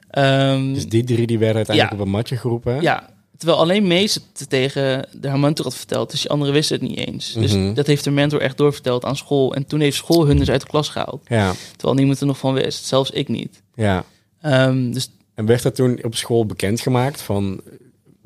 Ehm, 0.10 0.74
Dus 0.74 0.88
die 0.88 1.04
drie 1.04 1.28
die 1.28 1.38
werden 1.38 1.56
uiteindelijk 1.56 1.96
Ja. 1.96 2.02
op 2.02 2.06
een 2.06 2.12
matje 2.12 2.38
geroepen. 2.38 2.82
Ja, 2.82 3.10
terwijl 3.38 3.60
alleen 3.60 3.88
Mees 3.88 4.14
het 4.14 4.50
tegen 4.50 5.08
de 5.22 5.28
haar 5.28 5.40
mentor 5.40 5.66
had 5.66 5.76
verteld. 5.76 6.12
Dus 6.12 6.22
die 6.22 6.30
anderen 6.30 6.54
wisten 6.54 6.80
het 6.80 6.90
niet 6.90 6.98
eens. 6.98 7.34
Mhm. 7.34 7.42
Dus 7.42 7.76
dat 7.76 7.88
heeft 7.88 8.04
de 8.04 8.12
mentor 8.12 8.42
echt 8.42 8.58
doorverteld 8.58 9.06
aan 9.06 9.18
school. 9.18 9.56
En 9.56 9.66
toen 9.66 9.80
heeft 9.80 9.98
school 9.98 10.26
hun 10.26 10.38
dus 10.38 10.50
uit 10.50 10.62
de 10.62 10.68
klas 10.68 10.90
gehaald. 10.90 11.22
Ja, 11.28 11.54
Terwijl 11.76 11.98
niemand 11.98 12.20
er 12.20 12.26
nog 12.26 12.38
van 12.38 12.54
wist. 12.54 12.86
Zelfs 12.86 13.10
ik 13.12 13.28
niet. 13.28 13.62
ja. 13.76 14.06
Ehm, 14.42 14.92
dus 14.92 15.10
En 15.36 15.46
werd 15.46 15.62
dat 15.64 15.76
toen 15.76 16.00
op 16.04 16.16
school 16.16 16.46
bekendgemaakt? 16.46 17.22
Van, 17.22 17.62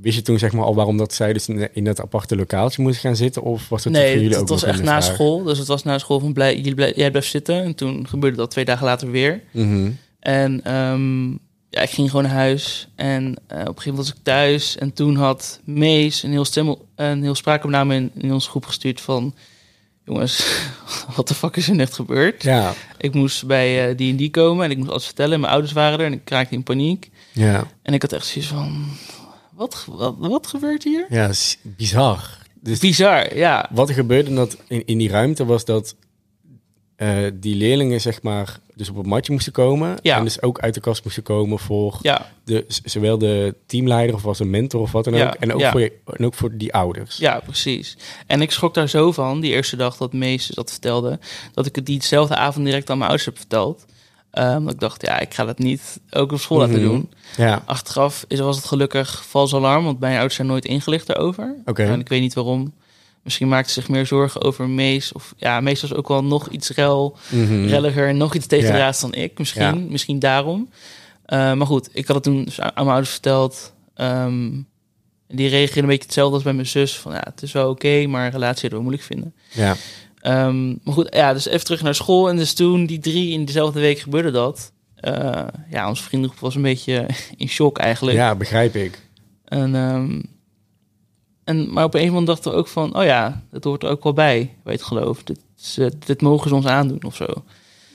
wist 0.03 0.15
je 0.15 0.21
toen 0.21 0.39
zeg 0.39 0.51
maar 0.51 0.65
al 0.65 0.75
waarom 0.75 0.97
dat 0.97 1.13
zij 1.13 1.33
dus 1.33 1.47
in, 1.73 1.83
dat 1.83 2.01
aparte 2.01 2.35
lokaaltje 2.35 2.81
moesten 2.81 3.01
gaan 3.01 3.15
zitten? 3.15 3.41
Of 3.41 3.69
was 3.69 3.81
voor 3.83 3.91
nee, 3.91 4.13
jullie 4.13 4.23
het, 4.27 4.33
ook 4.35 4.41
het 4.41 4.49
was 4.49 4.63
echt 4.63 4.83
na 4.83 5.01
vraag? 5.01 5.13
school. 5.15 5.43
Dus 5.43 5.57
het 5.57 5.67
was 5.67 5.83
na 5.83 5.97
school 5.97 6.19
van 6.19 6.33
blij, 6.33 6.55
jullie 6.55 6.75
blij- 6.75 6.93
jij 6.95 7.09
blijft 7.09 7.29
zitten. 7.29 7.63
En 7.63 7.75
toen 7.75 8.07
gebeurde 8.07 8.37
dat 8.37 8.51
twee 8.51 8.65
dagen 8.65 8.85
later 8.85 9.11
weer. 9.11 9.41
Mhm. 9.51 9.91
En 10.19 10.63
ehm, 10.63 11.29
ja, 11.69 11.81
ik 11.81 11.89
ging 11.89 12.09
gewoon 12.09 12.25
naar 12.25 12.33
huis. 12.33 12.87
En 12.95 13.23
eh, 13.47 13.59
op 13.59 13.67
een 13.67 13.67
gegeven 13.67 13.89
moment 13.89 13.97
was 13.97 14.09
ik 14.09 14.23
thuis. 14.23 14.77
En 14.77 14.93
toen 14.93 15.15
had 15.15 15.59
Mees 15.63 16.23
een 16.23 16.31
heel, 16.31 16.45
stem, 16.45 16.75
een 16.95 17.23
heel 17.23 17.35
spraakopname 17.35 17.95
in, 17.95 18.11
in 18.15 18.33
onze 18.33 18.49
groep 18.49 18.65
gestuurd 18.65 19.01
van... 19.01 19.33
Jongens, 20.05 20.61
wat 21.15 21.27
de 21.27 21.33
fuck 21.33 21.55
is 21.55 21.67
er 21.69 21.75
net 21.75 21.93
gebeurd? 21.93 22.43
Ja, 22.43 22.73
Ik 22.97 23.13
moest 23.13 23.45
bij 23.45 23.89
eh, 23.89 23.97
die 23.97 24.11
en 24.11 24.15
die 24.17 24.29
komen 24.29 24.65
en 24.65 24.71
ik 24.71 24.77
moest 24.77 24.89
alles 24.89 25.05
vertellen. 25.05 25.39
Mijn 25.39 25.51
ouders 25.51 25.73
waren 25.73 25.99
er 25.99 26.05
en 26.05 26.13
ik 26.13 26.29
raakte 26.29 26.55
in 26.55 26.63
paniek. 26.63 27.09
ja. 27.31 27.67
En 27.81 27.93
ik 27.93 28.01
had 28.01 28.11
echt 28.11 28.25
zoiets 28.25 28.49
van... 28.51 28.85
Wat, 29.55 29.85
wat, 29.89 30.15
wat 30.17 30.47
gebeurt 30.47 30.83
hier? 30.83 31.05
Ja, 31.09 31.31
bizar. 31.61 32.41
Dus 32.61 32.79
Bizar, 32.79 33.37
ja. 33.37 33.69
wat 33.71 33.89
er 33.89 33.95
gebeurde 33.95 34.33
dat 34.33 34.57
in, 34.67 34.85
in 34.85 34.97
die 34.97 35.09
ruimte 35.09 35.45
was 35.45 35.65
dat 35.65 35.95
eh, 36.95 37.17
die 37.33 37.55
leerlingen 37.55 38.01
zeg 38.01 38.21
maar 38.21 38.59
dus 38.75 38.89
op 38.89 38.95
het 38.95 39.05
matje 39.05 39.31
moesten 39.31 39.53
komen. 39.53 39.97
Ja. 40.01 40.17
En 40.17 40.23
dus 40.23 40.41
ook 40.41 40.59
uit 40.59 40.73
de 40.73 40.79
kast 40.79 41.03
moesten 41.03 41.23
komen 41.23 41.59
voor 41.59 41.99
Ja, 42.01 42.31
de, 42.43 42.65
zowel 42.67 43.17
de 43.17 43.55
teamleider 43.65 44.15
of 44.15 44.21
was 44.21 44.39
een 44.39 44.49
mentor 44.49 44.81
of 44.81 44.91
wat 44.91 45.03
dan 45.03 45.13
ook. 45.13 45.19
Ja, 45.19 45.35
En, 45.39 45.53
ook 45.53 45.59
ja. 45.59 45.71
voor 45.71 45.81
je, 45.81 45.93
en 46.05 46.25
ook 46.25 46.33
voor 46.33 46.57
die 46.57 46.73
ouders. 46.73 47.17
ja, 47.17 47.39
precies. 47.39 47.97
En 48.27 48.41
ik 48.41 48.51
schrok 48.51 48.73
daar 48.73 48.89
zo 48.89 49.11
van, 49.11 49.39
die 49.39 49.51
eerste 49.51 49.75
dag 49.75 49.97
dat 49.97 50.13
Mees 50.13 50.47
dat 50.47 50.71
vertelde... 50.71 51.19
dat 51.53 51.65
ik 51.65 51.75
het 51.75 51.85
diezelfde 51.85 52.35
avond 52.35 52.65
direct 52.65 52.89
aan 52.89 52.97
mijn 52.97 53.09
ouders 53.09 53.25
heb 53.25 53.37
verteld. 53.37 53.85
Ehm, 54.33 54.63
dat 54.63 54.73
ik 54.73 54.79
dacht, 54.79 55.01
ja, 55.01 55.19
ik 55.19 55.33
ga 55.33 55.45
dat 55.45 55.57
niet 55.57 55.99
ook 56.11 56.31
op 56.31 56.39
school 56.39 56.57
laten 56.57 56.73
Mhm. 56.81 56.83
doen. 56.83 57.11
Ja, 57.37 57.63
Achteraf 57.65 58.25
is, 58.27 58.39
was 58.39 58.55
het 58.55 58.65
gelukkig 58.65 59.25
vals 59.27 59.53
alarm, 59.55 59.83
want 59.83 59.99
mijn 59.99 60.13
ouders 60.13 60.35
zijn 60.35 60.47
nooit 60.47 60.65
ingelicht 60.65 61.07
daarover. 61.07 61.55
Oké. 61.65 61.83
En 61.83 61.99
ik 61.99 62.07
weet 62.09 62.21
niet 62.21 62.33
waarom. 62.33 62.73
Misschien 63.21 63.47
maakte 63.47 63.71
ze 63.73 63.79
zich 63.79 63.89
meer 63.89 64.05
zorgen 64.05 64.41
over 64.41 64.69
Mees. 64.69 65.11
Of 65.11 65.33
ja, 65.37 65.59
Mees 65.59 65.81
was 65.81 65.93
ook 65.93 66.07
wel 66.07 66.23
nog 66.23 66.47
iets 66.49 66.69
rel, 66.69 67.17
relliger 67.65 68.07
en 68.07 68.17
nog 68.17 68.35
iets 68.35 68.45
tegen 68.47 68.67
Ja. 68.67 68.73
draads 68.73 69.01
dan 69.01 69.13
ik. 69.13 69.37
Misschien, 69.37 69.61
Ja. 69.63 69.73
misschien 69.89 70.19
daarom. 70.19 70.69
Eh, 71.25 71.53
maar 71.53 71.67
goed, 71.67 71.89
ik 71.91 72.07
had 72.07 72.15
het 72.15 72.23
toen 72.25 72.43
dus 72.43 72.59
aan 72.61 72.71
mijn 72.75 72.87
ouders 72.87 73.09
verteld. 73.11 73.73
Ehm, 73.95 74.49
die 75.27 75.49
reageerden 75.49 75.83
een 75.83 75.89
beetje 75.89 76.03
hetzelfde 76.03 76.33
als 76.33 76.43
bij 76.43 76.53
mijn 76.53 76.67
zus. 76.67 76.97
Van 76.97 77.11
ja, 77.11 77.21
het 77.23 77.41
is 77.41 77.51
wel 77.51 77.69
oké, 77.69 78.05
maar 78.07 78.31
relatie 78.31 78.61
hadden 78.61 78.77
we 78.79 78.83
moeilijk 78.85 79.03
vinden. 79.03 79.33
ja. 79.51 79.75
Ehm, 80.23 80.67
maar 80.67 80.93
goed, 80.93 81.15
ja, 81.15 81.33
dus 81.33 81.47
even 81.47 81.65
terug 81.65 81.81
naar 81.81 81.95
school. 81.95 82.29
En 82.29 82.35
dus 82.35 82.53
toen, 82.53 82.85
die 82.85 82.99
drie 82.99 83.31
in 83.31 83.45
dezelfde 83.45 83.79
week 83.79 83.99
gebeurde 83.99 84.31
dat. 84.31 84.71
Eh, 84.95 85.47
ja, 85.69 85.87
onze 85.87 86.03
vriendengroep 86.03 86.39
was 86.39 86.55
een 86.55 86.61
beetje 86.61 87.07
in 87.37 87.47
shock 87.47 87.77
eigenlijk. 87.77 88.17
ja, 88.17 88.35
begrijp 88.35 88.75
ik. 88.75 89.01
En, 89.45 89.75
ehm, 89.75 90.21
en, 91.43 91.73
maar 91.73 91.83
op 91.83 91.93
een 91.93 92.07
moment 92.07 92.27
dachten 92.27 92.51
we 92.51 92.57
ook 92.57 92.67
van, 92.67 92.97
oh 92.97 93.03
ja, 93.03 93.43
dat 93.49 93.63
hoort 93.63 93.83
er 93.83 93.89
ook 93.89 94.03
wel 94.03 94.13
bij, 94.13 94.55
bij 94.63 94.73
het 94.73 94.83
geloof. 94.83 95.23
Dit, 95.23 95.39
is, 95.59 95.77
eh, 95.77 95.87
dit 96.05 96.21
mogen 96.21 96.49
ze 96.49 96.55
ons 96.55 96.65
aandoen 96.65 97.03
of 97.03 97.15
zo. 97.15 97.25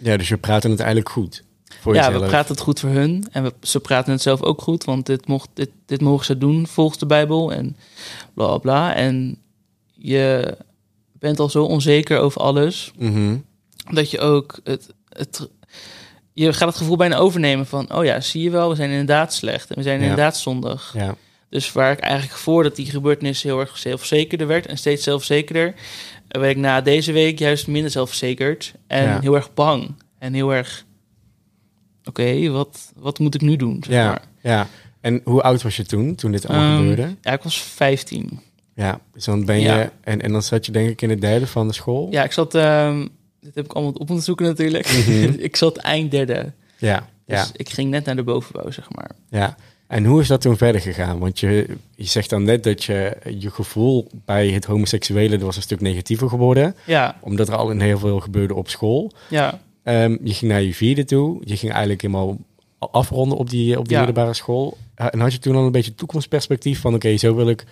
Ja, 0.03 0.17
dus 0.17 0.29
je 0.29 0.37
praten 0.37 0.71
het 0.71 0.81
eigenlijk 0.81 1.11
goed. 1.11 1.45
Voor 1.81 1.95
ja, 1.95 2.05
jezelf. 2.05 2.23
we 2.23 2.29
praten 2.29 2.55
het 2.55 2.65
goed 2.65 2.81
voor 2.81 2.91
hun. 2.91 3.29
En 3.33 3.43
we, 3.43 3.53
ze 3.63 3.81
praten 3.81 4.13
het 4.13 4.23
zelf 4.23 4.43
ook 4.43 4.63
goed, 4.63 4.85
want 4.85 5.07
dit, 5.07 5.27
mocht, 5.27 5.49
dit, 5.55 5.71
dit 5.87 6.01
mogen 6.01 6.25
ze 6.25 6.39
doen 6.39 6.67
volgens 6.67 6.99
de 6.99 7.07
Bijbel 7.07 7.53
en 7.53 7.77
bla 8.35 8.59
bla. 8.59 8.95
En 8.95 9.39
je 9.95 10.57
bent 11.19 11.39
al 11.39 11.49
zo 11.51 11.65
onzeker 11.65 12.19
over 12.19 12.41
alles, 12.41 12.93
Mhm. 12.99 13.37
dat 13.91 14.11
je 14.11 14.19
ook 14.19 14.59
het, 14.65 14.89
het... 15.09 15.49
Je 16.33 16.53
gaat 16.53 16.69
het 16.69 16.77
gevoel 16.77 16.97
bijna 16.97 17.17
overnemen 17.17 17.67
van, 17.67 17.95
oh 17.95 18.05
ja, 18.05 18.21
zie 18.21 18.43
je 18.43 18.51
wel, 18.51 18.69
we 18.69 18.75
zijn 18.75 18.91
inderdaad 18.91 19.35
slecht 19.35 19.69
en 19.71 19.77
we 19.77 19.83
zijn 19.83 19.97
Ja. 19.97 20.03
inderdaad 20.03 20.37
zondig. 20.39 20.93
Ja, 20.97 21.15
Dus 21.51 21.73
waar 21.73 21.93
ik 21.93 21.99
eigenlijk 21.99 22.33
voordat 22.41 22.77
die 22.77 22.87
gebeurtenis 22.91 23.43
heel 23.43 23.61
erg 23.61 23.79
zelfverzekerder 23.79 24.47
werd 24.47 24.67
en 24.67 24.79
steeds 24.79 25.03
zelfverzekerder, 25.05 25.75
werd 26.29 26.51
ik 26.51 26.57
na 26.57 26.81
deze 26.81 27.13
week 27.13 27.39
juist 27.39 27.67
minder 27.67 27.91
zelfverzekerd 27.91 28.73
en 28.87 29.03
Ja. 29.05 29.21
heel 29.21 29.35
erg 29.35 29.55
bang. 29.55 29.95
En 30.19 30.35
heel 30.35 30.55
erg, 30.55 30.85
oké, 32.05 32.49
wat, 32.49 32.93
wat 32.97 33.19
moet 33.19 33.35
ik 33.35 33.41
nu 33.41 33.57
doen? 33.57 33.83
Zeg 33.87 33.95
ja, 33.95 34.07
maar. 34.09 34.23
ja. 34.43 34.67
En 35.01 35.21
hoe 35.25 35.43
oud 35.43 35.63
was 35.63 35.77
je 35.77 35.85
toen, 35.85 36.15
toen 36.15 36.33
dit 36.33 36.47
allemaal 36.49 36.69
Ehm, 36.69 36.79
gebeurde? 36.89 37.15
Ja, 37.23 37.33
ik 37.33 37.43
was 37.43 37.63
15. 37.63 38.41
Ja, 38.79 39.01
dus 39.13 39.25
dan 39.25 39.45
ben 39.45 39.57
je... 39.57 39.63
ja. 39.63 39.91
En, 40.01 40.23
en 40.23 40.33
dan 40.33 40.43
zat 40.43 40.67
je 40.67 40.73
denk 40.73 40.89
ik 40.89 41.03
in 41.03 41.11
het 41.11 41.21
derde 41.21 41.47
van 41.47 41.67
de 41.69 41.75
school? 41.75 42.09
Ja, 42.11 42.25
ik 42.25 42.33
zat, 42.33 42.55
ehm, 42.55 43.07
dit 43.41 43.55
heb 43.55 43.65
ik 43.65 43.73
allemaal 43.73 43.93
op 43.93 43.99
moeten 44.09 44.25
zoeken 44.25 44.47
natuurlijk. 44.47 44.89
Mhm. 44.93 45.33
ik 45.49 45.57
zat 45.57 45.77
eind 45.77 46.11
derde. 46.11 46.53
Ja, 46.77 47.09
Dus 47.27 47.39
ja, 47.39 47.47
ik 47.57 47.69
ging 47.69 47.91
net 47.91 48.05
naar 48.05 48.17
de 48.17 48.23
bovenbouw, 48.23 48.71
zeg 48.71 48.89
maar. 48.95 49.11
ja. 49.31 49.57
En 49.87 50.05
hoe 50.05 50.21
is 50.21 50.29
dat 50.29 50.41
toen 50.41 50.57
verder 50.57 50.81
gegaan? 50.81 51.19
Want 51.19 51.41
je, 51.41 51.67
je 51.95 52.05
zegt 52.05 52.31
dan 52.31 52.43
net 52.43 52.65
dat 52.65 52.85
je 52.85 53.17
je 53.39 53.51
gevoel 53.51 54.09
bij 54.25 54.49
het 54.49 54.65
homoseksuele 54.65 55.37
dat 55.37 55.41
was 55.47 55.57
een 55.57 55.63
stuk 55.63 55.81
negatiever 55.81 56.29
geworden. 56.29 56.75
Ja, 56.87 57.17
Omdat 57.21 57.49
er 57.49 57.55
al 57.57 57.71
een 57.71 57.81
heel 57.81 57.99
veel 57.99 58.21
gebeurde 58.21 58.55
op 58.55 58.69
school. 58.69 59.13
ja, 59.29 59.61
Ehm, 59.83 60.17
je 60.23 60.35
ging 60.35 60.51
naar 60.51 60.63
je 60.63 60.75
vierde 60.75 61.05
toe. 61.05 61.41
Je 61.45 61.57
ging 61.57 61.71
eigenlijk 61.73 62.03
helemaal 62.03 62.37
afronden 62.79 63.39
op 63.39 63.51
die, 63.51 63.79
op 63.79 63.85
die 63.89 63.97
Ja. 63.97 64.05
middelbare 64.05 64.35
school. 64.35 64.77
Eh, 64.95 65.07
En 65.11 65.21
had 65.21 65.33
je 65.33 65.39
toen 65.39 65.57
al 65.57 65.65
een 65.65 65.73
beetje 65.73 65.95
toekomstperspectief 65.95 66.81
van... 66.81 66.95
oké, 66.95 67.17
zo 67.17 67.35
wil 67.35 67.49
ik... 67.49 67.65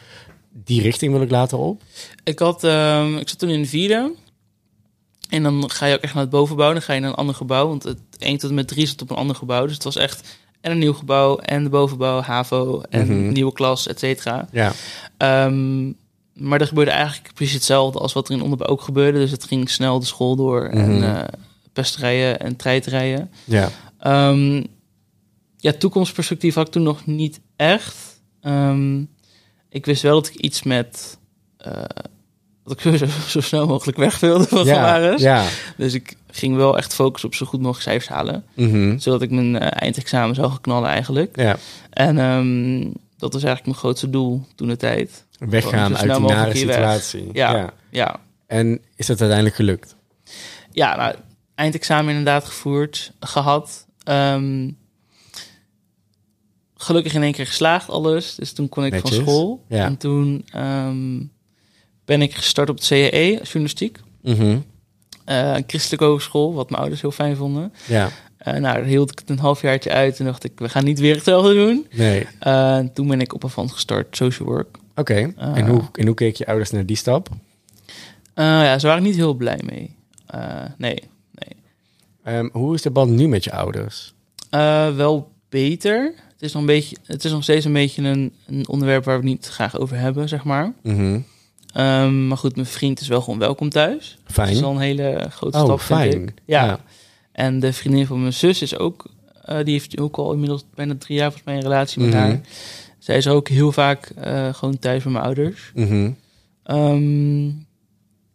die 0.65 0.81
richting 0.83 1.13
wil 1.13 1.23
ik 1.23 1.31
later 1.31 1.59
op? 1.59 1.83
Ik, 2.25 2.39
had, 2.39 2.65
ehm, 2.65 3.17
ik 3.17 3.29
zat 3.29 3.39
toen 3.39 3.49
in 3.49 3.63
de 3.63 3.69
vierde. 3.69 4.13
En 5.29 5.43
dan 5.43 5.71
ga 5.71 5.87
je 5.87 5.95
ook 5.95 6.01
echt 6.03 6.15
naar 6.15 6.23
het 6.23 6.33
bovenbouw. 6.33 6.73
Dan 6.73 6.83
ga 6.83 6.93
je 6.93 7.01
naar 7.01 7.11
een 7.11 7.17
ander 7.17 7.35
gebouw. 7.35 7.69
Want 7.69 7.83
het 7.83 7.99
1 8.19 8.39
tot 8.39 8.49
en 8.51 8.55
met 8.57 8.69
3 8.69 8.87
zat 8.87 9.03
op 9.03 9.11
een 9.11 9.17
ander 9.17 9.37
gebouw. 9.37 9.65
Dus 9.65 9.75
het 9.75 9.85
was 9.85 9.97
echt 9.97 10.39
en 10.61 10.71
een 10.71 10.79
nieuw 10.79 10.93
gebouw 10.93 11.37
en 11.39 11.63
de 11.65 11.69
bovenbouw, 11.71 12.21
HAVO 12.21 12.81
en 12.91 13.07
Mhm. 13.07 13.33
nieuwe 13.33 13.53
klas, 13.53 13.87
et 13.87 13.99
cetera. 13.99 14.49
Ja, 14.53 14.73
Ehm, 15.17 15.87
maar 16.33 16.61
er 16.61 16.67
gebeurde 16.67 16.91
eigenlijk 16.91 17.35
precies 17.35 17.55
hetzelfde 17.55 17.99
als 17.99 18.13
wat 18.13 18.29
er 18.29 18.35
in 18.35 18.43
onderbouw 18.43 18.67
ook 18.69 18.81
gebeurde. 18.81 19.19
Dus 19.19 19.31
het 19.31 19.45
ging 19.45 19.71
snel 19.71 20.01
de 20.01 20.07
school 20.07 20.37
door 20.37 20.65
en 20.65 21.03
eh, 21.03 21.25
pesterijen 21.73 22.41
en 22.41 22.57
treiterijen. 22.57 23.31
Ja. 23.45 23.69
Ehm, 23.99 24.65
ja, 25.57 25.73
toekomstperspectief 25.73 26.55
had 26.55 26.67
ik 26.67 26.73
toen 26.73 26.83
nog 26.83 27.07
niet 27.07 27.41
echt. 27.57 27.97
Ik 29.77 29.87
wist 29.87 30.03
wel 30.03 30.15
dat 30.15 30.29
ik 30.29 30.35
iets 30.35 30.63
met... 30.63 31.19
eh, 31.57 31.73
dat 32.65 32.73
ik 32.73 32.81
sowieso 32.83 33.07
zo 33.29 33.41
snel 33.41 33.67
mogelijk 33.67 33.99
weg 33.99 34.21
wilde 34.21 34.45
van 34.45 34.65
Ja. 34.65 34.97
Ja. 35.17 35.45
Dus 35.77 35.95
ik 35.95 36.17
ging 36.31 36.57
wel 36.57 36.77
echt 36.77 36.95
focussen 36.95 37.29
op 37.29 37.35
zo 37.35 37.47
goed 37.47 37.61
mogelijk 37.61 37.83
cijfers 37.83 38.09
halen. 38.09 38.45
Mhm. 38.55 38.99
Zodat 38.99 39.23
ik 39.23 39.31
mijn 39.31 39.59
eh, 39.59 39.83
eindexamen 39.83 40.35
zou 40.35 40.49
gaan 40.51 40.61
knallen 40.61 40.89
eigenlijk. 40.89 41.37
Ja. 41.37 41.57
En 41.91 42.19
ehm, 42.19 42.81
dat 43.19 43.33
was 43.33 43.43
eigenlijk 43.43 43.65
mijn 43.65 43.77
grootste 43.79 44.11
doel 44.11 44.47
toen 44.55 44.69
de 44.69 44.77
tijd. 44.77 45.25
Weggaan 45.39 45.97
Zo 45.97 46.07
uit 46.07 46.17
die 46.19 46.27
nare 46.27 46.57
situatie. 46.57 47.29
Ja. 47.33 47.73
Ja, 47.91 48.21
En 48.47 48.81
is 48.97 49.07
dat 49.07 49.19
uiteindelijk 49.21 49.57
gelukt? 49.57 49.97
ja 50.73 50.97
nou, 50.97 51.15
eindexamen 51.55 52.09
inderdaad 52.09 52.45
gevoerd, 52.45 53.13
gehad. 53.21 53.87
Ehm, 54.05 54.71
gelukkig 56.77 57.15
in 57.15 57.23
één 57.23 57.33
keer 57.33 57.47
geslaagd 57.47 57.91
alles. 57.91 58.35
Dus 58.35 58.53
toen 58.53 58.69
kon 58.69 58.85
ik 58.85 58.93
Netjes. 58.93 59.15
van 59.17 59.25
school. 59.25 59.65
Ja. 59.69 59.85
En 59.85 59.97
toen 59.97 60.45
ehm, 60.53 61.23
ben 62.05 62.23
ik 62.23 62.35
gestart 62.35 62.71
op 62.71 62.77
het 62.77 62.87
CAE, 62.87 63.41
journalistiek. 63.43 63.99
Mhm. 64.23 64.59
Eh, 65.25 65.55
een 65.55 65.65
christelijke 65.67 66.05
hogeschool, 66.05 66.55
wat 66.55 66.69
mijn 66.69 66.81
ouders 66.81 67.01
heel 67.01 67.11
fijn 67.11 67.37
vonden. 67.37 67.73
Ja. 67.87 68.11
Eh, 68.37 68.53
nou, 68.53 68.63
daar 68.63 68.85
hield 68.85 69.11
ik 69.11 69.19
het 69.19 69.31
een 69.31 69.39
halfjaartje 69.39 69.91
uit. 69.91 70.19
En 70.19 70.25
dacht 70.25 70.45
ik, 70.45 70.53
we 70.57 70.69
gaan 70.69 70.85
niet 70.85 70.99
weer 70.99 71.15
hetzelfde 71.15 71.55
doen. 71.55 71.87
Nee. 71.91 72.27
Eh, 72.39 72.79
toen 72.79 73.09
ben 73.09 73.21
ik 73.21 73.35
op 73.35 73.45
Avant 73.45 73.73
gestart, 73.73 74.17
social 74.17 74.49
work. 74.49 74.79
Oké. 74.95 75.33
En, 75.37 75.67
hoe, 75.67 75.83
en 75.93 76.07
hoe 76.07 76.15
keek 76.15 76.37
je 76.37 76.47
ouders 76.47 76.71
naar 76.71 76.87
die 76.87 76.97
stap? 76.97 77.29
Ja, 78.35 78.79
ze 78.79 78.87
waren 78.87 79.03
niet 79.03 79.17
heel 79.17 79.35
blij 79.35 79.61
mee. 79.65 79.97
Nee, 80.77 81.03
nee. 81.33 81.57
Ehm, 82.23 82.49
hoe 82.53 82.75
is 82.75 82.83
de 82.83 82.91
band 82.91 83.11
nu 83.11 83.29
met 83.29 83.45
je 83.45 83.53
ouders? 83.53 84.15
Wel 84.97 85.33
beter. 85.49 86.15
Het 86.37 86.45
is 86.45 86.53
nog 86.53 86.61
een 86.63 86.67
beetje, 86.69 86.97
het 87.03 87.25
is 87.25 87.31
nog 87.31 87.43
steeds 87.43 87.65
een 87.65 87.73
beetje 87.73 88.03
een, 88.03 88.33
een 88.47 88.69
onderwerp 88.69 89.05
waar 89.05 89.21
we 89.21 89.29
het 89.29 89.31
niet 89.31 89.47
graag 89.47 89.79
over 89.79 89.97
hebben, 89.99 90.29
zeg 90.29 90.45
maar. 90.45 90.73
Mhm. 90.83 91.21
Ehm, 91.73 92.27
maar 92.29 92.37
goed, 92.37 92.55
mijn 92.55 92.67
vriend 92.67 93.01
is 93.01 93.09
wel 93.09 93.21
gewoon 93.21 93.39
welkom 93.39 93.69
thuis. 93.71 94.19
Dat 94.25 94.33
Fijn. 94.33 94.49
is 94.51 94.63
al 94.63 94.73
een 94.73 94.79
hele 94.81 95.27
grote 95.31 95.59
Oh, 95.59 95.65
stap, 95.65 95.81
vind 95.81 96.15
ik. 96.15 96.33
Ja. 96.45 96.65
Ja. 96.65 96.81
En 97.33 97.61
de 97.61 97.73
vriendin 97.73 98.07
van 98.07 98.21
mijn 98.21 98.33
zus 98.33 98.63
is 98.63 98.79
ook, 98.79 99.07
eh, 99.43 99.57
die 99.65 99.73
heeft 99.73 99.99
ook 100.01 100.17
al 100.17 100.33
inmiddels 100.33 100.65
bijna 100.75 100.95
drie 100.99 101.17
jaar 101.17 101.25
volgens 101.33 101.45
mij 101.47 101.57
een 101.57 101.63
relatie 101.63 102.01
met 102.01 102.11
Mhm. 102.11 102.19
haar. 102.19 102.41
Zij 102.99 103.17
is 103.17 103.29
ook 103.29 103.49
heel 103.49 103.73
vaak 103.73 104.07
eh, 104.17 104.55
gewoon 104.55 104.79
thuis 104.79 105.05
met 105.05 105.13
mijn 105.13 105.25
ouders. 105.25 105.71
Mhm. 105.75 106.11
Ehm, 106.63 107.47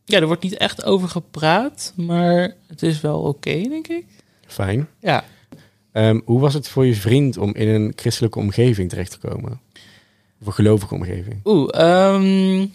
ja, 0.06 0.20
er 0.20 0.26
wordt 0.28 0.44
niet 0.44 0.58
echt 0.58 0.84
over 0.86 1.08
gepraat, 1.10 1.94
maar 1.96 2.56
het 2.68 2.84
is 2.84 3.02
wel 3.02 3.22
oké, 3.22 3.62
denk 3.62 3.88
ik. 3.88 4.06
Fijn. 4.48 4.88
Ja. 5.00 5.24
Ehm, 5.92 6.20
hoe 6.26 6.40
was 6.40 6.54
het 6.54 6.68
voor 6.68 6.86
je 6.86 6.96
vriend 6.96 7.38
om 7.38 7.56
in 7.56 7.68
een 7.68 7.94
christelijke 7.96 8.40
omgeving 8.40 8.90
terecht 8.90 9.12
te 9.12 9.28
komen? 9.28 9.62
Of 10.42 10.48
een 10.48 10.54
gelovige 10.54 10.94
omgeving? 10.94 11.40
Oeh, 11.44 11.70
ehm, 11.72 12.66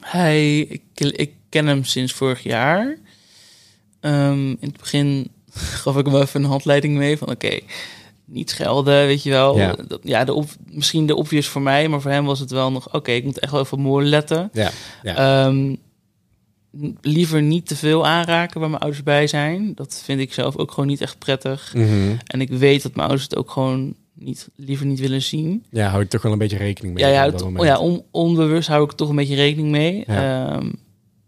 hij, 0.00 0.58
ik, 0.58 0.82
ik 0.94 1.32
ken 1.48 1.66
hem 1.66 1.84
sinds 1.84 2.12
vorig 2.12 2.42
jaar. 2.42 2.98
Ehm, 4.00 4.48
in 4.48 4.58
het 4.60 4.76
begin 4.76 5.30
gaf 5.82 5.96
ik 5.96 6.06
hem 6.06 6.16
even 6.16 6.42
een 6.42 6.50
handleiding 6.50 6.96
mee 6.96 7.18
van 7.18 7.30
oké, 7.30 7.58
niet 8.24 8.50
schelden, 8.50 9.06
weet 9.06 9.22
je 9.22 9.30
wel. 9.30 9.58
Ja. 9.58 9.76
Dat, 9.88 10.00
ja 10.02 10.24
de 10.24 10.34
op, 10.34 10.48
misschien 10.70 11.06
de 11.06 11.16
obvious 11.16 11.48
voor 11.48 11.62
mij, 11.62 11.88
maar 11.88 12.00
voor 12.00 12.10
hem 12.10 12.24
was 12.24 12.38
het 12.38 12.50
wel 12.50 12.72
nog 12.72 12.94
oké, 12.94 13.10
ik 13.10 13.24
moet 13.24 13.38
echt 13.38 13.52
wel 13.52 13.60
even 13.60 13.82
woorden 13.82 14.08
letten. 14.08 14.50
Ja. 14.52 14.70
ja. 15.02 15.52
Liever 17.00 17.42
niet 17.42 17.66
te 17.66 17.76
veel 17.76 18.06
aanraken 18.06 18.60
waar 18.60 18.68
mijn 18.70 18.82
ouders 18.82 19.02
bij 19.04 19.26
zijn. 19.26 19.72
Dat 19.74 20.00
vind 20.04 20.20
ik 20.20 20.32
zelf 20.32 20.56
ook 20.56 20.70
gewoon 20.72 20.88
niet 20.88 21.00
echt 21.00 21.18
prettig. 21.18 21.72
Mhm. 21.74 22.14
En 22.26 22.40
ik 22.40 22.48
weet 22.48 22.82
dat 22.82 22.94
mijn 22.94 23.08
ouders 23.08 23.28
het 23.30 23.36
ook 23.38 23.50
gewoon 23.50 23.94
niet, 24.14 24.48
liever 24.56 24.86
niet 24.86 25.00
willen 25.00 25.22
zien. 25.22 25.64
Ja, 25.70 25.88
hou 25.88 26.02
je 26.02 26.08
toch 26.08 26.22
wel 26.22 26.32
een 26.32 26.38
beetje 26.38 26.56
rekening 26.56 26.94
mee 26.94 27.04
Ja, 27.04 27.10
ja, 27.10 27.24
het- 27.30 27.44
ja 27.66 27.78
on- 27.78 28.02
onbewust 28.10 28.68
hou 28.68 28.84
ik 28.84 28.92
toch 28.92 29.08
een 29.08 29.16
beetje 29.16 29.34
rekening 29.34 29.70
mee. 29.70 30.04
Ja. 30.06 30.50
Ehm, 30.52 30.70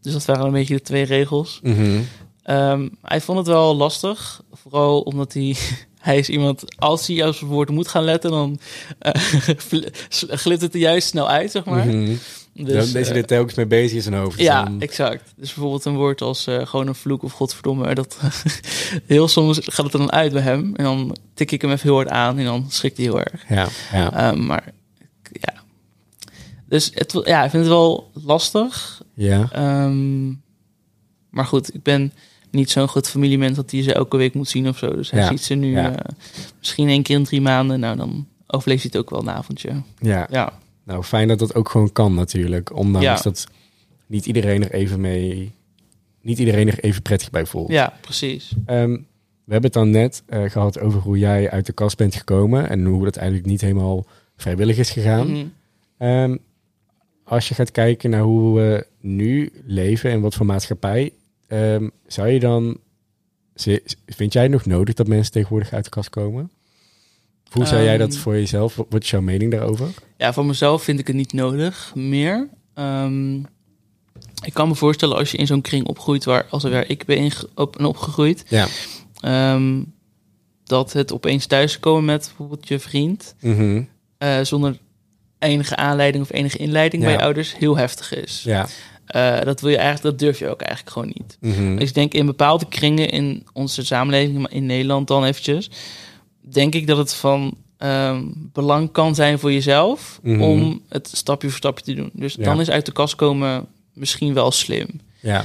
dus 0.01 0.13
dat 0.13 0.25
waren 0.25 0.47
een 0.47 0.53
beetje 0.53 0.75
de 0.75 0.83
twee 0.83 1.05
regels. 1.05 1.61
Mhm. 1.63 2.01
Ehm, 2.43 2.89
hij 3.03 3.21
vond 3.21 3.39
het 3.39 3.47
wel 3.47 3.77
lastig, 3.77 4.43
vooral 4.53 5.01
omdat 5.01 5.33
hij... 5.33 5.57
Hij 6.03 6.19
is 6.19 6.29
iemand, 6.29 6.65
als 6.79 7.07
hij 7.07 7.17
zijn 7.33 7.51
woorden 7.51 7.75
moet 7.75 7.89
gaan 7.89 8.05
letten, 8.05 8.31
dan 8.31 8.59
glipt 10.43 10.61
het 10.61 10.75
er 10.75 10.81
juist 10.81 11.09
snel 11.09 11.29
uit, 11.29 11.51
zeg 11.51 11.65
maar. 11.65 11.87
Mhm. 11.87 12.13
Dus, 12.55 12.67
dan 12.93 13.01
is 13.01 13.07
hij 13.09 13.17
eh, 13.17 13.23
er 13.23 13.27
telkens 13.27 13.55
mee 13.55 13.67
bezig 13.67 13.97
in 13.97 14.03
zijn 14.03 14.15
hoofd. 14.15 14.39
Ja, 14.41 14.65
dan- 14.65 14.81
exact. 14.81 15.33
Dus 15.37 15.49
bijvoorbeeld 15.55 15.85
een 15.85 15.97
woord 15.97 16.21
als 16.21 16.47
eh, 16.47 16.67
gewoon 16.67 16.87
een 16.87 16.95
vloek 16.95 17.23
of 17.23 17.33
godverdomme. 17.33 17.95
Dat, 17.95 18.19
heel 19.07 19.29
soms 19.29 19.59
gaat 19.63 19.85
het 19.85 19.93
er 19.93 19.99
dan 19.99 20.13
uit 20.13 20.33
bij 20.33 20.43
hem. 20.43 20.75
En 20.77 20.85
dan 20.85 21.17
tik 21.35 21.51
ik 21.51 21.63
hem 21.63 21.71
even 21.71 21.83
heel 21.89 21.95
hard 21.97 22.09
aan 22.09 22.39
en 22.39 22.45
dan 22.45 22.67
schrikt 22.69 22.97
hij 22.97 23.07
heel 23.07 23.21
erg. 23.21 23.45
ja, 23.49 23.69
ja, 23.93 24.13
Ehm, 24.13 24.47
maar 24.47 24.73
ja. 25.33 25.55
Dus 26.67 26.91
het, 26.95 27.21
ja, 27.25 27.45
ik 27.45 27.51
vind 27.51 27.63
het 27.63 27.73
wel 27.73 28.11
lastig. 28.25 29.03
ja. 29.15 29.49
Ehm, 29.53 30.29
maar 31.31 31.45
goed, 31.47 31.75
ik 31.75 31.83
ben 31.83 32.13
niet 32.51 32.71
zo'n 32.71 32.89
groot 32.89 33.09
familiemens 33.09 33.57
dat 33.57 33.71
hij 33.71 33.83
ze 33.83 33.93
elke 33.95 34.17
week 34.17 34.35
moet 34.35 34.49
zien 34.49 34.69
of 34.69 34.79
zo. 34.79 34.95
Dus 34.95 35.11
hij 35.11 35.21
Ja, 35.21 35.29
ziet 35.29 35.43
ze 35.43 35.55
nu 35.55 35.71
ja. 35.71 35.91
eh, 35.93 36.15
misschien 36.59 36.89
één 36.89 37.03
keer 37.03 37.17
in 37.17 37.25
drie 37.25 37.41
maanden. 37.41 37.81
Nou, 37.81 37.97
dan 37.97 38.27
overleeft 38.47 38.83
hij 38.83 38.91
het 38.93 39.01
ook 39.01 39.11
wel 39.11 39.21
een 39.21 39.31
avondje. 39.37 39.83
ja. 39.99 40.27
Ja, 40.31 40.53
Nou, 40.85 41.03
fijn 41.03 41.29
dat 41.29 41.39
dat 41.39 41.55
ook 41.55 41.69
gewoon 41.69 41.93
kan 41.93 42.15
natuurlijk. 42.15 42.77
Ondanks 42.77 43.07
Ja. 43.07 43.21
dat 43.23 43.47
niet 44.07 44.27
iedereen 44.27 44.63
er 44.65 44.73
even 44.73 45.01
mee... 45.01 45.53
Niet 46.21 46.39
iedereen 46.39 46.69
er 46.69 46.79
even 46.79 47.03
prettig 47.03 47.31
bij 47.31 47.47
voelt. 47.47 47.71
ja 47.71 47.93
precies. 48.01 48.53
Ehm, 48.67 48.91
we 49.45 49.53
hebben 49.53 49.71
het 49.71 49.73
dan 49.73 49.91
net 49.91 50.23
eh, 50.27 50.51
gehad 50.51 50.79
over 50.81 51.01
hoe 51.01 51.19
jij 51.19 51.51
uit 51.51 51.67
de 51.67 51.73
kast 51.73 51.97
bent 51.97 52.15
gekomen... 52.15 52.69
en 52.69 52.85
hoe 52.85 53.05
dat 53.05 53.17
eigenlijk 53.17 53.47
niet 53.47 53.61
helemaal 53.61 54.07
vrijwillig 54.37 54.79
is 54.79 54.91
gegaan. 54.91 55.31
Mhm. 55.31 55.47
Ehm, 55.99 56.37
als 57.25 57.49
je 57.49 57.55
gaat 57.55 57.71
kijken 57.71 58.11
naar 58.11 58.23
hoe 58.23 58.59
we 58.61 58.87
nu 59.01 59.53
leven 59.65 60.11
en 60.11 60.21
wat 60.21 60.35
voor 60.35 60.47
maatschappij... 60.47 61.13
ehm, 61.47 61.89
zou 62.07 62.29
je 62.29 62.41
dan... 62.41 62.79
Vind 64.07 64.33
jij 64.33 64.43
het 64.43 64.53
nog 64.53 64.67
nodig 64.67 64.95
dat 64.95 65.07
mensen 65.07 65.33
tegenwoordig 65.33 65.73
uit 65.73 65.85
de 65.85 65.91
kast 65.91 66.11
komen? 66.11 66.51
Hoe 67.53 67.67
zou 67.67 67.83
jij 67.83 67.99
dat 67.99 68.13
Ehm, 68.13 68.19
voor 68.21 68.35
jezelf... 68.35 68.77
Wat 68.89 69.03
is 69.03 69.11
jouw 69.11 69.21
mening 69.21 69.51
daarover? 69.51 69.89
Ja, 70.17 70.33
voor 70.33 70.47
mezelf 70.47 70.83
vind 70.83 70.99
ik 70.99 71.07
het 71.07 71.17
niet 71.17 71.33
nodig 71.33 71.93
meer. 71.95 72.49
Ehm, 72.75 73.37
ik 74.45 74.53
kan 74.53 74.69
me 74.69 74.75
voorstellen 74.75 75.17
als 75.17 75.31
je 75.31 75.37
in 75.37 75.47
zo'n 75.47 75.61
kring 75.61 75.87
opgroeit 75.87 76.25
waar, 76.25 76.47
als 76.51 76.63
waar 76.63 76.89
ik 76.89 77.05
ben 77.05 77.31
op 77.55 77.79
en 77.79 77.85
opgegroeid, 77.85 78.45
Ja. 78.49 78.67
ehm, 79.21 79.83
dat 80.65 80.93
het 80.93 81.13
opeens 81.13 81.47
thuiskomen 81.47 82.05
met 82.05 82.25
bijvoorbeeld 82.27 82.69
je 82.69 82.79
vriend, 82.79 83.35
Mhm. 83.41 83.83
eh, 84.19 84.41
zonder 84.43 84.79
enige 85.39 85.77
aanleiding 85.77 86.25
of 86.25 86.33
enige 86.33 86.59
inleiding 86.59 87.03
Ja. 87.03 87.09
bij 87.09 87.19
je 87.19 87.25
ouders, 87.25 87.57
heel 87.57 87.77
heftig 87.77 88.15
is. 88.15 88.43
Ja. 88.45 88.67
Eh, 89.07 89.41
dat 89.41 89.61
wil 89.61 89.71
je 89.71 89.77
eigenlijk, 89.77 90.05
dat 90.05 90.19
durf 90.19 90.39
je 90.39 90.49
ook 90.49 90.61
eigenlijk 90.61 90.91
gewoon 90.97 91.13
niet. 91.19 91.37
Mhm. 91.41 91.77
Dus 91.77 91.89
ik 91.89 91.95
denk 91.95 92.13
in 92.15 92.27
bepaalde 92.27 92.67
kringen 92.69 93.09
in 93.11 93.47
onze 93.53 93.85
samenleving, 93.85 94.39
maar 94.39 94.53
in 94.53 94.67
Nederland 94.67 95.09
dan 95.09 95.25
eventjes, 95.25 95.71
denk 96.51 96.75
ik 96.75 96.87
dat 96.87 96.97
het 96.97 97.15
van 97.15 97.55
ehm, 97.77 98.23
belang 98.35 98.93
kan 98.93 99.15
zijn 99.15 99.39
voor 99.39 99.53
jezelf 99.53 100.19
Mhm. 100.23 100.43
om 100.43 100.83
het 100.89 101.11
stapje 101.13 101.49
voor 101.49 101.57
stapje 101.57 101.85
te 101.85 101.95
doen. 101.95 102.11
Dus 102.13 102.35
Ja. 102.35 102.45
dan 102.45 102.61
is 102.61 102.71
uit 102.71 102.87
de 102.87 102.93
kast 102.93 103.15
komen 103.15 103.67
misschien 103.93 104.35
wel 104.35 104.51
slim. 104.51 104.89
Ja. 105.21 105.45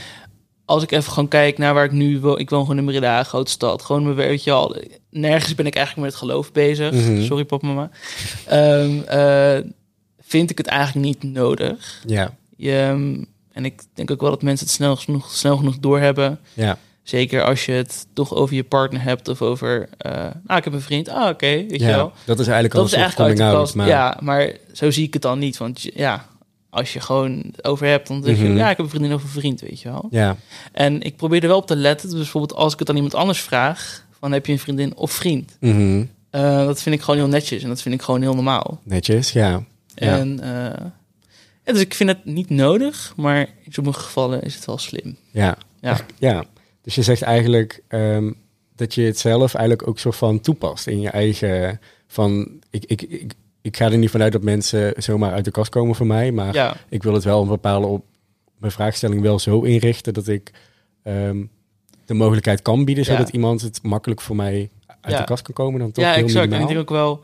Als 0.66 0.84
ik 0.84 0.92
even 0.92 1.12
gewoon 1.12 1.28
kijk 1.30 1.58
naar 1.58 1.74
waar 1.74 1.84
ik 1.86 1.92
nu 1.92 2.20
woon, 2.20 2.40
ik 2.40 2.50
woon 2.50 2.62
gewoon 2.62 2.78
in 2.78 2.86
Breda, 2.86 3.24
grote 3.24 3.52
stad, 3.52 3.82
gewoon 3.82 4.04
mijn 4.04 4.16
weet 4.16 4.44
je 4.44 4.52
al, 4.52 4.76
nergens 5.10 5.56
ben 5.56 5.66
ik 5.66 5.76
eigenlijk 5.76 6.06
met 6.08 6.20
het 6.20 6.30
geloof 6.30 6.52
bezig. 6.52 6.92
Mhm. 6.94 7.22
Sorry 7.24 7.44
papa 7.46 7.68
mama. 7.68 7.90
Ehm, 8.46 9.00
eh, 9.02 9.58
vind 10.20 10.50
ik 10.50 10.58
het 10.58 10.68
eigenlijk 10.68 11.06
niet 11.06 11.34
nodig. 11.34 12.04
Ja. 12.06 12.34
Je, 12.58 12.72
ehm, 12.80 13.24
en 13.52 13.66
ik 13.66 13.82
denk 13.94 14.12
ook 14.12 14.22
wel 14.22 14.30
dat 14.30 14.42
mensen 14.42 14.66
het 14.66 14.76
snel 14.76 14.96
genoeg, 14.96 15.32
snel 15.32 15.58
genoeg 15.58 15.78
doorhebben. 15.80 16.40
Ja. 16.54 16.78
Zeker 17.08 17.44
als 17.44 17.66
je 17.66 17.72
het 17.72 18.08
toch 18.14 18.34
over 18.34 18.56
je 18.56 18.64
partner 18.64 19.02
hebt 19.02 19.28
of 19.28 19.42
over... 19.42 19.90
nou, 20.44 20.58
ik 20.58 20.64
heb 20.64 20.74
een 20.74 20.82
vriend. 20.82 21.10
Ah, 21.10 21.30
oké, 21.30 21.48
weet 21.48 21.70
je 21.72 21.80
ja. 21.80 21.96
wel. 21.96 22.12
Dat 22.26 22.40
is 22.40 22.46
eigenlijk 22.48 22.76
al 22.76 22.82
Dat 22.84 22.92
een 22.94 23.00
soort 23.00 23.14
coming 23.16 23.42
out. 23.42 23.74
Maar... 23.76 23.88
Ja, 23.88 24.18
maar 24.22 24.52
zo 24.74 24.92
zie 24.92 25.06
ik 25.06 25.14
het 25.14 25.22
dan 25.22 25.40
niet. 25.40 25.58
Want 25.58 25.82
je- 25.82 25.92
ja, 25.96 26.26
als 26.70 26.94
je 26.94 27.00
gewoon 27.00 27.44
over 27.62 27.88
hebt, 27.88 28.08
dan 28.08 28.24
zeg 28.24 28.38
je... 28.38 28.44
Mhm. 28.44 28.58
Ja, 28.58 28.70
ik 28.70 28.78
heb 28.78 28.86
een 28.86 28.92
vriendin 28.92 29.14
of 29.14 29.24
een 29.24 29.30
vriend, 29.30 29.62
weet 29.62 29.82
je 29.82 29.90
wel. 29.90 30.08
Ja. 30.12 30.36
En 30.72 31.02
ik 31.02 31.16
probeer 31.16 31.42
er 31.42 31.48
wel 31.48 31.58
op 31.58 31.68
te 31.68 31.76
letten. 31.76 32.10
Dus 32.10 32.18
bijvoorbeeld 32.18 32.60
als 32.60 32.74
ik 32.74 32.80
het 32.80 32.90
aan 32.90 32.96
iemand 32.96 33.16
anders 33.16 33.42
vraag... 33.42 34.06
van 34.20 34.32
heb 34.32 34.46
je 34.46 34.52
een 34.52 34.60
vriendin 34.60 34.96
of 34.96 35.12
vriend? 35.12 35.58
Mhm. 35.60 36.04
Eh, 36.30 36.66
dat 36.66 36.82
vind 36.82 36.96
ik 36.96 37.02
gewoon 37.02 37.20
heel 37.20 37.28
netjes. 37.30 37.64
En 37.64 37.70
dat 37.70 37.82
vind 37.82 37.96
ik 37.96 38.02
gewoon 38.02 38.22
heel 38.22 38.34
normaal. 38.34 38.80
Netjes, 38.84 39.32
ja. 39.32 39.64
Ja. 39.96 40.18
En... 40.18 40.40
eh, 40.40 40.86
ja, 41.66 41.74
dus 41.74 41.82
ik 41.82 41.94
vind 41.94 42.10
het 42.10 42.26
niet 42.26 42.50
nodig, 42.50 43.14
maar 43.16 43.40
in 43.40 43.74
sommige 43.74 44.00
gevallen 44.00 44.42
is 44.42 44.56
het 44.56 44.66
wel 44.66 44.78
slim. 44.78 45.18
Ja. 45.32 45.58
Ja. 45.82 45.98
Ja. 46.18 46.44
Dus 46.88 46.96
je 46.96 47.04
zegt 47.04 47.22
eigenlijk 47.22 47.84
ehm, 47.88 48.32
dat 48.76 48.94
je 48.94 49.02
het 49.02 49.20
zelf 49.20 49.54
eigenlijk 49.54 49.88
ook 49.88 50.00
soort 50.00 50.16
van 50.16 50.40
toepast 50.40 50.88
in 50.88 51.00
je 51.02 51.10
eigen... 51.10 51.80
Van, 52.08 52.60
ik, 52.70 52.86
ik, 52.86 53.02
ik, 53.02 53.34
ik 53.62 53.78
ga 53.78 53.92
er 53.92 53.98
niet 53.98 54.10
vanuit 54.10 54.32
dat 54.32 54.44
mensen 54.44 54.94
zomaar 54.98 55.32
uit 55.32 55.46
de 55.46 55.52
kast 55.52 55.70
komen 55.70 55.96
voor 55.96 56.08
mij. 56.08 56.32
Maar 56.32 56.54
Ja, 56.54 56.76
ik 56.90 57.04
wil 57.04 57.14
het 57.14 57.24
wel 57.24 57.42
een 57.42 57.48
bepaalde 57.48 57.88
op 57.88 58.06
mijn 58.58 58.72
vraagstelling 58.72 59.22
wel 59.22 59.40
zo 59.40 59.62
inrichten 59.62 60.14
dat 60.14 60.28
ik 60.28 60.52
ehm, 61.04 61.44
de 62.06 62.14
mogelijkheid 62.14 62.62
kan 62.62 62.86
bieden, 62.86 63.04
Ja. 63.04 63.12
zodat 63.12 63.30
iemand 63.30 63.62
het 63.62 63.84
makkelijk 63.84 64.22
voor 64.22 64.36
mij 64.36 64.70
uit 65.02 65.14
Ja. 65.14 65.20
de 65.20 65.26
kast 65.26 65.44
kan 65.44 65.54
komen. 65.54 65.80
Dan 65.80 65.92
toch 65.92 66.04
ja 66.04 66.14
heel 66.14 66.24
exact. 66.24 66.52
En 66.52 66.62
ik 66.62 66.68
denk 66.68 66.80
ook 66.80 66.90
wel 66.90 67.24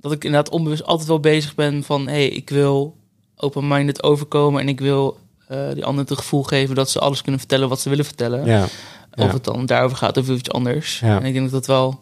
dat 0.00 0.12
ik 0.12 0.24
inderdaad 0.24 0.52
onbewust 0.52 0.84
altijd 0.84 1.08
wel 1.08 1.20
bezig 1.20 1.54
ben 1.54 1.82
van... 1.82 2.06
hé, 2.06 2.12
hey, 2.12 2.28
ik 2.28 2.50
wil 2.50 2.96
open-minded 3.36 4.02
overkomen 4.02 4.60
en 4.60 4.68
ik 4.68 4.80
wil 4.80 5.18
eh, 5.46 5.72
die 5.72 5.84
anderen 5.84 6.08
het 6.08 6.18
gevoel 6.18 6.42
geven... 6.42 6.74
dat 6.74 6.90
ze 6.90 6.98
alles 6.98 7.22
kunnen 7.22 7.40
vertellen 7.40 7.68
wat 7.68 7.80
ze 7.80 7.88
willen 7.88 8.04
vertellen. 8.04 8.46
Ja, 8.46 8.66
ja. 9.14 9.24
Of 9.24 9.32
het 9.32 9.44
dan 9.44 9.66
daarover 9.66 9.96
gaat 9.96 10.16
of 10.16 10.28
iets 10.28 10.50
anders. 10.50 11.00
Ja. 11.00 11.20
En 11.20 11.24
ik 11.24 11.32
denk 11.32 11.44
dat 11.44 11.52
dat 11.52 11.66
wel... 11.66 12.00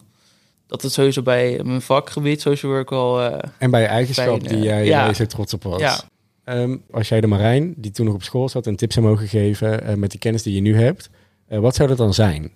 dat 0.67 0.83
het 0.83 0.93
sowieso 0.93 1.23
bij 1.23 1.61
mijn 1.65 1.83
vakgebied, 1.83 2.41
social 2.41 2.73
work, 2.73 2.91
wel... 2.91 3.23
eh, 3.23 3.51
en 3.59 3.71
bij 3.71 3.81
je 3.81 3.87
eigenschap 3.87 4.27
Fijn, 4.27 4.61
die 4.61 4.71
eh, 4.71 4.85
jij 4.85 4.85
ja. 4.85 5.13
zo 5.13 5.27
trots 5.27 5.55
op 5.55 5.63
was. 5.63 5.81
Ja. 5.81 6.01
Ehm, 6.45 6.77
als 6.91 7.09
jij 7.09 7.21
de 7.21 7.27
Marijn, 7.27 7.75
die 7.77 7.91
toen 7.91 8.07
nog 8.07 8.15
op 8.15 8.23
school 8.23 8.49
zat, 8.49 8.67
een 8.67 8.77
tip 8.77 8.93
zou 8.93 9.07
mogen 9.07 9.29
geven 9.29 9.99
met 9.99 10.13
de 10.13 10.19
kennis 10.19 10.43
die 10.43 10.55
je 10.55 10.61
nu 10.61 10.77
hebt, 10.77 11.11
wat 11.49 11.75
zou 11.75 11.89
dat 11.89 11.99
dan 11.99 12.15
zijn? 12.15 12.53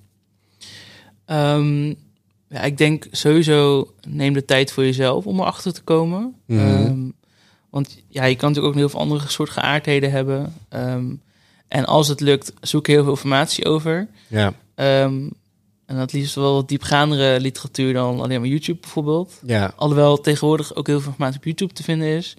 Ehm, 1.24 1.86
ja, 2.48 2.62
ik 2.62 2.78
denk 2.78 3.06
sowieso 3.10 3.92
neem 4.06 4.32
de 4.32 4.44
tijd 4.44 4.72
voor 4.72 4.84
jezelf 4.84 5.26
om 5.26 5.40
erachter 5.40 5.72
te 5.72 5.82
komen. 5.82 6.34
Mhm. 6.46 6.60
Ehm, 6.60 7.10
want 7.70 7.98
ja, 8.08 8.24
je 8.24 8.36
kan 8.36 8.48
natuurlijk 8.48 8.74
ook 8.74 8.80
heel 8.80 8.88
veel 8.88 9.00
andere 9.00 9.28
soort 9.28 9.50
geaardheden 9.50 10.10
hebben. 10.10 10.54
Ehm, 10.68 11.04
en 11.68 11.84
als 11.84 12.08
het 12.08 12.20
lukt, 12.20 12.52
zoek 12.60 12.86
heel 12.86 13.02
veel 13.02 13.12
informatie 13.12 13.64
over. 13.66 14.08
Ja, 14.26 14.52
Ehm, 14.74 15.28
en 15.86 15.96
dat 15.96 16.12
liefst 16.12 16.34
wel 16.34 16.54
wat 16.54 16.68
diepgaandere 16.68 17.40
literatuur 17.40 17.92
dan 17.92 18.20
alleen 18.20 18.40
maar 18.40 18.48
YouTube 18.48 18.80
bijvoorbeeld. 18.80 19.40
ja, 19.46 19.72
Alhoewel 19.76 20.20
tegenwoordig 20.20 20.74
ook 20.74 20.86
heel 20.86 20.98
veel 21.00 21.08
informatie 21.08 21.38
op 21.38 21.44
YouTube 21.44 21.72
te 21.72 21.82
vinden 21.82 22.08
is. 22.08 22.36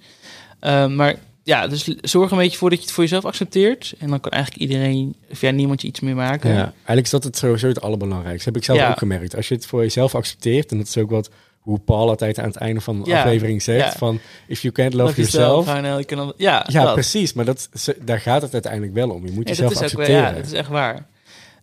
Ehm, 0.60 0.96
maar 0.96 1.16
ja, 1.44 1.68
dus 1.68 1.84
zorg 2.02 2.32
een 2.32 2.38
beetje 2.38 2.58
voor 2.58 2.70
dat 2.70 2.80
je 2.80 2.86
het 2.86 2.94
voor 2.94 3.04
jezelf 3.04 3.26
accepteert. 3.26 3.94
En 4.00 4.10
dan 4.10 4.20
kan 4.20 4.32
eigenlijk 4.32 4.62
iedereen, 4.64 5.16
of 5.32 5.42
ja, 5.42 5.52
niemand 5.52 5.82
je 5.82 5.88
iets 5.88 6.00
meer 6.00 6.16
maken. 6.16 6.50
ja. 6.50 6.64
Eigenlijk 6.74 7.06
is 7.06 7.10
dat 7.12 7.24
het 7.24 7.38
sowieso 7.38 7.68
het 7.68 7.82
allerbelangrijkste. 7.82 8.50
Heb 8.50 8.58
ik 8.58 8.64
zelf 8.64 8.80
Ja. 8.80 8.90
ook 8.90 8.98
gemerkt. 8.98 9.36
Als 9.36 9.48
je 9.48 9.56
het 9.56 9.66
voor 9.66 9.82
jezelf 9.82 10.16
accepteert, 10.16 10.72
en 10.72 10.78
dat 10.78 10.88
is 10.88 10.98
ook 10.98 11.10
wat 11.10 11.30
hoe 11.60 11.80
Paul 11.80 12.10
altijd 12.10 12.40
aan 12.40 12.46
het 12.48 12.56
einde 12.56 12.82
van 12.82 13.04
de 13.04 13.10
Ja, 13.10 13.18
aflevering 13.20 13.62
zegt, 13.62 13.92
ja. 13.92 13.98
van 13.98 14.20
if 14.48 14.62
you 14.62 14.74
can't 14.74 14.94
love, 14.94 15.06
Love 15.06 15.16
yourself, 15.16 15.66
can- 16.06 16.34
ja, 16.38 16.66
Ja, 16.68 16.84
dat. 16.84 16.94
precies. 16.94 17.34
Maar 17.34 17.46
dat, 17.46 17.70
daar 18.02 18.20
gaat 18.20 18.42
het 18.42 18.54
uiteindelijk 18.54 18.94
wel 18.94 19.10
om. 19.10 19.26
Je 19.26 19.32
moet 19.32 19.48
jezelf 19.48 19.74
dat 19.74 19.82
is 19.84 19.94
wel, 19.94 20.02
accepteren. 20.02 20.30
ja, 20.32 20.38
dat 20.38 20.46
is 20.46 20.54
echt 20.54 20.70
waar. 20.70 21.08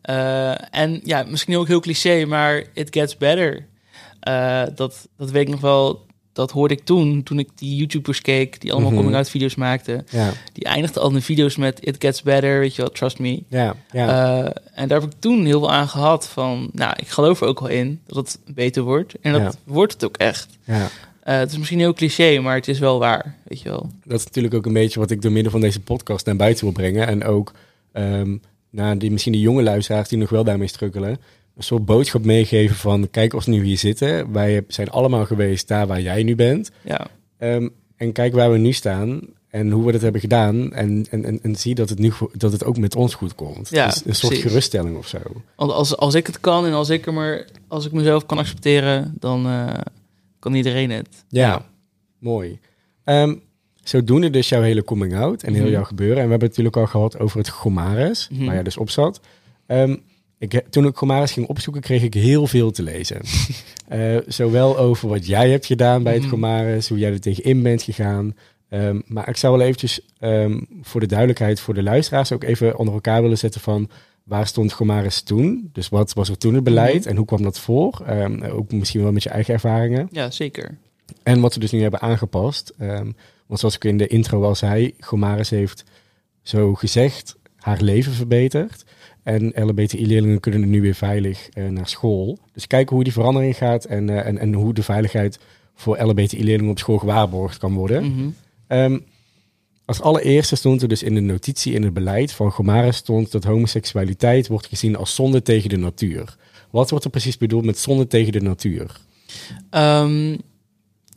Eh, 0.02 0.80
en 0.80 1.00
ja, 1.04 1.22
misschien 1.28 1.56
ook 1.56 1.66
heel 1.66 1.80
cliché, 1.80 2.24
maar 2.24 2.62
it 2.74 2.88
gets 2.90 3.16
better. 3.16 3.66
Eh, 4.20 4.62
dat, 4.74 5.08
dat 5.16 5.30
weet 5.30 5.42
ik 5.42 5.48
nog 5.48 5.60
wel. 5.60 6.05
Dat 6.36 6.50
hoorde 6.50 6.74
ik 6.74 6.84
toen, 6.84 7.22
toen 7.22 7.38
ik 7.38 7.48
die 7.54 7.76
YouTubers 7.76 8.20
keek, 8.20 8.60
die 8.60 8.72
allemaal 8.72 8.90
Mhm. 8.90 8.98
coming-out 8.98 9.30
video's 9.30 9.54
maakten. 9.54 10.06
ja, 10.10 10.32
Die 10.52 10.64
eindigden 10.64 11.02
al 11.02 11.12
hun 11.12 11.22
video's 11.22 11.56
met 11.56 11.78
it 11.86 11.96
gets 11.98 12.22
better, 12.22 12.58
weet 12.58 12.74
je 12.74 12.82
wel, 12.82 12.90
trust 12.90 13.18
me. 13.18 13.42
ja, 13.48 13.74
ja. 13.92 14.08
Eh, 14.44 14.50
en 14.74 14.88
daar 14.88 15.00
heb 15.00 15.10
ik 15.12 15.16
toen 15.18 15.44
heel 15.44 15.58
veel 15.58 15.72
aan 15.72 15.88
gehad 15.88 16.28
van, 16.28 16.68
nou, 16.72 16.92
ik 16.96 17.08
geloof 17.08 17.40
er 17.40 17.46
ook 17.46 17.60
wel 17.60 17.68
in 17.68 18.00
dat 18.06 18.16
het 18.16 18.54
beter 18.54 18.82
wordt. 18.82 19.14
En 19.20 19.32
dat 19.32 19.40
Ja. 19.42 19.52
wordt 19.64 19.92
het 19.92 20.04
ook 20.04 20.16
echt. 20.16 20.48
ja. 20.64 20.88
Eh, 21.22 21.36
het 21.38 21.50
is 21.50 21.56
misschien 21.58 21.78
heel 21.78 21.92
cliché, 21.94 22.38
maar 22.40 22.54
het 22.54 22.68
is 22.68 22.78
wel 22.78 22.98
waar, 22.98 23.34
weet 23.44 23.60
je 23.60 23.68
wel. 23.68 23.90
Dat 24.04 24.18
is 24.18 24.24
natuurlijk 24.24 24.54
ook 24.54 24.66
een 24.66 24.72
beetje 24.72 25.00
wat 25.00 25.10
ik 25.10 25.22
door 25.22 25.32
middel 25.32 25.52
van 25.52 25.60
deze 25.60 25.80
podcast 25.80 26.26
naar 26.26 26.36
buiten 26.36 26.64
wil 26.64 26.72
brengen. 26.72 27.06
En 27.06 27.24
ook 27.24 27.52
ehm, 27.92 28.36
naar 28.70 28.98
die, 28.98 29.10
misschien 29.10 29.32
de 29.32 29.40
jonge 29.40 29.62
luisteraars 29.62 30.08
die 30.08 30.18
nog 30.18 30.30
wel 30.30 30.44
daarmee 30.44 30.68
struggelen. 30.68 31.18
Een 31.56 31.62
soort 31.62 31.84
boodschap 31.84 32.24
meegeven 32.24 32.76
van, 32.76 33.10
kijk 33.10 33.32
we 33.32 33.50
nu 33.50 33.64
hier 33.64 33.78
zitten. 33.78 34.32
Wij 34.32 34.64
zijn 34.68 34.90
allemaal 34.90 35.24
geweest 35.24 35.68
daar 35.68 35.86
waar 35.86 36.00
jij 36.00 36.22
nu 36.22 36.34
bent. 36.34 36.70
Ja, 36.84 37.06
Ehm, 37.38 37.68
en 37.96 38.12
kijk 38.12 38.34
waar 38.34 38.50
we 38.52 38.58
nu 38.58 38.72
staan 38.72 39.20
en 39.48 39.70
hoe 39.70 39.84
we 39.86 39.92
dat 39.92 40.00
hebben 40.00 40.20
gedaan. 40.20 40.72
En, 40.72 41.06
en, 41.10 41.24
en, 41.24 41.42
en 41.42 41.56
zie 41.56 41.74
dat 41.74 41.88
het, 41.88 41.98
nu, 41.98 42.12
dat 42.32 42.52
het 42.52 42.64
ook 42.64 42.76
met 42.78 42.96
ons 42.96 43.14
goed 43.14 43.34
komt. 43.34 43.68
Ja, 43.68 43.86
dus 43.86 43.94
een 44.04 44.14
soort 44.14 44.32
precies. 44.32 44.50
geruststelling 44.50 44.96
of 44.96 45.06
zo. 45.08 45.18
Want 45.56 45.72
als, 45.72 45.96
als 45.96 46.14
ik 46.14 46.26
het 46.26 46.40
kan 46.40 46.66
en 46.66 46.72
als 46.72 46.88
ik, 46.88 47.06
er 47.06 47.12
maar, 47.14 47.46
als 47.68 47.86
ik 47.86 47.92
mezelf 47.92 48.26
kan 48.26 48.38
accepteren, 48.38 49.14
dan 49.18 49.46
eh, 49.46 49.74
kan 50.38 50.54
iedereen 50.54 50.90
het. 50.90 51.08
Ja, 51.28 51.66
mooi. 52.18 52.58
Ehm 53.04 53.34
zodoende 53.82 54.30
dus 54.30 54.48
jouw 54.48 54.62
hele 54.62 54.84
coming 54.84 55.16
out 55.16 55.42
en 55.42 55.52
heel 55.54 55.62
Mhm. 55.62 55.72
jouw 55.72 55.84
gebeuren. 55.84 56.16
En 56.16 56.24
we 56.24 56.30
hebben 56.30 56.48
het 56.48 56.56
natuurlijk 56.58 56.76
al 56.76 56.86
gehad 56.86 57.18
over 57.18 57.38
het 57.38 57.48
Gomares, 57.48 58.28
Mhm. 58.32 58.44
waar 58.44 58.54
jij 58.54 58.62
dus 58.62 58.76
op 58.76 58.90
zat. 58.90 59.20
Ehm, 59.66 59.96
ik, 60.38 60.62
toen 60.70 60.86
ik 60.86 60.96
Gomares 60.96 61.32
ging 61.32 61.46
opzoeken, 61.46 61.82
kreeg 61.82 62.02
ik 62.02 62.14
heel 62.14 62.46
veel 62.46 62.70
te 62.70 62.82
lezen. 62.82 63.20
Eh, 63.86 64.16
zowel 64.26 64.78
over 64.78 65.08
wat 65.08 65.26
jij 65.26 65.50
hebt 65.50 65.66
gedaan 65.66 66.02
bij 66.02 66.12
het 66.12 66.22
Mhm. 66.22 66.30
Gomares, 66.30 66.88
hoe 66.88 66.98
jij 66.98 67.10
er 67.12 67.20
tegenin 67.20 67.62
bent 67.62 67.82
gegaan. 67.82 68.34
Ehm, 68.68 69.00
maar 69.06 69.28
ik 69.28 69.36
zou 69.36 69.56
wel 69.56 69.66
eventjes 69.66 70.00
ehm, 70.18 70.60
voor 70.82 71.00
de 71.00 71.06
duidelijkheid 71.06 71.60
voor 71.60 71.74
de 71.74 71.82
luisteraars 71.82 72.32
ook 72.32 72.44
even 72.44 72.78
onder 72.78 72.94
elkaar 72.94 73.22
willen 73.22 73.38
zetten 73.38 73.60
van 73.60 73.90
waar 74.24 74.46
stond 74.46 74.72
Gomares 74.72 75.22
toen? 75.22 75.70
Dus 75.72 75.88
wat 75.88 76.12
was 76.12 76.28
er 76.28 76.38
toen 76.38 76.54
het 76.54 76.64
beleid 76.64 77.00
Mhm. 77.00 77.08
en 77.08 77.16
hoe 77.16 77.26
kwam 77.26 77.42
dat 77.42 77.60
voor? 77.60 78.02
Ehm, 78.06 78.42
ook 78.42 78.72
misschien 78.72 79.02
wel 79.02 79.12
met 79.12 79.22
je 79.22 79.28
eigen 79.30 79.54
ervaringen. 79.54 80.08
Ja, 80.10 80.30
zeker. 80.30 80.78
En 81.22 81.40
wat 81.40 81.54
we 81.54 81.60
dus 81.60 81.70
nu 81.72 81.82
hebben 81.82 82.00
aangepast. 82.00 82.74
want 83.46 83.58
zoals 83.60 83.74
ik 83.74 83.84
in 83.84 83.96
de 83.96 84.06
intro 84.06 84.42
al 84.42 84.54
zei, 84.54 84.94
Gomaris 85.00 85.50
heeft 85.50 85.84
zo 86.42 86.74
gezegd 86.74 87.36
haar 87.56 87.80
leven 87.80 88.12
verbeterd. 88.12 88.84
En 89.26 89.52
LHBTI-leerlingen 89.54 90.40
kunnen 90.40 90.70
nu 90.70 90.80
weer 90.80 90.94
veilig 90.94 91.48
eh, 91.48 91.68
naar 91.68 91.88
school. 91.88 92.38
Dus 92.52 92.66
kijken 92.66 92.94
hoe 92.94 93.04
die 93.04 93.12
verandering 93.12 93.56
gaat 93.56 93.84
en, 93.84 94.10
eh, 94.10 94.26
en, 94.26 94.38
en 94.38 94.52
hoe 94.52 94.74
de 94.74 94.82
veiligheid 94.82 95.38
voor 95.74 96.02
LHBTI-leerlingen 96.02 96.70
op 96.70 96.78
school 96.78 96.98
gewaarborgd 96.98 97.58
kan 97.58 97.74
worden. 97.74 98.04
Mhm. 98.04 98.28
Ehm, 98.66 98.98
als 99.84 100.00
allereerste 100.00 100.56
stond 100.56 100.82
er 100.82 100.88
dus 100.88 101.02
in 101.02 101.14
de 101.14 101.20
notitie 101.20 101.72
in 101.74 101.82
het 101.82 101.92
beleid 101.94 102.32
van 102.32 102.52
Gomaris 102.52 102.96
stond 102.96 103.32
dat 103.32 103.44
homoseksualiteit 103.44 104.48
wordt 104.48 104.66
gezien 104.66 104.96
als 104.96 105.14
zonde 105.14 105.42
tegen 105.42 105.68
de 105.68 105.76
natuur. 105.78 106.36
Wat 106.70 106.90
wordt 106.90 107.04
er 107.04 107.10
precies 107.10 107.38
bedoeld 107.38 107.64
met 107.64 107.78
zonde 107.78 108.06
tegen 108.06 108.32
de 108.32 108.40
natuur? 108.40 109.00
Ehm, 109.70 110.32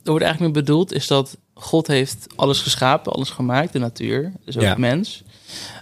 er 0.02 0.10
wordt 0.10 0.24
eigenlijk 0.24 0.54
mee 0.54 0.64
bedoeld 0.64 0.92
is 0.92 1.06
dat 1.06 1.36
God 1.54 1.86
heeft 1.86 2.26
alles 2.36 2.60
geschapen, 2.60 3.12
alles 3.12 3.30
gemaakt, 3.30 3.72
de 3.72 3.78
natuur, 3.78 4.32
dus 4.44 4.56
ook 4.56 4.62
Ja. 4.62 4.74
de 4.74 4.80
mens. 4.80 5.22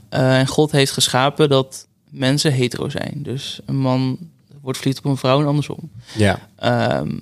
Eh, 0.09 0.39
en 0.39 0.47
God 0.47 0.71
heeft 0.73 0.93
geschapen 0.93 1.49
dat 1.49 1.88
mensen 2.11 2.53
hetero 2.53 2.89
zijn. 2.89 3.13
Dus 3.17 3.61
een 3.67 3.77
man 3.77 4.19
wordt 4.61 4.79
verliefd 4.79 4.99
op 4.99 5.05
een 5.05 5.17
vrouw 5.17 5.41
en 5.41 5.47
andersom. 5.47 5.91
Ja, 6.17 6.49
Ehm, 6.57 7.17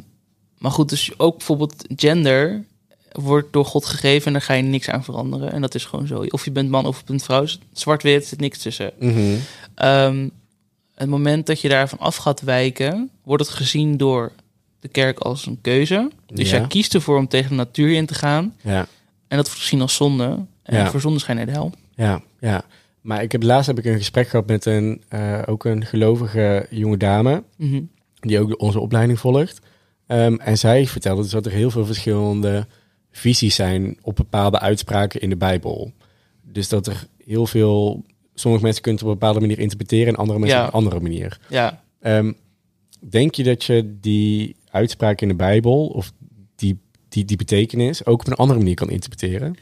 maar 0.59 0.71
goed, 0.71 0.89
dus 0.89 1.19
ook 1.19 1.37
bijvoorbeeld 1.37 1.85
gender 1.97 2.65
wordt 3.13 3.53
door 3.53 3.65
God 3.65 3.85
gegeven 3.87 4.27
en 4.27 4.33
daar 4.33 4.43
ga 4.43 4.55
je 4.55 4.63
niks 4.63 4.89
aan 4.89 5.05
veranderen. 5.05 5.53
En 5.53 5.61
dat 5.61 5.75
is 5.75 5.85
gewoon 5.85 6.07
zo. 6.07 6.25
Of 6.29 6.45
je 6.45 6.51
bent 6.51 6.71
man 6.71 6.87
of 6.87 6.99
je 6.99 7.05
bent 7.07 7.23
vrouw, 7.23 7.47
zwart-wit, 7.73 8.27
zit 8.27 8.41
niks 8.41 8.59
tussen. 8.59 8.93
Mhm. 8.99 9.35
Ehm, 9.75 10.29
het 10.95 11.09
moment 11.09 11.47
dat 11.47 11.61
je 11.61 11.69
daarvan 11.69 11.99
af 11.99 12.17
gaat 12.17 12.41
wijken, 12.41 13.11
wordt 13.23 13.47
het 13.47 13.53
gezien 13.55 13.97
door 13.97 14.33
de 14.81 14.89
kerk 14.89 15.19
als 15.19 15.47
een 15.47 15.59
keuze. 15.61 16.11
Dus 16.27 16.51
Ja. 16.51 16.57
jij 16.59 16.67
kiest 16.67 16.95
ervoor 16.95 17.19
om 17.19 17.29
tegen 17.29 17.49
de 17.51 17.57
natuur 17.57 17.93
in 17.93 18.07
te 18.07 18.15
gaan. 18.15 18.55
ja. 18.63 18.87
En 19.29 19.37
dat 19.37 19.47
wordt 19.47 19.61
gezien 19.63 19.81
als 19.81 19.95
zonde. 19.95 20.39
En 20.63 20.77
Ja. 20.77 20.91
voor 20.91 21.01
zonde 21.01 21.19
schijn 21.19 21.37
naar 21.37 21.47
de 21.47 21.53
hel. 21.53 21.73
Ja, 21.95 22.23
ja. 22.41 22.65
Maar 23.07 23.23
ik 23.23 23.33
heb 23.33 23.43
laatst 23.43 23.67
heb 23.67 23.79
ik 23.79 23.85
een 23.85 23.97
gesprek 23.99 24.29
gehad 24.29 24.47
met 24.47 24.65
een, 24.65 25.03
eh, 25.09 25.43
ook 25.47 25.65
een 25.65 25.85
gelovige 25.85 26.67
jonge 26.71 26.97
dame, 26.97 27.43
Mhm. 27.57 27.83
die 28.21 28.41
ook 28.41 28.61
onze 28.63 28.81
opleiding 28.81 29.19
volgt. 29.19 29.59
Ehm, 30.07 30.35
en 30.35 30.59
zij 30.59 30.87
vertelde 30.87 31.23
dus 31.23 31.31
dat 31.31 31.47
er 31.47 31.53
heel 31.53 31.71
veel 31.71 31.87
verschillende 31.87 32.67
visies 33.11 33.55
zijn 33.55 33.99
op 34.03 34.17
bepaalde 34.17 34.59
uitspraken 34.61 35.21
in 35.21 35.29
de 35.31 35.37
Bijbel. 35.37 35.93
Dus 36.43 36.69
dat 36.69 36.87
er 36.87 37.07
heel 37.25 37.47
veel, 37.47 38.05
sommige 38.35 38.63
mensen 38.65 38.83
kunnen 38.83 39.01
het 39.01 39.11
op 39.11 39.15
een 39.15 39.19
bepaalde 39.21 39.41
manier 39.47 39.59
interpreteren 39.59 40.07
en 40.13 40.19
andere 40.19 40.39
mensen 40.39 40.59
Ja. 40.59 40.65
op 40.67 40.73
een 40.73 40.79
andere 40.79 41.01
manier. 41.01 41.39
Ja, 41.49 41.85
Ehm, 42.01 42.33
denk 43.09 43.35
je 43.35 43.43
dat 43.43 43.65
je 43.65 43.97
die 44.01 44.57
uitspraak 44.71 45.21
in 45.21 45.29
de 45.29 45.35
Bijbel 45.35 45.87
of 45.87 46.13
die, 46.57 46.79
die, 47.09 47.25
die 47.25 47.37
betekenis 47.37 48.05
ook 48.07 48.21
op 48.21 48.27
een 48.27 48.33
andere 48.35 48.59
manier 48.59 48.75
kan 48.75 48.91
interpreteren? 48.91 49.55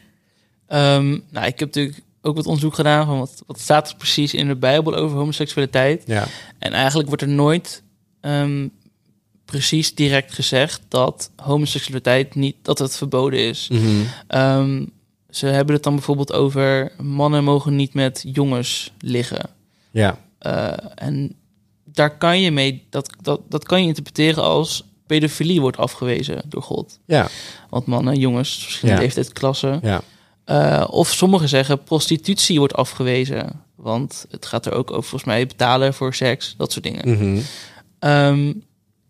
Ehm, 0.67 1.09
nou, 1.31 1.47
ik 1.47 1.59
heb 1.59 1.75
natuurlijk 1.75 2.03
ook 2.25 2.37
wat 2.37 2.47
onderzoek 2.47 2.75
gedaan 2.75 3.07
van 3.07 3.19
wat, 3.19 3.43
wat 3.47 3.61
staat 3.61 3.89
er 3.91 3.97
precies 3.97 4.35
in 4.35 4.49
de 4.49 4.57
Bijbel 4.57 4.95
over 4.95 5.19
homoseksualiteit. 5.19 6.03
Ja, 6.07 6.27
En 6.59 6.73
eigenlijk 6.73 7.09
wordt 7.09 7.23
er 7.23 7.29
nooit 7.29 7.83
ehm, 8.21 8.69
precies 9.45 9.95
direct 9.95 10.35
gezegd 10.35 10.81
dat 10.89 11.31
homoseksualiteit 11.37 12.35
niet 12.35 12.57
dat 12.63 12.79
het 12.79 12.97
verboden 12.97 13.39
is. 13.39 13.69
Mhm. 13.73 13.85
Ehm, 14.27 14.85
ze 15.31 15.47
hebben 15.47 15.75
het 15.75 15.85
dan 15.85 15.95
bijvoorbeeld 15.95 16.33
over 16.33 16.93
mannen 17.03 17.45
mogen 17.45 17.77
niet 17.77 17.95
met 17.95 18.25
jongens 18.27 18.93
liggen. 18.99 19.51
ja, 19.91 20.19
Eh, 20.39 20.73
en 20.95 21.35
daar 21.85 22.19
kan 22.19 22.41
je 22.41 22.51
mee, 22.51 22.87
dat, 22.91 23.11
dat, 23.23 23.41
dat 23.49 23.65
kan 23.65 23.81
je 23.81 23.87
interpreteren 23.87 24.43
als 24.45 24.85
pedofilie 25.07 25.61
wordt 25.61 25.77
afgewezen 25.77 26.43
door 26.49 26.63
God. 26.63 26.99
ja, 27.07 27.29
Want 27.71 27.87
mannen, 27.87 28.19
jongens, 28.19 28.63
verschillende 28.63 29.01
Ja. 29.01 29.07
leeftijdsklassen. 29.07 29.81
ja. 29.83 30.03
Eh, 30.45 30.85
of 30.91 31.09
sommigen 31.13 31.49
zeggen 31.49 31.83
prostitutie 31.83 32.59
wordt 32.59 32.75
afgewezen. 32.75 33.63
Want 33.75 34.27
het 34.31 34.47
gaat 34.47 34.67
er 34.67 34.73
ook 34.73 34.91
over 34.91 35.03
volgens 35.03 35.25
mij 35.25 35.47
betalen 35.47 35.95
voor 35.95 36.15
seks, 36.15 36.55
dat 36.57 36.73
soort 36.73 36.85
dingen. 36.85 37.11
Mhm. 37.11 37.41
Ehm, 37.99 38.53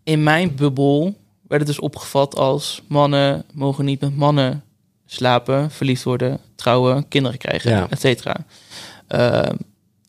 in 0.03 0.23
mijn 0.23 0.55
bubbel 0.55 1.15
werd 1.47 1.61
het 1.61 1.69
dus 1.69 1.79
opgevat 1.79 2.35
als 2.35 2.81
mannen 2.87 3.43
mogen 3.53 3.85
niet 3.85 4.01
met 4.01 4.15
mannen 4.15 4.63
slapen, 5.05 5.71
verliefd 5.71 6.03
worden, 6.03 6.39
trouwen, 6.55 7.07
kinderen 7.07 7.37
krijgen, 7.37 7.71
Ja. 7.71 7.87
et 7.89 7.99
cetera. 7.99 8.35
Eh, 9.07 9.49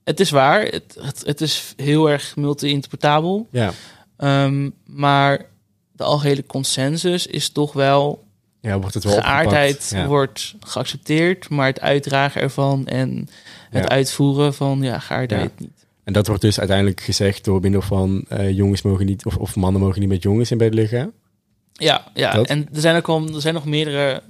het 0.04 0.20
is 0.20 0.30
waar, 0.30 0.62
het, 0.62 0.96
het, 1.00 1.22
het 1.26 1.40
is 1.40 1.72
heel 1.76 2.10
erg 2.10 2.36
multi-interpretabel, 2.36 3.48
Ja. 3.50 3.72
Ehm, 4.16 4.70
maar 4.84 5.46
de 5.92 6.02
algehele 6.04 6.46
consensus 6.46 7.26
is 7.26 7.48
toch 7.50 7.72
wel 7.72 8.24
ja, 8.66 8.78
wordt 8.78 8.94
het 8.94 9.04
wel 9.04 9.14
geaardheid. 9.14 9.90
Ja. 9.94 10.06
wordt 10.06 10.54
geaccepteerd, 10.60 11.48
maar 11.48 11.66
het 11.66 11.80
uitdragen 11.80 12.40
ervan 12.40 12.86
en 12.86 13.28
het 13.70 13.82
Ja. 13.82 13.88
uitvoeren 13.88 14.54
van 14.54 14.82
ja, 14.82 14.98
geaardheid 14.98 15.60
niet. 15.60 15.86
En 16.04 16.12
dat 16.12 16.26
wordt 16.26 16.42
dus 16.42 16.58
uiteindelijk 16.58 17.00
gezegd 17.00 17.44
door 17.44 17.60
middel 17.60 17.82
van 17.82 18.24
eh, 18.28 18.50
jongens 18.50 18.82
mogen 18.82 19.06
niet, 19.06 19.24
of, 19.24 19.36
of 19.36 19.56
mannen 19.56 19.82
mogen 19.82 20.00
niet 20.00 20.08
met 20.08 20.22
jongens 20.22 20.50
in 20.50 20.58
bed 20.58 20.74
liggen. 20.74 21.12
Ja, 21.72 22.04
ja. 22.14 22.32
Dat? 22.32 22.46
en 22.46 22.68
er 22.72 22.80
zijn 22.80 22.96
ook 22.96 23.06
wel, 23.06 23.34
er 23.34 23.40
zijn 23.40 23.54
nog 23.54 23.64
meerdere 23.64 24.22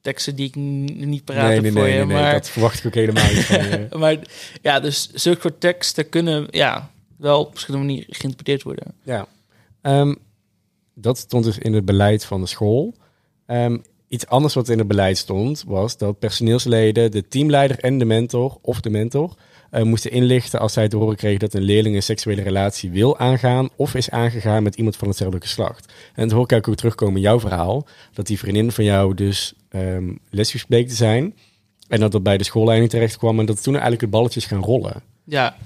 teksten 0.00 0.36
die 0.36 0.46
ik 0.46 0.54
niet 0.54 1.24
paraat 1.24 1.44
nee, 1.44 1.52
heb 1.54 1.62
nee, 1.62 1.72
voor 1.72 1.82
nee, 1.82 1.90
je, 1.90 1.96
nee, 1.96 2.06
nee, 2.06 2.22
maar, 2.22 2.32
dat 2.32 2.48
verwacht 2.48 2.78
ik 2.78 2.86
ook 2.86 2.94
helemaal 2.94 3.32
niet 3.32 3.44
van 3.44 3.64
je. 3.64 3.86
maar 3.98 4.16
ja, 4.62 4.80
dus 4.80 5.10
zulke 5.12 5.40
soort 5.40 5.60
teksten 5.60 6.08
kunnen 6.08 6.46
ja, 6.50 6.90
wel 7.16 7.40
op 7.40 7.50
verschillende 7.50 7.86
manieren 7.86 8.14
geïnterpreteerd 8.14 8.62
worden. 8.62 8.94
Ja. 9.02 9.26
Ehm, 9.82 10.14
dat 10.94 11.18
stond 11.18 11.44
dus 11.44 11.58
in 11.58 11.72
het 11.72 11.84
beleid 11.84 12.24
van 12.24 12.40
de 12.40 12.46
school. 12.46 12.94
Ehm, 13.52 13.78
iets 14.08 14.26
anders 14.26 14.54
wat 14.54 14.68
in 14.68 14.78
het 14.78 14.88
beleid 14.88 15.18
stond, 15.18 15.64
was 15.66 15.96
dat 15.96 16.18
personeelsleden, 16.18 17.10
de 17.10 17.28
teamleider 17.28 17.78
en 17.78 17.98
de 17.98 18.04
mentor 18.04 18.58
of 18.62 18.80
de 18.80 18.90
mentor 18.90 19.34
eh, 19.70 19.82
moesten 19.82 20.10
inlichten 20.10 20.60
als 20.60 20.72
zij 20.72 20.88
te 20.88 20.96
horen 20.96 21.16
kregen 21.16 21.38
dat 21.38 21.54
een 21.54 21.62
leerling 21.62 21.94
een 21.94 22.02
seksuele 22.02 22.42
relatie 22.42 22.90
wil 22.90 23.18
aangaan 23.18 23.68
of 23.76 23.94
is 23.94 24.10
aangegaan 24.10 24.62
met 24.62 24.74
iemand 24.74 24.96
van 24.96 25.08
hetzelfde 25.08 25.40
geslacht. 25.40 25.92
En 26.14 26.22
dat 26.28 26.32
hoor 26.32 26.52
ik 26.52 26.68
ook 26.68 26.76
terugkomen 26.76 27.16
in 27.16 27.22
jouw 27.22 27.40
verhaal, 27.40 27.86
dat 28.12 28.26
die 28.26 28.38
vriendin 28.38 28.72
van 28.72 28.84
jou 28.84 29.14
dus 29.14 29.54
ehm 29.68 30.14
lesbisch 30.30 30.64
bleek 30.64 30.88
te 30.88 30.94
zijn. 30.94 31.34
En 31.88 32.00
dat 32.00 32.12
dat 32.12 32.22
bij 32.22 32.38
de 32.38 32.44
schoolleiding 32.44 32.90
terecht 32.90 33.16
kwam 33.16 33.40
en 33.40 33.46
dat 33.46 33.62
toen 33.62 33.72
eigenlijk 33.72 34.02
de 34.02 34.08
balletjes 34.08 34.46
gaan 34.46 34.62
rollen. 34.62 35.02
Ja, 35.24 35.56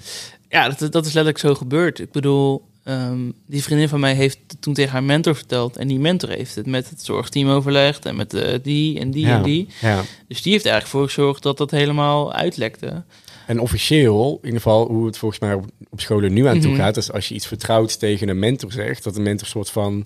ja 0.49 0.69
dat, 0.69 0.91
dat 0.91 1.05
is 1.05 1.13
letterlijk 1.13 1.37
zo 1.37 1.55
gebeurd. 1.55 1.99
Ik 1.99 2.11
bedoel, 2.11 2.65
ehm, 2.87 3.19
die 3.45 3.63
vriendin 3.63 3.89
van 3.89 3.99
mij 3.99 4.13
heeft 4.13 4.39
het 4.47 4.61
toen 4.61 4.73
tegen 4.73 4.91
haar 4.91 5.03
mentor 5.03 5.35
verteld. 5.35 5.77
En 5.77 5.87
die 5.87 5.99
mentor 5.99 6.29
heeft 6.29 6.55
het 6.55 6.65
met 6.65 6.89
het 6.89 7.03
zorgteam 7.03 7.49
overlegd 7.49 8.05
en 8.05 8.15
met 8.15 8.33
eh, 8.33 8.59
die 8.63 8.99
en 8.99 9.11
die 9.11 9.25
ja. 9.25 9.35
en 9.37 9.43
die. 9.43 9.67
Ja. 9.81 10.01
Dus 10.27 10.41
die 10.41 10.51
heeft 10.51 10.65
er 10.65 10.71
eigenlijk 10.71 10.99
voor 10.99 11.13
gezorgd 11.15 11.43
dat 11.43 11.57
dat 11.57 11.71
helemaal 11.71 12.33
uitlekte. 12.33 13.03
En 13.47 13.59
officieel, 13.59 14.29
in 14.41 14.45
ieder 14.45 14.61
geval 14.61 14.87
hoe 14.87 15.05
het 15.05 15.17
volgens 15.17 15.41
mij 15.41 15.53
op, 15.53 15.65
op 15.89 15.99
scholen 16.01 16.33
nu 16.33 16.45
aan 16.47 16.59
toe 16.59 16.71
Mhm. 16.71 16.79
gaat, 16.79 16.97
is 16.97 17.11
als 17.11 17.27
je 17.27 17.35
iets 17.35 17.47
vertrouwd 17.47 17.99
tegen 17.99 18.29
een 18.29 18.39
mentor 18.39 18.71
zegt, 18.71 19.03
dat 19.03 19.13
de 19.15 19.21
mentor 19.21 19.47
soort 19.47 19.69
van 19.69 20.05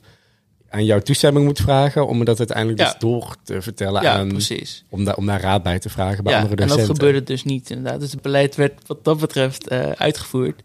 aan 0.69 0.86
jouw 0.86 0.99
toestemming 0.99 1.45
moet 1.45 1.59
vragen 1.59 2.07
om 2.07 2.25
dat 2.25 2.38
uiteindelijk 2.38 2.79
Ja. 2.79 2.86
dus 2.86 2.95
door 2.99 3.36
te 3.43 3.61
vertellen 3.61 4.09
aan, 4.09 4.27
precies. 4.27 4.84
om, 4.89 5.03
daar 5.03 5.15
om 5.15 5.25
daar 5.25 5.41
raad 5.41 5.63
bij 5.63 5.79
te 5.79 5.89
vragen 5.89 6.23
bij 6.23 6.34
Ja, 6.34 6.39
andere 6.41 6.61
en 6.61 6.67
docenten. 6.67 6.88
dat 6.88 6.97
gebeurde 6.97 7.23
dus 7.25 7.43
niet 7.43 7.69
inderdaad. 7.69 7.99
Dus 7.99 8.11
het 8.11 8.21
beleid 8.21 8.55
werd 8.55 8.73
wat 8.88 9.03
dat 9.03 9.19
betreft 9.19 9.67
eh, 9.67 9.89
uitgevoerd. 9.89 10.61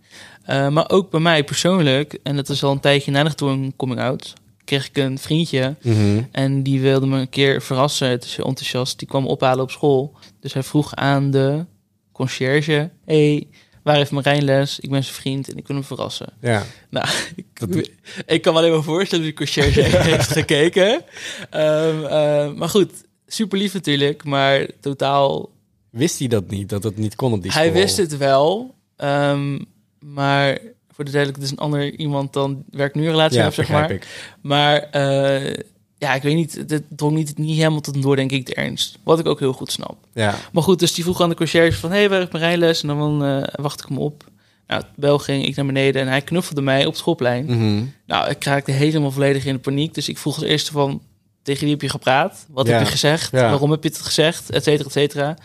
Eh, 0.46 0.68
maar 0.68 0.90
ook 0.90 1.10
bij 1.10 1.20
mij 1.20 1.44
persoonlijk, 1.44 2.18
en 2.22 2.36
dat 2.36 2.48
is 2.48 2.62
al 2.62 2.72
een 2.72 2.80
tijdje 2.80 3.10
na 3.10 3.22
de 3.24 3.34
toen 3.34 3.72
coming 3.76 4.00
out, 4.00 4.32
kreeg 4.64 4.88
ik 4.88 4.96
een 4.96 5.18
vriendje 5.18 5.74
Mhm. 5.82 6.22
en 6.30 6.62
die 6.62 6.80
wilde 6.80 7.06
me 7.06 7.18
een 7.20 7.28
keer 7.28 7.62
verrassen. 7.62 8.08
Het 8.08 8.24
is 8.24 8.36
heel 8.36 8.44
enthousiast. 8.46 8.98
Die 8.98 9.08
kwam 9.08 9.22
me 9.22 9.28
ophalen 9.28 9.62
op 9.62 9.70
school. 9.70 10.12
Dus 10.40 10.52
hij 10.52 10.62
vroeg 10.62 10.94
aan 10.94 11.30
de 11.30 11.64
conciërge: 12.12 12.90
hey, 13.04 13.46
waar 13.82 13.96
heeft 13.96 14.10
Marijn 14.10 14.44
les? 14.44 14.80
Ik 14.80 14.90
ben 14.90 15.02
zijn 15.04 15.14
vriend 15.16 15.50
en 15.50 15.56
ik 15.56 15.66
wil 15.66 15.76
hem 15.76 15.84
verrassen. 15.84 16.32
Ja, 16.40 16.62
Nou, 16.90 17.06
ik, 17.36 17.46
Dat- 17.54 17.90
ik 18.26 18.42
kan 18.42 18.52
me 18.52 18.58
alleen 18.58 18.72
maar 18.72 18.82
voorstellen 18.82 19.24
dat 19.24 19.36
de 19.36 19.44
conciërge 19.44 19.80
heeft 20.10 20.32
gekeken. 20.32 21.02
Ehm, 21.50 22.04
eh, 22.04 22.52
maar 22.52 22.68
goed, 22.68 22.92
super 23.26 23.58
lief 23.58 23.72
natuurlijk, 23.74 24.24
maar 24.24 24.66
totaal 24.80 25.50
wist 25.90 26.18
hij 26.18 26.28
dat 26.28 26.50
niet, 26.50 26.68
dat 26.68 26.82
dat 26.82 26.96
niet 26.96 27.14
kon 27.14 27.32
op 27.32 27.42
die 27.42 27.52
hij 27.52 27.66
school? 27.68 27.80
wist 27.80 27.96
het 27.96 28.16
wel, 28.16 28.74
ehm, 28.96 29.58
maar 30.00 30.58
voor 30.90 31.04
de 31.04 31.10
duidelijkheid, 31.10 31.36
het 31.36 31.42
is 31.44 31.50
een 31.50 31.58
ander 31.58 31.94
iemand 31.94 32.32
dan 32.32 32.64
werkt 32.70 32.94
nu 32.94 33.02
een 33.04 33.10
relatie 33.10 33.38
Ja, 33.38 33.50
zeg 33.50 33.68
maar. 33.68 33.90
ik. 33.90 34.06
Maar 34.40 34.76
eh, 34.78 35.54
ja, 35.98 36.14
ik 36.14 36.22
weet 36.22 36.34
niet, 36.34 36.64
het 36.66 36.82
drong 36.88 37.14
niet, 37.16 37.38
niet 37.38 37.56
helemaal 37.56 37.80
tot 37.80 37.94
een 37.94 38.00
door, 38.00 38.16
denk 38.16 38.30
ik, 38.32 38.46
de 38.46 38.54
ernst. 38.54 38.98
Wat 39.04 39.18
ik 39.18 39.26
ook 39.26 39.38
heel 39.38 39.52
goed 39.52 39.72
snap. 39.72 39.96
Ja, 40.14 40.34
Maar 40.52 40.62
goed, 40.62 40.78
dus 40.78 40.94
die 40.94 41.04
vroeg 41.04 41.20
aan 41.20 41.28
de 41.28 41.34
conciërge 41.34 41.78
van, 41.78 41.90
hé, 41.90 41.96
hey, 41.98 42.08
waar 42.08 42.20
is 42.22 42.28
mijn 42.30 42.44
rijles? 42.44 42.82
En 42.82 42.88
dan 42.88 43.24
eh, 43.24 43.42
wacht 43.62 43.80
ik 43.82 43.88
hem 43.88 43.98
op. 43.98 44.24
Nou, 44.66 44.82
bel 44.96 45.18
ging 45.18 45.46
ik 45.46 45.56
naar 45.56 45.66
beneden 45.66 46.02
en 46.02 46.08
hij 46.08 46.20
knuffelde 46.22 46.60
mij 46.60 46.80
op 46.80 46.86
het 46.86 46.96
schoolplein. 46.96 47.44
Mhm. 47.44 47.84
Nou, 48.06 48.30
ik 48.30 48.44
raakte 48.44 48.70
helemaal 48.70 49.10
volledig 49.10 49.44
in 49.44 49.54
de 49.54 49.60
paniek. 49.60 49.94
Dus 49.94 50.08
ik 50.08 50.18
vroeg 50.18 50.34
als 50.34 50.44
eerste 50.44 50.72
van, 50.72 51.02
tegen 51.42 51.62
wie 51.62 51.70
heb 51.72 51.82
je 51.82 51.88
gepraat? 51.88 52.46
Wat 52.48 52.66
Ja. 52.66 52.72
heb 52.72 52.82
je 52.84 52.90
gezegd? 52.90 53.30
Ja. 53.32 53.48
Waarom 53.50 53.70
heb 53.70 53.82
je 53.82 53.88
het 53.88 53.98
gezegd? 53.98 54.50
Et 54.50 54.62
cetera, 54.64 54.86
et 54.86 54.92
cetera. 54.92 55.36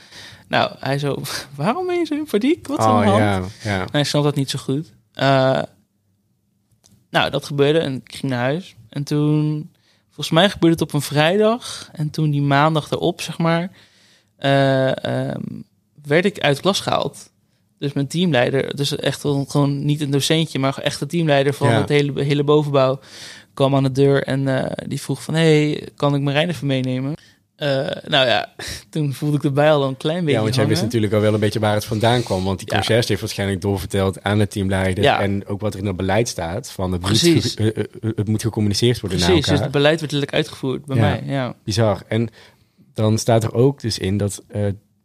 Nou, 0.52 0.72
hij 0.80 1.00
zo, 1.00 1.22
waarom 1.56 1.88
ben 1.88 2.00
je 2.00 2.06
zo 2.06 2.14
in 2.14 2.26
paniek? 2.32 2.68
Wat 2.68 2.80
is 2.80 2.86
aan 2.86 2.92
Oh 2.96 3.02
de 3.16 3.22
hand? 3.22 3.52
ja, 3.64 3.78
ja. 3.78 3.86
Hij 3.92 4.04
snapt 4.04 4.26
dat 4.26 4.36
niet 4.36 4.50
zo 4.50 4.60
goed. 4.60 4.94
Eh, 5.14 5.62
nou, 7.10 7.30
dat 7.30 7.46
gebeurde 7.46 7.80
en 7.80 7.96
ik 8.06 8.16
ging 8.16 8.32
naar 8.32 8.40
huis. 8.42 8.76
En 8.90 9.04
toen, 9.04 9.70
volgens 10.06 10.30
mij 10.30 10.50
gebeurde 10.50 10.76
het 10.76 10.84
op 10.90 10.94
een 10.94 11.02
vrijdag. 11.02 11.90
En 11.92 12.10
toen 12.10 12.30
die 12.32 12.42
maandag 12.42 12.92
erop, 12.92 13.22
zeg 13.22 13.38
maar, 13.38 13.72
eh, 14.38 15.06
ehm, 15.06 15.42
werd 16.04 16.26
ik 16.26 16.40
uit 16.40 16.60
klas 16.60 16.80
gehaald. 16.80 17.30
Dus 17.80 17.94
mijn 17.94 18.08
teamleider, 18.08 18.76
dus 18.76 18.96
echt 18.96 19.22
gewoon 19.22 19.86
niet 19.86 20.02
een 20.02 20.12
docentje, 20.12 20.60
maar 20.60 20.78
echt 20.78 21.00
de 21.00 21.06
teamleider 21.06 21.54
van 21.54 21.68
Ja. 21.70 21.78
het 21.78 21.90
hele, 21.90 22.24
hele 22.24 22.44
bovenbouw, 22.44 23.00
kwam 23.54 23.76
aan 23.76 23.84
de 23.84 23.92
deur 23.92 24.24
en 24.24 24.48
eh, 24.48 24.88
die 24.88 25.02
vroeg 25.02 25.24
van, 25.24 25.34
hey, 25.34 25.88
kan 25.96 26.16
ik 26.16 26.22
Marijn 26.22 26.50
even 26.50 26.68
meenemen? 26.68 27.14
Eh, 27.62 27.68
nou 28.08 28.28
ja, 28.28 28.54
toen 28.90 29.14
voelde 29.14 29.38
ik 29.38 29.44
erbij 29.44 29.72
al 29.72 29.84
een 29.88 29.98
klein 29.98 30.20
beetje 30.20 30.36
Ja, 30.38 30.42
want 30.44 30.56
jij 30.56 30.68
wist 30.68 30.82
natuurlijk 30.82 31.14
al 31.14 31.20
wel 31.20 31.34
een 31.34 31.40
beetje 31.40 31.60
waar 31.60 31.74
het 31.74 31.86
vandaan 31.86 32.24
kwam. 32.24 32.44
Want 32.44 32.60
die 32.60 32.68
Ja. 32.70 32.76
conciërge 32.76 33.08
heeft 33.08 33.20
waarschijnlijk 33.22 33.62
doorverteld 33.62 34.24
aan 34.24 34.38
de 34.38 34.48
teamleider. 34.48 35.04
Ja. 35.04 35.22
En 35.22 35.48
ook 35.48 35.62
wat 35.62 35.74
er 35.74 35.80
in 35.80 35.86
het 35.86 35.96
beleid 35.96 36.28
staat. 36.28 36.72
Van 36.72 36.92
het, 36.92 37.02
moet, 37.02 37.10
Precies. 37.10 37.54
ge- 37.56 37.74
eh, 37.74 37.84
eh, 38.10 38.12
het 38.16 38.28
moet 38.28 38.42
gecommuniceerd 38.42 39.00
worden 39.00 39.20
naar 39.20 39.28
Precies, 39.28 39.46
elkaar. 39.46 39.58
dus 39.58 39.64
het 39.74 39.76
beleid 39.82 40.00
werd 40.00 40.12
letterlijk 40.12 40.34
uitgevoerd 40.34 40.86
bij 40.86 40.96
Ja. 40.96 41.02
mij. 41.02 41.24
Ja. 41.26 41.56
Bizar. 41.64 42.02
En 42.08 42.30
dan 42.94 43.18
staat 43.18 43.44
er 43.44 43.54
ook 43.54 43.82
dus 43.82 44.00
in 44.00 44.18
dat 44.18 44.44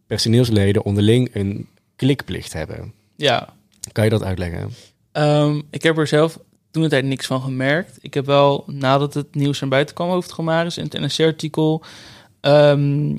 personeelsleden 0.06 0.84
onderling 0.84 1.30
een 1.34 1.68
klikplicht 1.96 2.52
hebben. 2.52 2.92
ja. 3.16 3.54
Kan 3.92 4.04
je 4.04 4.10
dat 4.10 4.22
uitleggen? 4.22 4.70
Ehm, 5.12 5.60
ik 5.70 5.82
heb 5.82 5.98
er 5.98 6.06
zelf 6.06 6.38
toen 6.70 6.82
de 6.82 6.88
tijd 6.88 7.04
niks 7.04 7.26
van 7.26 7.40
gemerkt. 7.40 7.98
Ik 8.00 8.14
heb 8.14 8.26
wel, 8.26 8.64
nadat 8.66 9.14
het 9.14 9.34
nieuws 9.34 9.60
naar 9.60 9.68
buiten 9.70 9.94
kwam 9.94 10.08
over 10.08 10.22
het 10.22 10.32
Gomaris 10.32 10.76
in 10.78 10.84
het 10.84 11.00
NRC-artikel... 11.00 11.82
ehm, 12.46 13.16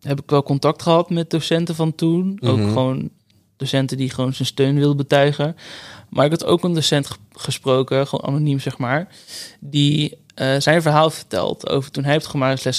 heb 0.00 0.20
ik 0.20 0.30
wel 0.30 0.42
contact 0.42 0.82
gehad 0.82 1.10
met 1.10 1.30
docenten 1.30 1.74
van 1.74 1.94
toen. 1.94 2.38
Ook 2.42 2.58
Mhm. 2.58 2.68
gewoon 2.72 3.10
docenten 3.56 3.96
die 3.96 4.10
gewoon 4.10 4.32
zijn 4.34 4.48
steun 4.48 4.74
wilden 4.74 4.96
betuigen. 4.96 5.56
Maar 6.10 6.24
ik 6.24 6.30
had 6.30 6.44
ook 6.44 6.64
een 6.64 6.74
docent 6.74 7.06
ge- 7.06 7.16
gesproken, 7.30 8.06
gewoon 8.06 8.26
anoniem 8.28 8.58
zeg 8.60 8.78
maar... 8.78 9.08
die 9.60 10.18
eh, 10.34 10.56
zijn 10.58 10.82
verhaal 10.82 11.10
vertelt 11.10 11.68
over 11.68 11.90
toen 11.90 12.04
hij 12.04 12.14
op 12.14 12.18
het 12.20 12.30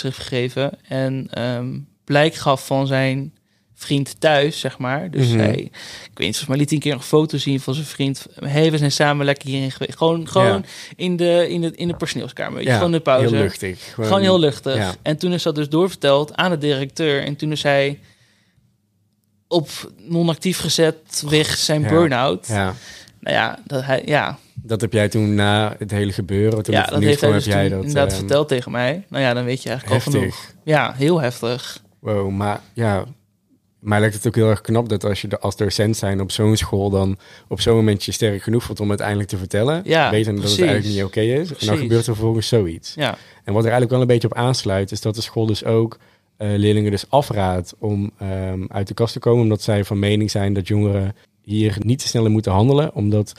heeft 0.02 0.18
gegeven... 0.18 0.84
en 0.84 1.28
ehm, 1.32 1.80
blijk 2.04 2.34
gaf 2.34 2.66
van 2.66 2.88
zijn 2.88 3.34
vriend 3.80 4.20
thuis, 4.20 4.60
zeg 4.60 4.78
maar. 4.78 5.12
Dus 5.12 5.28
Mhm. 5.28 5.38
hij, 5.38 5.54
ik 5.60 5.70
weet 6.14 6.28
niet, 6.28 6.38
volgens 6.38 6.48
mij 6.48 6.58
liet 6.58 6.68
hij 6.70 6.78
een 6.78 6.84
keer 6.84 6.94
een 6.94 7.02
foto 7.02 7.38
zien 7.38 7.60
van 7.60 7.74
zijn 7.74 7.86
vriend. 7.86 8.26
hey, 8.40 8.72
we 8.72 8.78
zijn 8.78 8.92
samen 8.92 9.26
lekker 9.26 9.50
hierin 9.50 9.72
geweest. 9.72 9.98
Gewoon, 9.98 10.28
gewoon 10.28 10.48
Ja. 10.48 10.62
in, 10.96 11.16
de, 11.16 11.46
in, 11.50 11.62
de, 11.62 11.72
in 11.76 11.88
de 11.88 11.96
personeelskamer. 11.96 12.62
Je, 12.64 12.72
gewoon 12.72 12.92
de 12.92 13.00
pauze. 13.00 13.36
heel 13.36 13.44
luchtig. 13.44 13.94
Gewoon 13.94 14.22
heel 14.22 14.40
luchtig. 14.40 14.76
ja. 14.76 14.96
En 15.02 15.18
toen 15.18 15.32
is 15.34 15.44
dat 15.44 15.56
dus 15.56 15.70
doorverteld 15.70 16.36
aan 16.36 16.50
de 16.52 16.58
directeur. 16.58 17.24
En 17.24 17.36
toen 17.36 17.52
is 17.52 17.64
hij 17.64 18.00
op 19.48 19.70
non-actief 19.98 20.60
gezet 20.60 21.24
weg 21.30 21.58
zijn 21.58 21.82
Ja. 21.82 21.88
burn-out. 21.90 22.48
Ja, 22.48 22.74
Nou 23.20 23.36
ja, 23.36 23.60
dat 23.66 23.84
hij, 23.84 24.02
ja, 24.06 24.38
dat 24.54 24.82
heb 24.82 24.94
jij 24.94 25.10
toen 25.10 25.36
na 25.36 25.76
het 25.80 25.92
hele 25.92 26.12
gebeuren, 26.12 26.64
toen 26.64 26.74
ja 26.74 26.86
dat 26.86 27.02
heeft 27.02 27.22
hij 27.22 27.32
dus 27.32 27.46
heb 27.46 27.54
jij 27.54 27.70
dat 27.70 27.80
inderdaad 27.80 28.10
ehm, 28.10 28.18
verteld 28.20 28.48
tegen 28.48 28.72
mij. 28.72 29.06
Nou 29.10 29.24
ja, 29.24 29.34
dan 29.34 29.44
weet 29.44 29.64
je 29.64 29.70
eigenlijk 29.70 30.06
al 30.06 30.12
genoeg. 30.12 30.54
Ja, 30.64 30.94
heel 30.98 31.22
heftig. 31.22 31.82
Wow, 32.00 32.30
maar 32.32 32.62
ja, 32.74 33.04
mij 33.88 34.00
lijkt 34.00 34.16
het 34.16 34.28
ook 34.28 34.36
heel 34.36 34.50
erg 34.50 34.62
knap 34.62 34.90
dat 34.90 35.04
als 35.04 35.22
je 35.22 35.28
de- 35.28 35.40
als 35.40 35.56
docent 35.56 35.98
zijn 35.98 36.22
op 36.22 36.32
zo'n 36.32 36.56
school 36.58 36.90
dan 36.90 37.18
op 37.48 37.62
zo'n 37.62 37.76
moment 37.76 38.04
je 38.04 38.12
sterk 38.12 38.42
genoeg 38.44 38.64
voelt 38.64 38.80
om 38.80 38.90
uiteindelijk 38.90 39.30
te 39.30 39.38
vertellen. 39.38 39.82
Ja, 39.86 40.10
weten 40.12 40.36
dat 40.36 40.44
het 40.44 40.60
eigenlijk 40.70 40.96
niet 40.96 41.04
oké 41.04 41.22
is. 41.22 41.50
En 41.50 41.56
dan 41.66 41.78
gebeurt 41.78 42.08
er 42.08 42.14
vervolgens 42.16 42.48
zoiets. 42.48 42.94
Ja, 42.96 43.18
En 43.44 43.54
wat 43.54 43.64
er 43.64 43.72
eigenlijk 43.72 43.92
wel 43.92 44.02
een 44.02 44.08
beetje 44.08 44.28
op 44.28 44.34
aansluit, 44.38 44.92
is 44.92 45.02
dat 45.02 45.16
de 45.16 45.22
school 45.22 45.46
dus 45.46 45.64
ook 45.64 45.98
eh, 46.38 46.48
leerlingen 46.56 46.92
dus 46.92 47.10
afraadt 47.10 47.74
om 47.80 48.12
ehm, 48.18 48.64
uit 48.68 48.88
de 48.88 48.94
kast 48.94 49.14
te 49.14 49.20
komen. 49.20 49.44
Omdat 49.44 49.62
zij 49.62 49.84
van 49.84 50.00
mening 50.00 50.32
zijn 50.32 50.54
dat 50.54 50.68
jongeren 50.68 51.16
hier 51.42 51.76
niet 51.80 52.00
te 52.00 52.08
sneller 52.08 52.32
moeten 52.32 52.52
handelen. 52.52 52.94
Omdat 52.96 53.34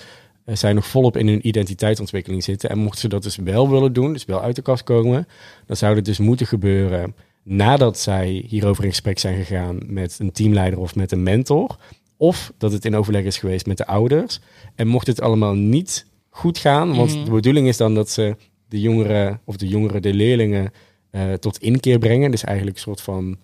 eh, 0.44 0.56
zij 0.56 0.72
nog 0.72 0.86
volop 0.86 1.16
in 1.16 1.28
hun 1.28 1.46
identiteitsontwikkeling 1.48 2.44
zitten. 2.44 2.70
En 2.70 2.78
mochten 2.78 3.00
ze 3.00 3.08
dat 3.08 3.22
dus 3.22 3.36
wel 3.36 3.70
willen 3.70 3.92
doen, 3.92 4.12
dus 4.12 4.24
wel 4.24 4.42
uit 4.42 4.56
de 4.56 4.62
kast 4.62 4.82
komen, 4.84 5.28
dan 5.66 5.76
zou 5.76 5.96
het 5.96 6.04
dus 6.04 6.18
moeten 6.18 6.46
gebeuren 6.46 7.14
nadat 7.48 7.98
zij 7.98 8.44
hierover 8.48 8.84
in 8.84 8.90
gesprek 8.90 9.18
zijn 9.18 9.36
gegaan 9.44 9.78
met 9.86 10.16
een 10.18 10.32
teamleider 10.32 10.78
of 10.78 10.94
met 10.94 11.12
een 11.12 11.22
mentor. 11.22 11.76
Of 12.16 12.52
dat 12.58 12.72
het 12.72 12.84
in 12.84 12.96
overleg 12.96 13.24
is 13.24 13.38
geweest 13.38 13.66
met 13.66 13.76
de 13.76 13.86
ouders. 13.86 14.40
En 14.74 14.86
mocht 14.86 15.06
het 15.06 15.20
allemaal 15.20 15.54
niet 15.54 16.06
goed 16.30 16.58
gaan, 16.58 16.96
want 16.96 17.14
Mhm. 17.14 17.24
de 17.24 17.30
bedoeling 17.30 17.68
is 17.68 17.76
dan 17.76 17.94
dat 17.94 18.10
ze 18.10 18.36
de 18.68 18.80
jongeren 18.80 19.40
of 19.44 19.56
de 19.56 19.68
jongeren, 19.68 20.02
de 20.02 20.14
leerlingen 20.14 20.72
eh, 21.10 21.32
tot 21.32 21.58
inkeer 21.58 21.98
brengen. 21.98 22.30
Dus 22.30 22.44
eigenlijk 22.44 22.76
een 22.76 22.82
soort 22.82 23.00
van 23.00 23.36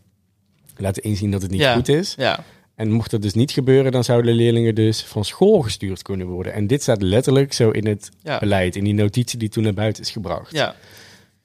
laten 0.77 1.03
inzien 1.03 1.31
dat 1.31 1.43
het 1.43 1.51
niet 1.51 1.61
Ja. 1.61 1.75
goed 1.75 1.89
is. 1.89 2.15
Ja, 2.17 2.45
En 2.75 2.91
mocht 2.91 3.11
dat 3.11 3.23
dus 3.23 3.35
niet 3.35 3.51
gebeuren, 3.51 3.93
dan 3.93 4.05
zouden 4.05 4.31
de 4.31 4.37
leerlingen 4.43 4.75
dus 4.75 5.03
van 5.05 5.25
school 5.25 5.61
gestuurd 5.63 6.03
kunnen 6.03 6.27
worden. 6.27 6.53
En 6.53 6.67
dit 6.67 6.83
staat 6.83 7.03
letterlijk 7.03 7.53
zo 7.53 7.71
in 7.71 7.87
het 7.87 8.11
ja, 8.23 8.39
beleid, 8.39 8.77
in 8.77 8.85
die 8.85 8.95
notitie 8.95 9.39
die 9.39 9.49
toen 9.49 9.63
naar 9.63 9.75
buiten 9.75 10.03
is 10.03 10.11
gebracht. 10.11 10.53
ja. 10.53 10.75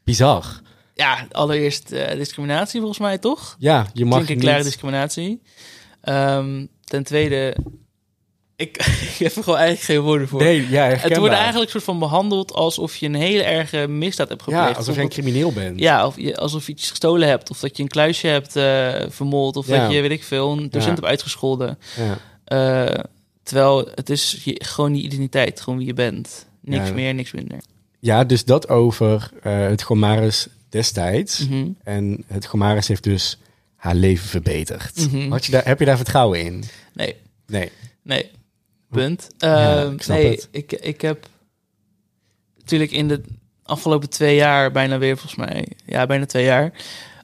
Bizar. 0.03 0.62
Ja, 1.00 1.28
allereerst 1.32 1.91
eh, 1.91 2.16
discriminatie 2.18 2.80
volgens 2.80 3.00
mij, 3.00 3.18
toch? 3.18 3.56
Ja, 3.60 3.88
je 3.93 4.06
mag 4.06 4.24
Klinkt 4.24 4.43
klare 4.43 4.64
discriminatie. 4.64 5.41
Ehm, 6.02 6.66
ten 6.84 7.04
tweede, 7.04 7.56
ik, 8.56 8.78
ik 9.12 9.16
heb 9.18 9.36
er 9.36 9.43
gewoon 9.43 9.60
eigenlijk 9.60 9.86
geen 9.86 10.00
woorden 10.00 10.28
voor. 10.28 10.41
Nee, 10.43 10.62
ja, 10.70 10.82
herkenbaar. 10.84 11.10
het 11.10 11.18
wordt 11.18 11.34
eigenlijk 11.34 11.72
soort 11.72 11.84
van 11.84 12.00
behandeld 12.00 12.54
alsof 12.54 12.95
je 12.95 13.06
een 13.06 13.16
hele 13.16 13.43
erge 13.43 13.88
misdaad 13.88 14.30
hebt 14.30 14.43
gepleegd. 14.43 14.70
Ja, 14.70 14.76
alsof 14.76 14.95
jij 14.95 15.04
een 15.04 15.10
crimineel 15.10 15.54
bent. 15.54 15.80
Ja, 15.80 16.06
of 16.06 16.18
je, 16.18 16.38
alsof 16.38 16.66
je 16.66 16.72
iets 16.72 16.89
gestolen 16.89 17.28
hebt. 17.28 17.50
Of 17.50 17.60
dat 17.60 17.78
je 17.78 17.84
een 17.84 17.89
kluisje 17.89 18.28
hebt 18.28 18.56
eh 18.56 18.93
vermoord. 19.10 19.56
Of 19.56 19.68
Ja. 19.68 19.82
dat 19.82 19.91
je, 19.91 20.02
weet 20.02 20.12
ik 20.12 20.24
veel, 20.24 20.52
een 20.52 20.58
docent 20.70 20.84
Ja. 20.84 20.89
hebt 20.89 21.06
uitgescholden. 21.06 21.80
Ja. 21.97 22.18
Eh, 22.45 23.04
terwijl 23.43 23.88
het 23.95 24.10
is 24.10 24.41
je, 24.43 24.62
gewoon 24.66 24.93
die 24.93 25.04
identiteit, 25.04 25.62
gewoon 25.62 25.80
wie 25.80 25.88
je 25.88 25.93
bent. 25.93 26.47
Niks 26.62 26.91
meer, 26.91 27.14
niks 27.14 27.32
minder. 27.32 27.58
Ja, 28.00 28.24
dus 28.24 28.45
dat 28.45 28.70
over 28.70 29.32
eh, 29.43 29.60
het 29.60 29.82
Gomaris 29.82 30.47
destijds. 30.70 31.47
Mhm. 31.47 31.67
En 31.84 32.24
het 32.28 32.45
Gomaris 32.45 32.88
heeft 32.88 33.03
dus 33.03 33.38
haar 33.76 33.95
leven 33.95 34.28
verbeterd. 34.28 35.11
Mhm. 35.11 35.32
Had 35.32 35.45
je 35.45 35.51
daar, 35.51 35.65
heb 35.65 35.80
je 35.80 35.86
daar 35.86 35.95
vertrouwen 35.95 36.43
in? 36.43 36.63
Nee, 36.93 37.15
Nee. 37.47 37.72
nee. 38.03 38.30
Punt. 38.89 39.28
Ja, 39.38 39.82
Ehm, 39.84 39.93
ik 39.93 40.07
nee, 40.07 40.30
het. 40.32 40.47
Ik, 40.51 40.72
ik 40.72 41.01
heb 41.01 41.28
natuurlijk 42.57 42.91
in 42.91 43.07
de 43.07 43.22
afgelopen 43.63 44.09
twee 44.09 44.36
jaar, 44.36 44.72
bijna 44.72 44.97
weer 44.97 45.17
volgens 45.17 45.36
mij, 45.45 45.67
ja, 45.86 46.05
bijna 46.05 46.26
twee 46.26 46.43
jaar, 46.45 46.74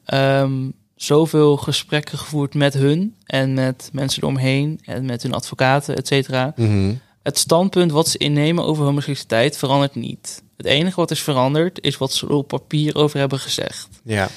ehm, 0.05 0.69
zoveel 0.95 1.57
gesprekken 1.57 2.17
gevoerd 2.17 2.53
met 2.53 2.73
hun 2.73 3.15
en 3.25 3.53
met 3.53 3.89
mensen 3.93 4.21
eromheen 4.23 4.79
en 4.83 5.05
met 5.05 5.23
hun 5.23 5.33
advocaten, 5.33 5.95
et 5.95 6.07
cetera. 6.07 6.53
Mhm. 6.55 6.93
Het 7.25 7.37
standpunt 7.37 7.91
wat 7.91 8.07
ze 8.09 8.17
innemen 8.17 8.63
over 8.63 8.85
homoseksualiteit 8.85 9.57
verandert 9.57 9.95
niet. 9.95 10.43
Het 10.57 10.65
enige 10.65 10.95
wat 10.95 11.11
is 11.11 11.21
veranderd 11.21 11.81
is 11.81 11.97
wat 11.97 12.13
ze 12.13 12.29
op 12.29 12.47
papier 12.47 12.95
over 12.95 13.19
hebben 13.19 13.39
gezegd. 13.39 13.87
Ja. 14.03 14.29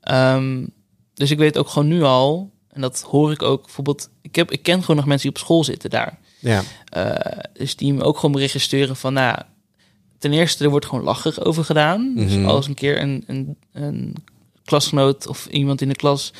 Ehm, 0.00 0.66
dus 1.14 1.30
ik 1.30 1.38
weet 1.38 1.58
ook 1.58 1.68
gewoon 1.68 1.88
nu 1.88 2.02
al, 2.02 2.50
en 2.68 2.80
dat 2.80 3.02
hoor 3.02 3.32
ik 3.32 3.42
ook 3.42 3.62
bijvoorbeeld. 3.62 4.08
Ik, 4.22 4.34
heb, 4.34 4.50
ik 4.50 4.62
ken 4.62 4.80
gewoon 4.80 4.96
nog 4.96 5.06
mensen 5.06 5.28
die 5.28 5.36
op 5.38 5.44
school 5.44 5.64
zitten 5.64 5.90
daar. 5.90 6.18
Ja. 6.38 6.62
Eh, 6.88 7.38
dus 7.52 7.76
die 7.76 7.94
me 7.94 8.02
ook 8.02 8.16
gewoon 8.16 8.32
berichten 8.32 8.60
sturen 8.60 8.96
van, 8.96 9.12
nou, 9.12 9.38
ten 10.18 10.32
eerste, 10.32 10.64
er 10.64 10.70
wordt 10.70 10.86
gewoon 10.86 11.04
lachig 11.04 11.40
over 11.44 11.64
gedaan. 11.64 12.12
Dus 12.16 12.32
Mhm. 12.34 12.44
als 12.46 12.66
een 12.66 12.74
keer 12.74 13.00
een, 13.00 13.24
een, 13.26 13.56
een 13.72 14.14
klasgenoot 14.64 15.26
of 15.26 15.46
iemand 15.46 15.80
in 15.80 15.88
de 15.88 15.96
klas 15.96 16.32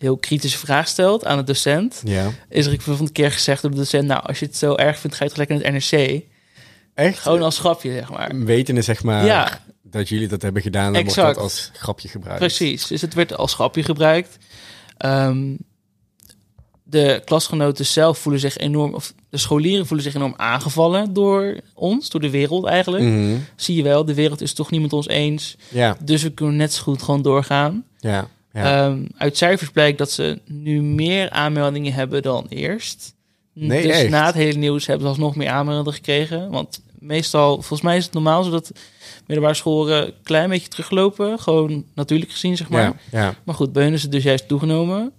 heel 0.00 0.16
kritische 0.16 0.58
vraag 0.58 0.88
stelt 0.88 1.24
aan 1.24 1.36
de 1.36 1.44
docent, 1.44 2.00
Ja. 2.04 2.30
is 2.48 2.66
er 2.66 2.80
van 2.80 2.98
een 3.00 3.12
keer 3.12 3.32
gezegd 3.32 3.62
door 3.62 3.70
de 3.70 3.76
docent, 3.76 4.06
nou, 4.06 4.22
als 4.22 4.38
je 4.38 4.46
het 4.46 4.56
zo 4.56 4.74
erg 4.74 4.98
vindt, 4.98 5.16
ga 5.16 5.22
je 5.24 5.28
toch 5.30 5.38
lekker 5.38 5.56
naar 5.56 5.72
het 5.72 5.90
NRC. 5.90 6.22
Echt? 6.94 7.18
Gewoon 7.18 7.42
als 7.42 7.58
grapje, 7.58 7.92
zeg 7.92 8.10
maar. 8.10 8.30
Wetende 8.44 8.82
zeg 8.82 9.02
maar 9.02 9.24
Ja. 9.24 9.60
dat 9.82 10.08
jullie 10.08 10.28
dat 10.28 10.42
hebben 10.42 10.62
gedaan, 10.62 10.92
dan 10.92 11.02
wordt 11.02 11.08
Exact. 11.08 11.34
dat 11.34 11.42
als 11.44 11.70
grapje 11.72 12.08
gebruikt. 12.08 12.38
Precies, 12.40 12.86
dus 12.86 13.00
het 13.00 13.14
werd 13.14 13.36
als 13.36 13.54
grapje 13.54 13.82
gebruikt. 13.82 14.38
Ehm, 14.96 15.54
de 16.82 17.22
klasgenoten 17.24 17.86
zelf 17.86 18.18
voelen 18.18 18.40
zich 18.40 18.56
enorm, 18.56 18.94
of 18.94 19.14
de 19.30 19.36
scholieren 19.38 19.86
voelen 19.86 20.04
zich 20.04 20.14
enorm 20.14 20.34
aangevallen 20.36 21.12
door 21.12 21.60
ons, 21.74 22.10
door 22.10 22.20
de 22.20 22.30
wereld 22.30 22.66
eigenlijk. 22.66 23.04
Mhm. 23.04 23.36
Zie 23.56 23.76
je 23.76 23.82
wel, 23.82 24.04
de 24.04 24.14
wereld 24.14 24.40
is 24.40 24.52
toch 24.52 24.70
niet 24.70 24.80
met 24.80 24.92
ons 24.92 25.08
eens. 25.08 25.56
Ja. 25.68 25.96
Dus 26.02 26.22
we 26.22 26.30
kunnen 26.30 26.56
net 26.56 26.72
zo 26.72 26.82
goed 26.82 27.02
gewoon 27.02 27.22
doorgaan. 27.22 27.84
Ja. 27.98 28.28
Ja. 28.52 28.86
Ehm, 28.86 29.04
uit 29.16 29.36
cijfers 29.36 29.70
blijkt 29.70 29.98
dat 29.98 30.10
ze 30.10 30.40
nu 30.44 30.82
meer 30.82 31.30
aanmeldingen 31.30 31.92
hebben 31.92 32.22
dan 32.22 32.46
eerst. 32.48 33.14
Nee, 33.54 33.82
dus 33.82 33.96
echt? 33.96 34.10
na 34.10 34.26
het 34.26 34.34
hele 34.34 34.58
nieuws 34.58 34.86
hebben 34.86 35.04
ze 35.04 35.10
alsnog 35.12 35.36
meer 35.36 35.48
aanmeldingen 35.48 35.92
gekregen. 35.92 36.50
Want 36.50 36.82
meestal, 36.98 37.54
volgens 37.54 37.80
mij 37.80 37.96
is 37.96 38.04
het 38.04 38.12
normaal 38.12 38.42
zo 38.42 38.50
dat 38.50 38.72
middelbare 39.26 39.54
scholen 39.56 40.06
een 40.06 40.12
klein 40.22 40.48
beetje 40.48 40.68
teruglopen. 40.68 41.38
Gewoon 41.38 41.84
natuurlijk 41.94 42.30
gezien, 42.30 42.56
zeg 42.56 42.68
maar. 42.68 42.82
ja. 42.82 42.94
ja. 43.10 43.34
Maar 43.44 43.54
goed, 43.54 43.72
bij 43.72 43.82
hun 43.84 43.92
is 43.92 44.02
het 44.02 44.12
dus 44.12 44.22
juist 44.22 44.48
toegenomen. 44.48 45.12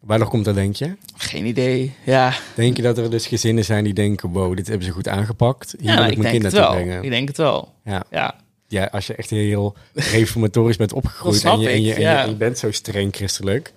Waardoor 0.00 0.28
komt 0.28 0.44
dat, 0.44 0.54
denk 0.54 0.76
je? 0.76 0.96
Geen 1.16 1.46
idee. 1.46 1.92
Ja, 2.04 2.32
Denk 2.54 2.76
je 2.76 2.82
dat 2.82 2.98
er 2.98 3.10
dus 3.10 3.26
gezinnen 3.26 3.64
zijn 3.64 3.84
die 3.84 3.94
denken, 3.94 4.28
wow, 4.30 4.56
dit 4.56 4.66
hebben 4.68 4.86
ze 4.86 4.92
goed 4.92 5.08
aangepakt. 5.08 5.74
Hier 5.78 5.90
ja 5.90 5.96
wil 5.96 6.04
ik 6.04 6.10
ik 6.10 6.18
mijn 6.18 6.30
denk 6.32 6.42
kind 6.42 6.52
het 6.52 6.62
naartoe 6.62 6.76
wel. 6.76 6.84
brengen. 6.84 7.04
Ik 7.04 7.10
denk 7.10 7.28
het 7.28 7.36
wel. 7.36 7.74
Ja. 7.84 8.04
Ja, 8.10 8.34
ja, 8.70 8.84
als 8.92 9.06
je 9.06 9.14
echt 9.14 9.30
heel 9.30 9.74
reformatorisch 9.94 10.76
bent 10.76 10.92
opgegroeid 10.92 11.44
en 11.44 11.60
je, 11.60 11.68
en, 11.68 11.82
je, 11.82 11.92
en, 11.92 12.00
je, 12.00 12.06
ja. 12.06 12.22
en 12.22 12.28
je 12.28 12.34
bent 12.36 12.58
zo 12.58 12.70
streng 12.70 13.14
christelijk, 13.16 13.72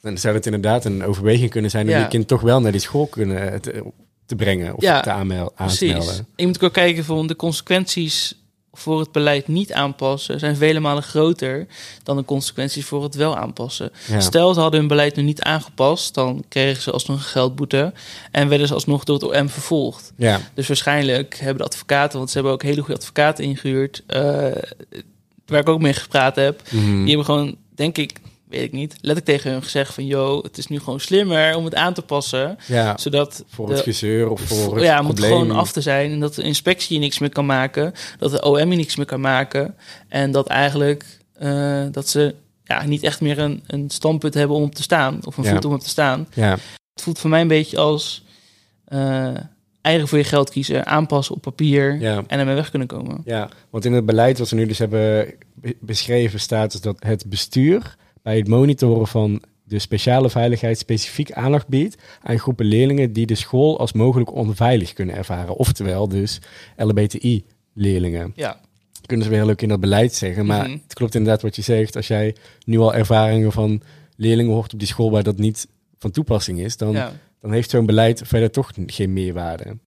dan 0.00 0.18
zou 0.18 0.34
het 0.34 0.44
inderdaad 0.46 0.84
een 0.84 1.04
overweging 1.04 1.50
kunnen 1.50 1.70
zijn 1.70 1.84
om 1.86 1.90
Ja. 1.92 1.98
je 1.98 2.08
kind 2.08 2.28
toch 2.28 2.40
wel 2.40 2.60
naar 2.60 2.72
die 2.72 2.80
school 2.80 3.06
kunnen 3.06 3.52
eh, 3.52 3.58
te, 3.58 3.82
te 4.26 4.34
brengen 4.36 4.74
of 4.76 4.82
Ja, 4.82 5.00
te 5.00 5.10
aanmel, 5.10 5.52
aan 5.54 5.68
te 5.68 5.76
precies. 5.86 6.22
Je 6.36 6.46
moet 6.46 6.64
ook 6.64 6.72
kijken 6.72 7.04
van 7.04 7.26
de 7.26 7.36
consequenties 7.36 8.34
voor 8.78 9.00
het 9.00 9.12
beleid 9.12 9.48
niet 9.48 9.72
aanpassen 9.72 10.38
zijn 10.38 10.56
vele 10.56 10.80
malen 10.80 11.02
groter 11.02 11.66
dan 12.02 12.16
de 12.16 12.24
consequenties 12.24 12.84
voor 12.84 13.02
het 13.02 13.14
wel 13.14 13.36
aanpassen. 13.36 13.90
Ja. 14.08 14.20
Stel, 14.20 14.54
ze 14.54 14.60
hadden 14.60 14.78
hun 14.80 14.88
beleid 14.88 15.16
nu 15.16 15.22
niet 15.22 15.42
aangepast, 15.42 16.14
dan 16.14 16.44
kregen 16.48 16.82
ze 16.82 16.90
alsnog 16.90 17.16
een 17.16 17.22
geldboete 17.22 17.92
en 18.30 18.48
werden 18.48 18.66
ze 18.66 18.74
alsnog 18.74 19.04
door 19.04 19.20
het 19.22 19.40
OM 19.40 19.48
vervolgd. 19.48 20.12
Ja, 20.16 20.40
Dus 20.54 20.66
waarschijnlijk 20.66 21.36
hebben 21.38 21.58
de 21.58 21.64
advocaten, 21.64 22.18
want 22.18 22.30
ze 22.30 22.34
hebben 22.34 22.52
ook 22.52 22.62
hele 22.62 22.80
goede 22.80 23.00
advocaten 23.00 23.44
ingehuurd, 23.44 24.02
eh, 24.06 24.22
waar 25.46 25.60
ik 25.60 25.68
ook 25.68 25.80
mee 25.80 25.92
gepraat 25.92 26.36
heb, 26.36 26.62
Mhm. 26.70 26.96
die 26.98 27.06
hebben 27.06 27.24
gewoon, 27.24 27.56
denk 27.74 27.98
ik, 27.98 28.12
weet 28.48 28.62
ik 28.62 28.72
niet, 28.72 28.92
letterlijk 28.92 29.24
tegen 29.26 29.50
hun 29.50 29.62
gezegd 29.62 29.94
van, 29.94 30.06
yo, 30.06 30.40
het 30.42 30.58
is 30.58 30.66
nu 30.66 30.78
gewoon 30.78 31.00
slimmer 31.00 31.56
om 31.56 31.64
het 31.64 31.74
aan 31.74 31.94
te 31.94 32.02
passen, 32.02 32.58
ja. 32.66 32.96
zodat 32.98 33.44
voor 33.48 33.66
de- 33.66 33.72
het 33.72 33.82
gezeur 33.82 34.28
of 34.30 34.40
voor 34.40 34.74
het 34.74 34.84
ja, 34.84 34.96
het 34.96 35.06
moet 35.06 35.20
gewoon 35.20 35.50
af 35.50 35.72
te 35.72 35.80
zijn. 35.80 36.10
En 36.12 36.20
dat 36.20 36.34
de 36.34 36.42
inspectie 36.42 36.98
niks 36.98 37.18
meer 37.18 37.32
kan 37.32 37.46
maken. 37.46 37.92
Dat 38.18 38.30
de 38.30 38.42
OM 38.44 38.68
niks 38.68 38.96
meer 38.96 39.06
kan 39.06 39.20
maken. 39.20 39.74
En 40.08 40.30
dat 40.32 40.46
eigenlijk 40.46 41.04
eh, 41.34 41.84
dat 41.90 42.08
ze 42.08 42.34
ja, 42.64 42.84
niet 42.84 43.02
echt 43.02 43.20
meer 43.20 43.38
een, 43.38 43.62
een 43.66 43.90
standpunt 43.90 44.34
hebben 44.34 44.56
om 44.56 44.62
op 44.62 44.74
te 44.74 44.82
staan. 44.82 45.20
Of 45.26 45.36
een 45.36 45.44
Ja. 45.44 45.50
voet 45.52 45.64
om 45.64 45.72
op 45.72 45.80
te 45.80 45.88
staan. 45.88 46.28
Ja, 46.34 46.50
Het 46.92 47.02
voelt 47.02 47.18
voor 47.18 47.30
mij 47.30 47.40
een 47.40 47.48
beetje 47.48 47.78
als 47.78 48.24
eh 48.84 49.34
eigen 49.80 50.08
voor 50.08 50.18
je 50.18 50.24
geld 50.24 50.50
kiezen. 50.50 50.86
Aanpassen 50.86 51.34
op 51.34 51.42
papier. 51.42 52.00
ja. 52.00 52.22
En 52.26 52.38
ermee 52.38 52.54
weg 52.54 52.70
kunnen 52.70 52.88
komen. 52.88 53.22
Ja, 53.24 53.48
want 53.70 53.84
in 53.84 53.92
het 53.92 54.06
beleid 54.06 54.38
wat 54.38 54.48
we 54.48 54.56
nu 54.56 54.66
dus 54.66 54.78
hebben 54.78 55.34
be- 55.54 55.76
beschreven 55.80 56.40
staat 56.40 56.72
dus 56.72 56.80
dat 56.80 56.96
het 57.00 57.24
bestuur 57.26 57.96
bij 58.28 58.36
het 58.36 58.48
monitoren 58.48 59.06
van 59.06 59.42
de 59.64 59.78
speciale 59.78 60.30
veiligheid 60.30 60.78
specifiek 60.78 61.32
aandacht 61.32 61.68
biedt 61.68 61.96
aan 62.22 62.38
groepen 62.38 62.66
leerlingen 62.66 63.12
die 63.12 63.26
de 63.26 63.34
school 63.34 63.78
als 63.78 63.92
mogelijk 63.92 64.32
onveilig 64.34 64.92
kunnen 64.92 65.14
ervaren. 65.14 65.54
Oftewel 65.56 66.08
dus 66.08 66.40
LBTI-leerlingen. 66.76 68.32
Ja, 68.34 68.60
Kunnen 69.06 69.26
ze 69.26 69.32
weer 69.32 69.44
leuk 69.44 69.62
in 69.62 69.68
dat 69.68 69.80
beleid 69.80 70.14
zeggen, 70.14 70.46
maar 70.46 70.68
Mhm. 70.68 70.78
het 70.82 70.94
klopt 70.94 71.14
inderdaad 71.14 71.42
wat 71.42 71.56
je 71.56 71.62
zegt. 71.62 71.96
Als 71.96 72.06
jij 72.06 72.34
nu 72.64 72.78
al 72.78 72.94
ervaringen 72.94 73.52
van 73.52 73.82
leerlingen 74.16 74.52
hoort 74.52 74.72
op 74.72 74.78
die 74.78 74.88
school 74.88 75.10
waar 75.10 75.22
dat 75.22 75.38
niet 75.38 75.68
van 75.98 76.10
toepassing 76.10 76.60
is, 76.60 76.76
dan 76.76 76.92
ja. 76.92 77.12
dan 77.40 77.52
heeft 77.52 77.70
zo'n 77.70 77.86
beleid 77.86 78.22
verder 78.24 78.50
toch 78.50 78.70
geen 78.86 79.12
meerwaarde. 79.12 79.78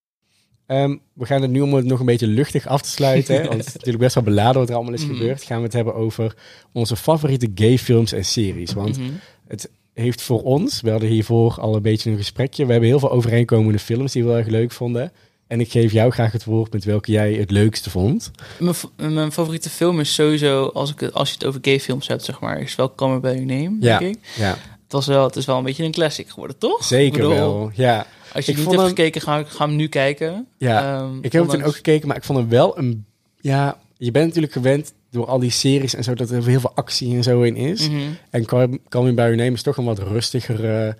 Ehm, 0.71 0.95
we 1.13 1.25
gaan 1.25 1.41
het 1.41 1.51
nu 1.51 1.61
om 1.61 1.73
het 1.73 1.85
nog 1.85 1.99
een 1.99 2.05
beetje 2.05 2.27
luchtig 2.27 2.67
af 2.67 2.81
te 2.81 2.89
sluiten, 2.89 3.35
want 3.47 3.57
het 3.57 3.67
is 3.67 3.73
natuurlijk 3.73 4.03
best 4.03 4.15
wel 4.15 4.23
beladen 4.23 4.59
wat 4.59 4.69
er 4.69 4.75
allemaal 4.75 4.93
is 4.93 5.05
Mhm. 5.05 5.13
gebeurd. 5.15 5.43
Gaan 5.43 5.57
we 5.57 5.63
het 5.63 5.73
hebben 5.73 5.95
over 5.95 6.35
onze 6.71 6.95
favoriete 6.95 7.51
gay 7.55 7.77
films 7.77 8.11
en 8.11 8.25
series. 8.25 8.73
Want 8.73 8.97
Mhm. 8.97 9.09
het 9.47 9.69
heeft 9.93 10.21
voor 10.21 10.41
ons, 10.43 10.81
we 10.81 10.89
hadden 10.89 11.09
hiervoor 11.09 11.57
al 11.59 11.75
een 11.75 11.81
beetje 11.81 12.11
een 12.11 12.17
gesprekje, 12.17 12.65
we 12.65 12.71
hebben 12.71 12.89
heel 12.89 12.99
veel 12.99 13.11
overeenkomende 13.11 13.79
films 13.79 14.11
die 14.11 14.21
we 14.23 14.27
wel 14.29 14.37
erg 14.37 14.47
leuk 14.47 14.71
vonden. 14.71 15.11
En 15.47 15.59
ik 15.59 15.71
geef 15.71 15.91
jou 15.91 16.11
graag 16.11 16.31
het 16.31 16.43
woord 16.43 16.73
met 16.73 16.83
welke 16.83 17.11
jij 17.11 17.33
het 17.33 17.51
leukste 17.51 17.89
vond. 17.89 18.31
Mijn, 18.59 19.13
mijn 19.13 19.31
favoriete 19.31 19.69
film 19.69 19.99
is 19.99 20.13
sowieso, 20.13 20.65
als, 20.67 20.91
ik, 20.91 21.01
als 21.03 21.27
je 21.29 21.33
het 21.33 21.45
over 21.45 21.59
gay 21.63 21.79
films 21.79 22.07
hebt, 22.07 22.23
zeg 22.23 22.39
maar, 22.39 22.61
is 22.61 22.75
wel 22.75 22.95
Come 22.95 23.19
By 23.19 23.27
Your 23.27 23.45
Name, 23.45 23.77
Ja. 23.79 23.97
denk 23.99 24.15
ik. 24.15 24.21
Ja, 24.37 24.57
Het, 24.91 25.05
was 25.05 25.15
wel, 25.15 25.23
het 25.25 25.35
is 25.35 25.45
wel 25.45 25.57
een 25.57 25.63
beetje 25.63 25.83
een 25.83 25.91
classic 25.91 26.29
geworden, 26.29 26.57
toch? 26.57 26.83
zeker 26.83 27.17
bedoel, 27.17 27.33
wel. 27.33 27.71
Ja, 27.73 28.05
Als 28.33 28.45
je 28.45 28.51
Ik 28.51 28.57
niet 28.57 28.65
hebt 28.67 28.77
hem- 28.79 28.87
gekeken, 28.87 29.21
ga, 29.21 29.43
ga 29.43 29.65
hem 29.65 29.75
nu 29.75 29.87
kijken. 29.87 30.47
ja. 30.57 30.95
Ehm, 30.99 31.07
ik 31.07 31.21
heb 31.23 31.23
het 31.23 31.31
toen 31.31 31.41
ondanks- 31.41 31.65
ook 31.67 31.75
gekeken, 31.75 32.07
maar 32.07 32.17
ik 32.17 32.23
vond 32.23 32.39
hem 32.39 32.49
wel 32.49 32.77
een... 32.77 33.05
Ja, 33.39 33.77
je 33.97 34.11
bent 34.11 34.25
natuurlijk 34.25 34.53
gewend 34.53 34.93
door 35.11 35.25
al 35.25 35.39
die 35.39 35.51
series 35.51 35.95
en 35.95 36.03
zo, 36.03 36.13
dat 36.13 36.29
er 36.29 36.45
heel 36.45 36.59
veel 36.59 36.71
actie 36.75 37.15
en 37.15 37.23
zo 37.23 37.41
in 37.41 37.55
is. 37.55 37.89
Mhm. 37.89 37.99
En 38.29 38.45
Call, 38.45 38.79
Call 38.89 39.03
Me 39.03 39.13
By 39.13 39.21
Your 39.21 39.35
Name 39.35 39.51
is 39.51 39.61
toch 39.61 39.77
een 39.77 39.85
wat 39.85 39.99
rustiger, 39.99 40.65
eh 40.87 40.93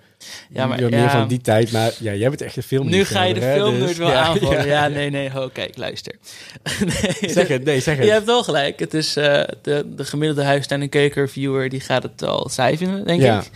Ja, 0.50 0.66
maar 0.66 0.80
meer 0.80 0.90
ja. 0.90 1.10
van 1.10 1.28
die 1.28 1.40
tijd. 1.40 1.72
Maar 1.72 1.92
ja, 1.98 2.14
jij 2.14 2.28
bent 2.28 2.40
echt 2.40 2.56
een 2.56 2.62
film. 2.62 2.88
Nu 2.88 3.04
ga 3.04 3.22
je 3.22 3.34
de 3.34 3.40
film 3.40 3.78
nooit 3.78 3.96
wel 3.96 4.12
aanvallen. 4.12 4.66
Ja, 4.66 4.88
nee. 4.88 4.96
nee, 4.96 5.10
nee. 5.10 5.30
Ho, 5.30 5.48
kijk, 5.52 5.76
luister. 5.76 6.14
nee, 7.20 7.30
Zeg 7.32 7.48
het, 7.48 7.64
nee, 7.64 7.80
zeg 7.80 7.96
het. 7.96 8.04
Je 8.06 8.12
hebt 8.12 8.26
wel 8.26 8.42
gelijk. 8.44 8.78
Het 8.78 8.94
is 8.94 9.16
eh, 9.16 9.42
de, 9.62 9.86
de 9.96 10.04
gemiddelde 10.04 10.42
huistuin- 10.44 10.82
en 10.82 10.88
keukenviewer... 10.88 11.68
die 11.68 11.80
gaat 11.80 12.02
het 12.02 12.20
wel 12.20 12.48
saai 12.48 12.76
vinden, 12.76 13.06
denk 13.06 13.20
Ja. 13.20 13.40
ik. 13.40 13.50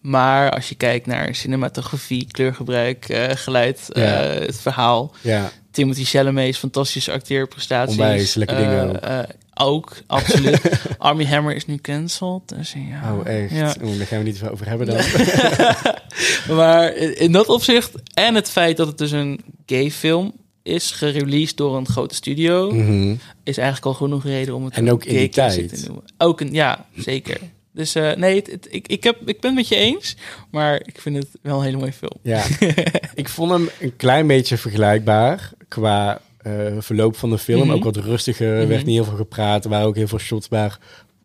Maar 0.00 0.50
als 0.50 0.68
je 0.68 0.74
kijkt 0.74 1.06
naar 1.06 1.34
cinematografie, 1.34 2.26
kleurgebruik, 2.30 3.08
eh, 3.08 3.30
geluid, 3.34 3.86
Ja. 3.92 4.02
het 4.02 4.60
verhaal... 4.60 5.14
Ja, 5.20 5.50
Timothy 5.74 6.04
Chalamet's 6.04 6.58
fantastische 6.58 7.12
acteerprestaties. 7.12 7.96
Onwijs, 7.98 8.34
lekker 8.34 8.56
Eh, 8.56 8.62
dingen 8.68 8.88
ook. 8.88 8.96
eh, 8.96 9.18
ook, 9.54 9.96
absoluut. 10.06 10.60
Army 10.98 11.24
Hammer 11.26 11.54
is 11.54 11.66
nu 11.66 11.76
cancelled. 11.76 12.48
Dus 12.48 12.74
ja. 12.90 13.14
Oh, 13.14 13.26
echt? 13.26 13.50
Ja. 13.50 13.74
Daar 13.74 14.06
gaan 14.06 14.18
we 14.18 14.24
niet 14.24 14.42
over 14.50 14.68
hebben 14.68 14.86
dan. 14.86 14.96
Maar 16.56 16.94
in 16.96 17.32
dat 17.32 17.46
opzicht 17.48 17.92
en 18.14 18.34
het 18.34 18.50
feit 18.50 18.76
dat 18.76 18.86
het 18.86 18.98
dus 18.98 19.10
een 19.10 19.40
gay 19.66 19.90
film 19.90 20.32
is, 20.62 20.90
gereleased 20.90 21.56
door 21.56 21.76
een 21.76 21.86
grote 21.88 22.14
studio, 22.14 22.72
Mhm. 22.72 23.14
is 23.44 23.56
eigenlijk 23.56 23.86
al 23.86 23.94
genoeg 23.94 24.24
reden 24.24 24.54
om 24.54 24.64
het 24.64 24.74
En 24.74 24.90
ook 24.92 25.04
in 25.04 25.16
die 25.16 25.28
tijd. 25.28 25.68
te 25.68 25.84
noemen. 25.86 26.04
Ook 26.18 26.40
een, 26.40 26.52
ja, 26.52 26.86
zeker. 26.96 27.38
Dus 27.72 27.94
eh, 27.94 28.12
nee, 28.12 28.36
het, 28.36 28.50
het- 28.50 28.68
ik, 28.70 28.86
ik, 28.88 29.04
heb, 29.04 29.16
ik 29.28 29.40
ben 29.40 29.50
het 29.50 29.54
met 29.54 29.68
je 29.68 29.76
eens, 29.76 30.16
maar 30.50 30.80
ik 30.84 31.00
vind 31.00 31.16
het 31.16 31.26
wel 31.42 31.58
een 31.58 31.64
hele 31.64 31.76
mooie 31.76 31.92
film. 31.92 32.18
Ja, 32.22 32.42
ik 33.14 33.28
vond 33.28 33.50
hem 33.50 33.68
een 33.80 33.96
klein 33.96 34.26
beetje 34.26 34.56
vergelijkbaar 34.56 35.50
qua 35.74 36.20
eh, 36.38 36.52
verloop 36.78 37.16
van 37.16 37.30
de 37.30 37.38
film. 37.38 37.66
Mhm. 37.66 37.70
Ook 37.76 37.84
wat 37.84 37.96
rustiger, 37.96 38.48
er 38.48 38.54
werd 38.56 38.68
Mhm. 38.68 38.86
niet 38.86 38.94
heel 38.94 39.04
veel 39.04 39.16
gepraat. 39.16 39.64
Er 39.64 39.70
waren 39.70 39.86
ook 39.86 39.96
heel 39.96 40.08
veel 40.08 40.18
shots 40.18 40.48
waar 40.48 40.78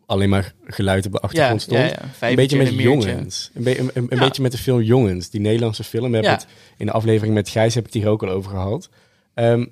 alleen 0.06 0.28
maar 0.28 0.52
geluid 0.66 1.06
op 1.06 1.12
de 1.12 1.18
achtergrond 1.20 1.62
stond. 1.62 1.78
ja, 1.80 1.86
ja. 2.20 2.28
Een 2.28 2.34
beetje 2.34 2.56
met 2.56 2.66
een 2.66 2.74
jongens. 2.74 3.50
Een, 3.54 3.62
be- 3.62 3.78
een, 3.94 4.08
beetje 4.08 4.42
met 4.42 4.52
de 4.52 4.58
film 4.58 4.82
Jongens, 4.82 5.30
die 5.30 5.40
Nederlandse 5.40 5.84
film. 5.84 6.08
We 6.08 6.14
hebben 6.14 6.30
Ja. 6.32 6.38
het 6.38 6.46
in 6.76 6.86
de 6.86 6.92
aflevering 6.92 7.34
met 7.34 7.48
Gijs 7.48 7.74
heb 7.74 7.86
ik 7.86 7.92
het 7.92 8.02
hier 8.02 8.10
ook 8.12 8.22
al 8.22 8.28
over 8.28 8.50
gehad. 8.50 8.88
Ehm, 9.34 9.64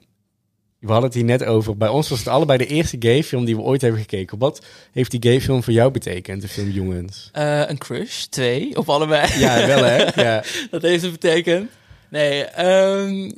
we 0.79 0.87
hadden 0.87 1.05
het 1.05 1.15
hier 1.15 1.25
net 1.25 1.45
over. 1.45 1.77
Bij 1.77 1.89
ons 1.89 2.09
was 2.09 2.19
het 2.19 2.29
allebei 2.29 2.59
de 2.59 2.67
eerste 2.67 2.97
gay 3.01 3.23
film 3.25 3.45
die 3.45 3.57
we 3.57 3.63
ooit 3.63 3.81
hebben 3.81 4.01
gekeken. 4.01 4.39
Wat 4.39 4.65
heeft 4.93 5.11
die 5.11 5.23
gay 5.23 5.41
film 5.41 5.63
voor 5.63 5.73
jou 5.73 5.91
betekend, 5.91 6.43
de 6.43 6.49
film 6.49 6.71
Jongens? 6.71 7.29
Eh, 7.33 7.63
een 7.69 7.79
crush, 7.79 8.23
twee, 8.23 8.77
op 8.77 8.89
allebei. 8.89 9.39
Ja, 9.39 9.67
wel 9.67 9.85
hè? 9.85 10.23
Ja. 10.23 10.43
dat 10.71 10.83
heeft 10.83 11.03
het 11.03 11.13
betekend. 11.13 11.71
Nee, 12.11 12.45
ehm, 12.45 13.31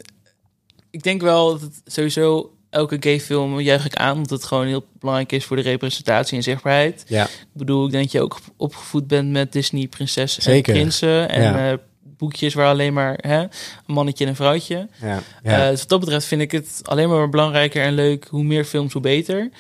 ik 0.91 1.03
denk 1.03 1.21
wel 1.23 1.51
dat 1.51 1.61
het 1.61 1.81
sowieso 1.87 2.55
elke 2.71 2.97
gay 3.01 3.21
film 3.21 3.61
juich 3.61 3.85
ik 3.85 3.95
aan, 3.95 4.15
omdat 4.17 4.31
het 4.31 4.45
gewoon 4.45 4.67
heel 4.67 4.85
belangrijk 4.99 5.33
is 5.33 5.45
voor 5.45 5.57
de 5.57 5.63
representatie 5.63 6.37
en 6.37 6.43
zichtbaarheid. 6.43 7.05
ja. 7.09 7.25
Ik 7.25 7.47
bedoel, 7.53 7.85
ik 7.87 7.91
denk 7.91 8.03
dat 8.03 8.13
je 8.13 8.21
ook 8.21 8.39
opgevoed 8.57 9.07
bent 9.07 9.31
met 9.31 9.53
Disney 9.53 9.87
prinsessen 9.89 10.43
Zeker. 10.43 10.75
en 10.75 10.81
prinsen 10.81 11.29
en 11.29 11.43
Ja. 11.43 11.71
eh, 11.71 11.79
boekjes 12.03 12.55
waar 12.55 12.67
alleen 12.69 12.93
maar 12.93 13.19
hè, 13.21 13.39
een 13.41 13.49
mannetje 13.87 14.25
en 14.25 14.31
een 14.31 14.37
vrouwtje. 14.37 14.89
Ja. 15.01 15.21
ja. 15.43 15.65
Eh, 15.65 15.71
dus 15.71 15.79
wat 15.81 15.89
dat 15.89 16.01
betreft 16.01 16.27
vind 16.27 16.41
ik 16.43 16.51
het 16.51 16.81
alleen 16.85 17.09
maar 17.09 17.29
belangrijker 17.29 17.83
en 17.83 17.93
leuk. 17.95 18.27
Hoe 18.31 18.43
meer 18.45 18.65
films, 18.65 18.93
hoe 18.93 19.03
beter. 19.03 19.51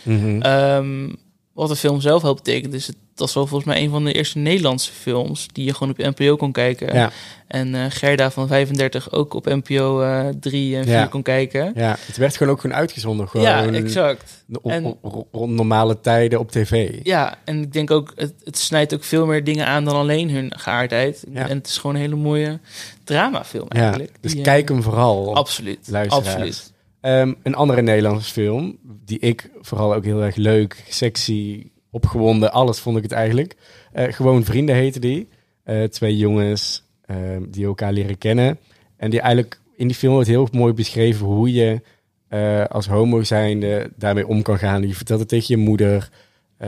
Ehm, 0.40 1.08
wat 1.52 1.68
de 1.68 1.76
film 1.76 2.00
zelf 2.00 2.22
wel 2.22 2.34
betekent, 2.34 2.74
is 2.74 2.86
het, 2.86 2.96
dat 3.14 3.28
is 3.28 3.34
wel 3.34 3.46
volgens 3.46 3.72
mij 3.74 3.82
een 3.82 3.90
van 3.90 4.04
de 4.04 4.12
eerste 4.12 4.38
Nederlandse 4.38 4.92
films 4.92 5.46
die 5.52 5.64
je 5.64 5.74
gewoon 5.74 5.90
op 5.98 6.16
NPO 6.16 6.36
kon 6.36 6.52
kijken. 6.52 6.94
ja. 6.94 7.10
En 7.46 7.74
eh, 7.74 7.84
Gerda 7.88 8.30
van 8.30 8.48
35 8.48 9.12
ook 9.12 9.34
op 9.34 9.44
NPO 9.46 10.00
eh 10.00 10.26
3 10.40 10.76
en 10.76 10.84
4 10.84 10.92
Ja. 10.92 11.06
kon 11.06 11.22
kijken. 11.22 11.72
Ja, 11.74 11.96
het 12.06 12.16
werd 12.16 12.36
gewoon 12.36 12.52
ook 12.52 12.60
gewoon 12.60 12.76
uitgezonden. 12.76 13.28
Gewoon 13.28 13.46
Ja, 13.46 13.66
exact. 13.72 14.44
op- 14.60 14.70
En- 14.70 14.96
rond 15.32 15.52
normale 15.52 16.00
tijden 16.00 16.38
op 16.38 16.50
tv. 16.50 16.98
Ja, 17.02 17.34
en 17.44 17.62
ik 17.62 17.72
denk 17.72 17.90
ook, 17.90 18.12
het, 18.16 18.32
het 18.44 18.58
snijdt 18.58 18.94
ook 18.94 19.04
veel 19.04 19.26
meer 19.26 19.44
dingen 19.44 19.66
aan 19.66 19.84
dan 19.84 19.94
alleen 19.96 20.30
hun 20.30 20.52
geaardheid. 20.56 21.24
Ja. 21.32 21.48
En 21.48 21.56
het 21.56 21.66
is 21.66 21.78
gewoon 21.78 21.94
een 21.96 22.02
hele 22.02 22.16
mooie 22.16 22.58
dramafilm 23.04 23.66
Ja, 23.68 23.80
eigenlijk. 23.80 24.12
dus 24.20 24.30
Die, 24.30 24.40
eh, 24.40 24.46
kijk 24.46 24.68
hem 24.68 24.82
vooral. 24.82 25.34
Absoluut, 25.34 25.90
absoluut. 26.08 26.72
Ehm, 27.00 27.34
een 27.42 27.54
andere 27.54 27.82
Nederlandse 27.82 28.32
film, 28.32 28.78
die 29.04 29.18
ik 29.18 29.50
vooral 29.60 29.94
ook 29.94 30.04
heel 30.04 30.22
erg 30.22 30.36
leuk, 30.36 30.84
sexy, 30.88 31.70
opgewonden, 31.90 32.52
alles 32.52 32.78
vond 32.78 32.96
ik 32.96 33.02
het 33.02 33.12
eigenlijk. 33.12 33.56
Eh, 33.92 34.12
gewoon 34.12 34.44
Vrienden 34.44 34.74
heette 34.74 35.00
die. 35.00 35.28
Eh, 35.64 35.82
twee 35.82 36.16
jongens 36.16 36.88
ehm, 37.06 37.42
die 37.48 37.64
elkaar 37.64 37.92
leren 37.92 38.18
kennen. 38.18 38.58
En 38.96 39.10
die 39.10 39.20
eigenlijk 39.20 39.60
in 39.76 39.86
die 39.86 39.96
film 39.96 40.12
wordt 40.12 40.28
heel 40.28 40.48
mooi 40.52 40.72
beschreven 40.72 41.26
hoe 41.26 41.52
je 41.52 41.80
eh, 42.28 42.64
als 42.64 42.86
homo 42.86 43.22
zijnde 43.22 43.90
daarmee 43.96 44.26
om 44.26 44.42
kan 44.42 44.58
gaan. 44.58 44.88
Je 44.88 44.94
vertelt 44.94 45.20
het 45.20 45.28
tegen 45.28 45.58
je 45.58 45.64
moeder. 45.64 46.10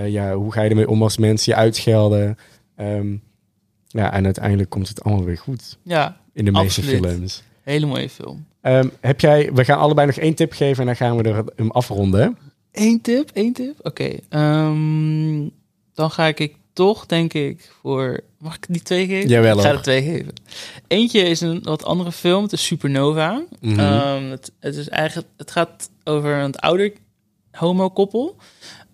Ja, 0.07 0.35
hoe 0.35 0.53
ga 0.53 0.63
je 0.63 0.71
ermee 0.71 0.89
om 0.89 1.03
als 1.03 1.17
mensen 1.17 1.53
je 1.53 1.59
uitschelden? 1.59 2.37
Ehm, 2.77 3.17
ja, 3.89 4.13
en 4.13 4.25
uiteindelijk 4.25 4.71
komt 4.71 4.89
het 4.89 5.03
allemaal 5.05 5.25
weer 5.25 5.39
goed 5.39 5.79
Ja, 5.83 6.21
in 6.33 6.45
de 6.45 6.51
meeste 6.51 6.81
Absoluut. 6.81 7.07
films. 7.07 7.43
Hele 7.63 7.87
mooie 7.87 8.09
film. 8.09 8.47
Ehm, 8.61 8.89
heb 9.01 9.21
jij, 9.21 9.51
we 9.53 9.65
gaan 9.65 9.79
allebei 9.79 10.07
nog 10.07 10.17
één 10.17 10.35
tip 10.35 10.53
geven 10.53 10.81
en 10.81 10.87
dan 10.87 10.97
gaan 10.97 11.17
we 11.17 11.23
er 11.23 11.45
hem 11.57 11.71
afronden. 11.71 12.39
Eén 12.73 13.01
tip, 13.01 13.31
één 13.33 13.53
tip? 13.53 13.75
Oké, 13.83 14.17
ehm, 14.29 15.49
dan 15.95 16.11
ga 16.11 16.27
ik, 16.27 16.41
ik 16.41 16.55
toch, 16.73 17.07
denk 17.07 17.33
ik, 17.33 17.71
voor... 17.81 18.21
Mag 18.39 18.55
ik 18.55 18.65
die 18.69 18.83
twee 18.83 19.07
geven? 19.07 19.29
Jawel, 19.29 19.57
Ik 19.57 19.63
ga 19.63 19.71
er 19.71 19.83
twee 19.83 20.03
geven. 20.03 20.33
Eentje 20.87 21.21
is 21.21 21.41
een 21.41 21.63
wat 21.63 21.85
andere 21.85 22.13
film, 22.13 22.43
het 22.43 22.53
is 22.53 22.65
Supernova. 22.65 23.43
Mhm. 23.61 23.79
Ehm, 23.79 24.31
het, 24.31 24.53
het, 24.61 24.77
is 24.77 24.89
eigenlijk, 24.89 25.29
het 25.37 25.51
gaat 25.51 25.91
over 26.05 26.35
een 26.35 26.57
ouder 26.57 26.93
homo-koppel... 27.51 28.37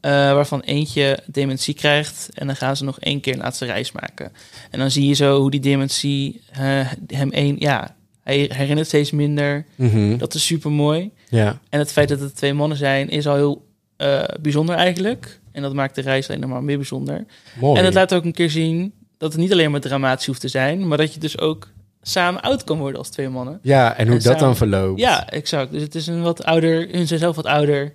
eh, 0.01 0.11
waarvan 0.11 0.61
eentje 0.61 1.19
dementie 1.27 1.75
krijgt... 1.75 2.29
en 2.35 2.47
dan 2.47 2.57
gaan 2.57 2.77
ze 2.77 2.85
nog 2.85 3.01
één 3.01 3.21
keer 3.21 3.33
een 3.33 3.41
laatste 3.41 3.65
reis 3.65 3.93
maken. 3.93 4.33
En 4.71 4.79
dan 4.79 4.91
zie 4.91 5.07
je 5.07 5.15
zo 5.15 5.41
hoe 5.41 5.51
die 5.51 5.61
dementie 5.61 6.41
eh, 6.53 6.91
hem 7.07 7.31
één... 7.31 7.57
Ja, 7.59 7.97
hij 8.37 8.51
herinnert 8.53 8.87
steeds 8.87 9.11
minder. 9.11 9.65
Mhm. 9.75 10.17
Dat 10.17 10.35
is 10.35 10.47
super 10.47 10.71
mooi. 10.73 11.11
Ja, 11.29 11.59
En 11.69 11.79
het 11.79 11.93
feit 11.93 12.09
dat 12.09 12.21
het 12.21 12.37
twee 12.37 12.53
mannen 12.55 12.79
zijn, 12.79 13.09
is 13.09 13.27
al 13.27 13.35
heel 13.35 13.67
eh, 13.97 14.23
bijzonder 14.41 14.75
eigenlijk. 14.75 15.41
En 15.53 15.63
dat 15.63 15.73
maakt 15.75 15.95
de 15.95 16.01
reis 16.01 16.29
alleen 16.29 16.41
nog 16.41 16.51
maar 16.51 16.63
meer 16.65 16.77
bijzonder. 16.77 17.25
mooi. 17.61 17.79
En 17.79 17.85
het 17.85 17.95
laat 17.95 18.15
ook 18.15 18.25
een 18.25 18.33
keer 18.33 18.51
zien 18.51 18.93
dat 19.19 19.33
het 19.33 19.41
niet 19.41 19.53
alleen 19.53 19.71
maar 19.71 19.81
dramatisch 19.81 20.27
hoeft 20.27 20.41
te 20.41 20.49
zijn, 20.49 20.89
maar 20.89 20.99
dat 20.99 21.15
je 21.15 21.21
dus 21.21 21.39
ook 21.39 21.69
samen 22.03 22.43
oud 22.43 22.65
kan 22.65 22.79
worden 22.79 22.99
als 22.99 23.09
twee 23.09 23.29
mannen. 23.29 23.59
ja, 23.63 23.97
en 23.97 24.07
hoe 24.07 24.17
en 24.17 24.23
dat 24.23 24.39
dan 24.39 24.57
verloopt. 24.57 25.01
Ja, 25.01 25.31
exact. 25.31 25.73
Dus 25.73 25.83
het 25.83 25.95
is 25.95 26.07
een 26.07 26.23
wat 26.23 26.45
ouder, 26.45 26.89
hun 26.91 27.07
zijn 27.07 27.21
zelf 27.21 27.37
wat 27.37 27.47
ouder, 27.47 27.93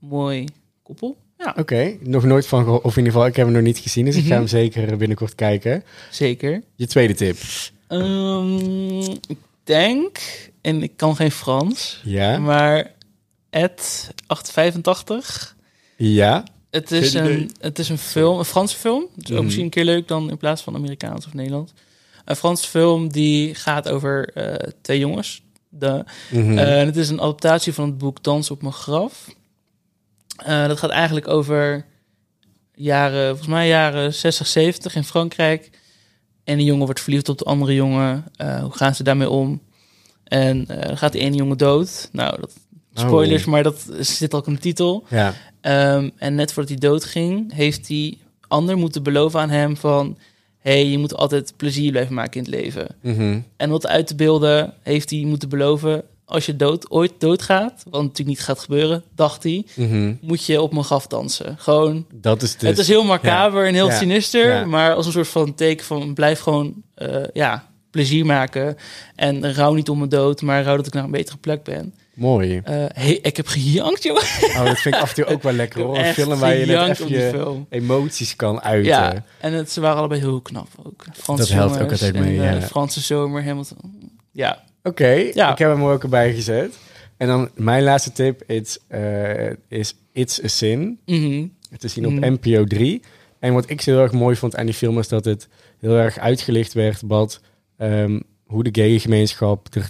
mooi 0.00 0.44
koppel. 0.82 1.16
Ja, 1.38 1.54
Oké, 1.58 1.96
nog 2.00 2.24
nooit 2.24 2.46
van 2.46 2.64
gehoord, 2.64 2.82
of 2.82 2.90
in 2.92 2.96
ieder 2.98 3.12
geval, 3.12 3.26
ik 3.28 3.36
heb 3.36 3.44
hem 3.46 3.54
nog 3.54 3.64
niet 3.64 3.78
gezien, 3.78 4.04
dus 4.04 4.14
ik 4.16 4.22
ga 4.22 4.28
Mhm. 4.28 4.38
hem 4.38 4.46
zeker 4.46 4.96
binnenkort 4.96 5.34
kijken. 5.34 5.82
zeker. 6.10 6.62
Je 6.74 6.86
tweede 6.86 7.14
tip. 7.14 7.36
Ehm, 7.88 9.00
ik 9.10 9.38
denk, 9.64 10.18
en 10.60 10.82
ik 10.82 10.92
kan 10.96 11.16
geen 11.16 11.30
Frans, 11.30 12.00
Ja, 12.04 12.38
maar 12.38 12.92
Ed 13.50 14.10
885. 14.26 15.56
ja, 15.96 16.44
Het 16.70 16.90
is, 16.90 17.10
Geen 17.10 17.24
idee. 17.24 17.36
een, 17.36 17.50
het 17.60 17.78
is 17.78 17.88
een 17.88 17.98
film, 17.98 18.38
een 18.38 18.44
Franse 18.44 18.76
film. 18.76 19.06
Het 19.14 19.24
is 19.24 19.30
ook 19.30 19.34
Mhm. 19.34 19.42
misschien 19.44 19.64
een 19.64 19.70
keer 19.70 19.84
leuk 19.84 20.08
dan 20.08 20.30
in 20.30 20.36
plaats 20.36 20.62
van 20.62 20.74
Amerikaans 20.74 21.26
of 21.26 21.34
Nederlands. 21.34 21.72
Een 22.24 22.36
Franse 22.36 22.68
film 22.68 23.08
die 23.12 23.54
gaat 23.54 23.88
over 23.88 24.30
eh, 24.34 24.68
twee 24.82 24.98
jongens. 24.98 25.42
De, 25.68 26.04
Mhm. 26.30 26.58
Eh, 26.58 26.80
en 26.80 26.86
het 26.86 26.96
is 26.96 27.08
een 27.08 27.20
adaptatie 27.20 27.72
van 27.72 27.86
het 27.88 27.98
boek 27.98 28.22
Dans 28.22 28.50
op 28.50 28.62
mijn 28.62 28.74
graf. 28.74 29.28
Eh, 30.36 30.66
dat 30.68 30.78
gaat 30.78 30.90
eigenlijk 30.90 31.28
over 31.28 31.86
jaren, 32.74 33.26
volgens 33.28 33.48
mij 33.48 33.68
jaren 33.68 34.14
60, 34.14 34.46
70 34.46 34.94
in 34.94 35.04
Frankrijk. 35.04 35.70
En 36.46 36.56
die 36.56 36.66
jongen 36.66 36.84
wordt 36.84 37.00
verliefd 37.00 37.28
op 37.28 37.38
de 37.38 37.44
andere 37.44 37.74
jongen. 37.74 38.24
Eh, 38.36 38.62
hoe 38.62 38.72
gaan 38.76 38.94
ze 38.94 39.02
daarmee 39.02 39.30
om? 39.30 39.60
En 40.24 40.66
eh, 40.68 40.96
gaat 40.96 41.12
die 41.12 41.20
ene 41.20 41.36
jongen 41.36 41.58
dood. 41.58 42.08
Nou, 42.12 42.40
dat, 42.40 42.52
spoilers, 42.94 43.42
Oh. 43.42 43.48
maar 43.48 43.62
dat 43.62 43.86
zit 44.00 44.34
ook 44.34 44.46
in 44.46 44.52
de 44.54 44.60
titel. 44.60 45.04
ja, 45.08 45.34
Ehm, 45.60 46.10
en 46.16 46.34
net 46.34 46.52
voordat 46.52 46.78
hij 46.80 46.88
doodging, 46.88 47.52
heeft 47.52 47.86
die 47.86 48.20
ander 48.48 48.76
moeten 48.76 49.02
beloven 49.02 49.40
aan 49.40 49.50
hem 49.50 49.76
van... 49.76 50.16
hey, 50.58 50.86
je 50.86 50.98
moet 50.98 51.14
altijd 51.16 51.52
plezier 51.56 51.90
blijven 51.90 52.14
maken 52.14 52.44
in 52.44 52.52
het 52.52 52.62
leven. 52.62 52.86
Mhm. 53.00 53.40
En 53.56 53.70
wat 53.70 53.86
uit 53.86 54.06
te 54.06 54.14
beelden 54.14 54.74
heeft 54.82 55.10
hij 55.10 55.18
moeten 55.24 55.48
beloven... 55.48 56.02
als 56.26 56.46
je 56.46 56.56
dood, 56.56 56.90
ooit 56.90 57.12
doodgaat, 57.18 57.82
wat 57.90 58.02
natuurlijk 58.02 58.28
niet 58.28 58.40
gaat 58.40 58.58
gebeuren, 58.58 59.02
dacht 59.14 59.42
hij... 59.42 59.66
Mhm. 59.74 60.14
moet 60.20 60.44
je 60.44 60.60
op 60.60 60.72
mijn 60.72 60.84
graf 60.84 61.06
dansen. 61.06 61.54
Gewoon, 61.58 62.06
Dat 62.14 62.42
is 62.42 62.56
dus... 62.56 62.68
het 62.68 62.78
is 62.78 62.88
heel 62.88 63.04
macaber 63.04 63.66
en 63.66 63.74
heel 63.74 63.88
Ja. 63.88 63.96
sinister... 63.96 64.48
Ja. 64.48 64.64
maar 64.64 64.94
als 64.94 65.06
een 65.06 65.12
soort 65.12 65.28
van 65.28 65.54
teken 65.54 65.86
van 65.86 66.14
blijf 66.14 66.40
gewoon 66.40 66.74
eh, 66.94 67.24
ja, 67.32 67.66
plezier 67.90 68.26
maken... 68.26 68.76
en 69.14 69.54
rouw 69.54 69.74
niet 69.74 69.88
om 69.88 69.98
mijn 69.98 70.10
dood, 70.10 70.42
maar 70.42 70.62
rouw 70.62 70.76
dat 70.76 70.86
ik 70.86 70.92
naar 70.92 71.04
een 71.04 71.10
betere 71.10 71.36
plek 71.36 71.62
ben. 71.62 71.94
Mooi. 72.14 72.60
Eh, 72.64 72.84
hey, 72.92 73.18
ik 73.22 73.36
heb 73.36 73.46
gejankt, 73.46 74.02
jongen. 74.02 74.22
Oh, 74.22 74.64
dat 74.64 74.78
vind 74.78 74.94
ik 74.94 75.00
af 75.00 75.08
en 75.08 75.14
toe 75.14 75.24
ook 75.24 75.42
wel 75.42 75.52
lekker 75.52 75.82
hoor. 75.82 75.98
Een 75.98 76.14
film 76.14 76.38
waar 76.38 76.56
je 76.56 76.66
net 76.66 76.88
even 76.88 77.10
je 77.10 77.64
emoties 77.68 78.36
kan 78.36 78.62
uiten. 78.62 78.92
Ja, 78.92 79.24
en 79.40 79.52
het, 79.52 79.72
ze 79.72 79.80
waren 79.80 79.98
allebei 79.98 80.20
heel 80.20 80.40
knap 80.40 80.68
ook. 80.84 81.04
Franse 81.12 81.42
Dat 81.42 81.52
helpt 81.52 81.80
ook 81.80 81.90
altijd 81.90 82.18
mee, 82.18 82.40
en, 82.40 82.56
eh. 82.56 82.62
Franse 82.62 83.00
zomer, 83.00 83.44
Hamilton. 83.44 84.10
Ja, 84.32 84.64
Oké, 84.86 85.08
Ja. 85.34 85.52
ik 85.52 85.58
heb 85.58 85.70
hem 85.70 85.80
er 85.82 85.92
ook 85.92 86.02
erbij 86.02 86.34
gezet. 86.34 86.78
En 87.16 87.26
dan 87.26 87.50
mijn 87.54 87.82
laatste 87.82 88.12
tip 88.12 88.42
is, 88.46 88.78
eh, 88.88 89.50
is 89.68 89.94
It's 90.12 90.44
a 90.44 90.48
Sin. 90.48 90.98
Mhm. 91.06 91.46
Het 91.70 91.84
is 91.84 91.92
zien 91.92 92.06
op 92.06 92.12
Mhm. 92.12 92.32
NPO 92.32 92.64
3. 92.64 93.02
En 93.38 93.52
wat 93.52 93.70
ik 93.70 93.80
zo 93.80 93.90
heel 93.90 94.00
erg 94.02 94.12
mooi 94.12 94.36
vond 94.36 94.56
aan 94.56 94.64
die 94.66 94.74
film 94.74 94.98
is 94.98 95.08
dat 95.08 95.24
het 95.24 95.48
heel 95.80 95.96
erg 95.96 96.18
uitgelicht 96.18 96.72
werd 96.72 97.02
wat, 97.06 97.40
ehm, 97.76 98.20
hoe 98.46 98.62
de 98.64 98.80
gay 98.82 98.98
gemeenschap 98.98 99.74
er 99.74 99.88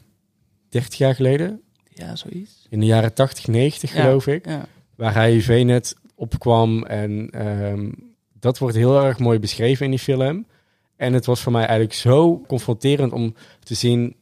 30 0.69 0.99
jaar 0.99 1.15
geleden, 1.15 1.61
ja 1.89 2.17
zoiets. 2.17 2.67
in 2.71 2.81
de 2.81 2.87
jaren 2.87 3.15
80, 3.15 3.47
90 3.47 3.95
Ja. 3.95 4.01
geloof 4.03 4.27
ik, 4.27 4.47
Ja. 4.47 4.67
waar 4.97 5.23
HIV 5.25 5.63
net 5.65 5.95
opkwam. 6.15 6.85
En 6.85 7.29
ehm, 7.31 7.91
dat 8.41 8.59
wordt 8.59 8.77
heel 8.77 9.05
erg 9.05 9.19
mooi 9.19 9.39
beschreven 9.39 9.85
in 9.85 9.91
die 9.91 10.01
film. 10.01 10.47
En 10.97 11.13
het 11.13 11.27
was 11.27 11.41
voor 11.43 11.53
mij 11.53 11.61
eigenlijk 11.65 11.93
zo 11.95 12.41
confronterend 12.47 13.13
om 13.13 13.35
te 13.63 13.75
zien 13.75 14.17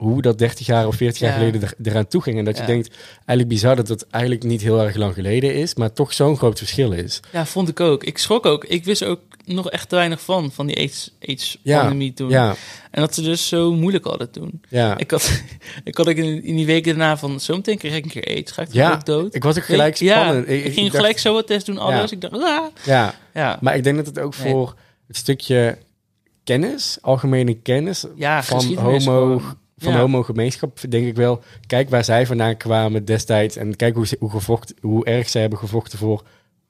hoe 0.00 0.22
dat 0.22 0.38
30 0.38 0.66
jaar 0.66 0.86
of 0.86 0.94
40 0.96 1.20
jaar 1.20 1.30
Ja. 1.30 1.36
geleden 1.38 1.62
er, 1.62 1.74
eraan 1.82 2.06
toe 2.06 2.22
ging. 2.22 2.38
En 2.38 2.44
dat 2.44 2.58
je 2.58 2.64
denkt, 2.64 2.96
eigenlijk 3.16 3.48
bizar 3.48 3.76
dat 3.76 3.88
het 3.88 4.06
eigenlijk 4.10 4.44
niet 4.44 4.60
heel 4.62 4.80
erg 4.82 4.96
lang 4.96 5.14
geleden 5.14 5.54
is, 5.54 5.74
maar 5.74 5.92
toch 5.92 6.12
zo'n 6.12 6.36
groot 6.36 6.58
verschil 6.58 6.92
is. 6.92 7.20
Ja, 7.32 7.46
vond 7.46 7.68
ik 7.68 7.80
ook. 7.80 8.04
Ik 8.04 8.18
schrok 8.18 8.46
ook. 8.46 8.64
Ik 8.64 8.84
wist 8.84 9.04
ook 9.04 9.20
nog 9.44 9.70
echt 9.70 9.88
te 9.88 9.94
weinig 9.94 10.20
van, 10.20 10.52
van 10.52 10.66
die 10.66 10.76
AIDS- 10.76 11.10
Ja, 11.18 11.26
AIDS-pandemie 11.28 12.12
toen. 12.14 12.28
Ja, 12.30 12.54
En 12.90 13.00
dat 13.00 13.14
ze 13.14 13.22
dus 13.22 13.48
zo 13.48 13.72
moeilijk 13.72 14.04
hadden 14.04 14.30
toen. 14.30 14.60
ja. 14.68 14.98
Ik 14.98 15.10
had, 15.10 15.42
ik 15.84 15.96
had 15.96 16.08
ook 16.08 16.16
in, 16.16 16.44
in 16.44 16.56
die 16.56 16.66
weken 16.66 16.98
daarna 16.98 17.16
van, 17.16 17.40
zometeen 17.40 17.78
krijg 17.78 17.94
ik 17.96 18.04
een 18.04 18.10
keer 18.10 18.26
AIDS. 18.34 18.52
Ga 18.52 18.62
ik 18.62 18.72
Ja, 18.72 18.92
ook 18.92 19.06
dood? 19.06 19.34
ik 19.34 19.42
was 19.42 19.56
ook 19.58 19.64
gelijk 19.64 19.96
spannend. 19.96 20.46
Ja, 20.48 20.52
ik, 20.54 20.62
ging 20.72 20.86
dacht- 20.86 20.96
gelijk 20.96 21.18
zo 21.18 21.32
wat 21.32 21.46
test 21.46 21.66
doen, 21.66 21.78
alles. 21.78 22.10
Ja. 22.10 22.16
Ik 22.16 22.20
dacht, 22.20 22.34
ah. 22.34 22.64
Ja, 22.84 23.14
Ja, 23.34 23.58
maar 23.60 23.76
ik 23.76 23.84
denk 23.84 23.96
dat 23.96 24.06
het 24.06 24.18
ook 24.18 24.36
Nee. 24.38 24.50
voor 24.52 24.74
het 25.06 25.16
stukje 25.16 25.78
kennis, 26.44 26.98
algemene 27.00 27.54
kennis 27.54 28.04
ja 28.16 28.42
van 28.42 28.74
homo, 28.74 28.98
gewoon. 28.98 29.42
Van 29.80 29.92
Ja. 29.92 29.96
de 29.96 30.02
homo-gemeenschap, 30.02 30.78
denk 30.88 31.06
ik 31.06 31.16
wel. 31.16 31.42
Kijk 31.66 31.90
waar 31.90 32.04
zij 32.04 32.26
vandaan 32.26 32.56
kwamen 32.56 33.04
destijds 33.04 33.56
en 33.56 33.76
kijk 33.76 33.94
hoe, 33.94 34.06
ze, 34.06 34.16
hoe, 34.18 34.30
gevochten, 34.30 34.76
hoe 34.80 35.04
erg 35.04 35.28
zij 35.28 35.40
hebben 35.40 35.58
gevochten 35.58 35.98
voor 35.98 36.22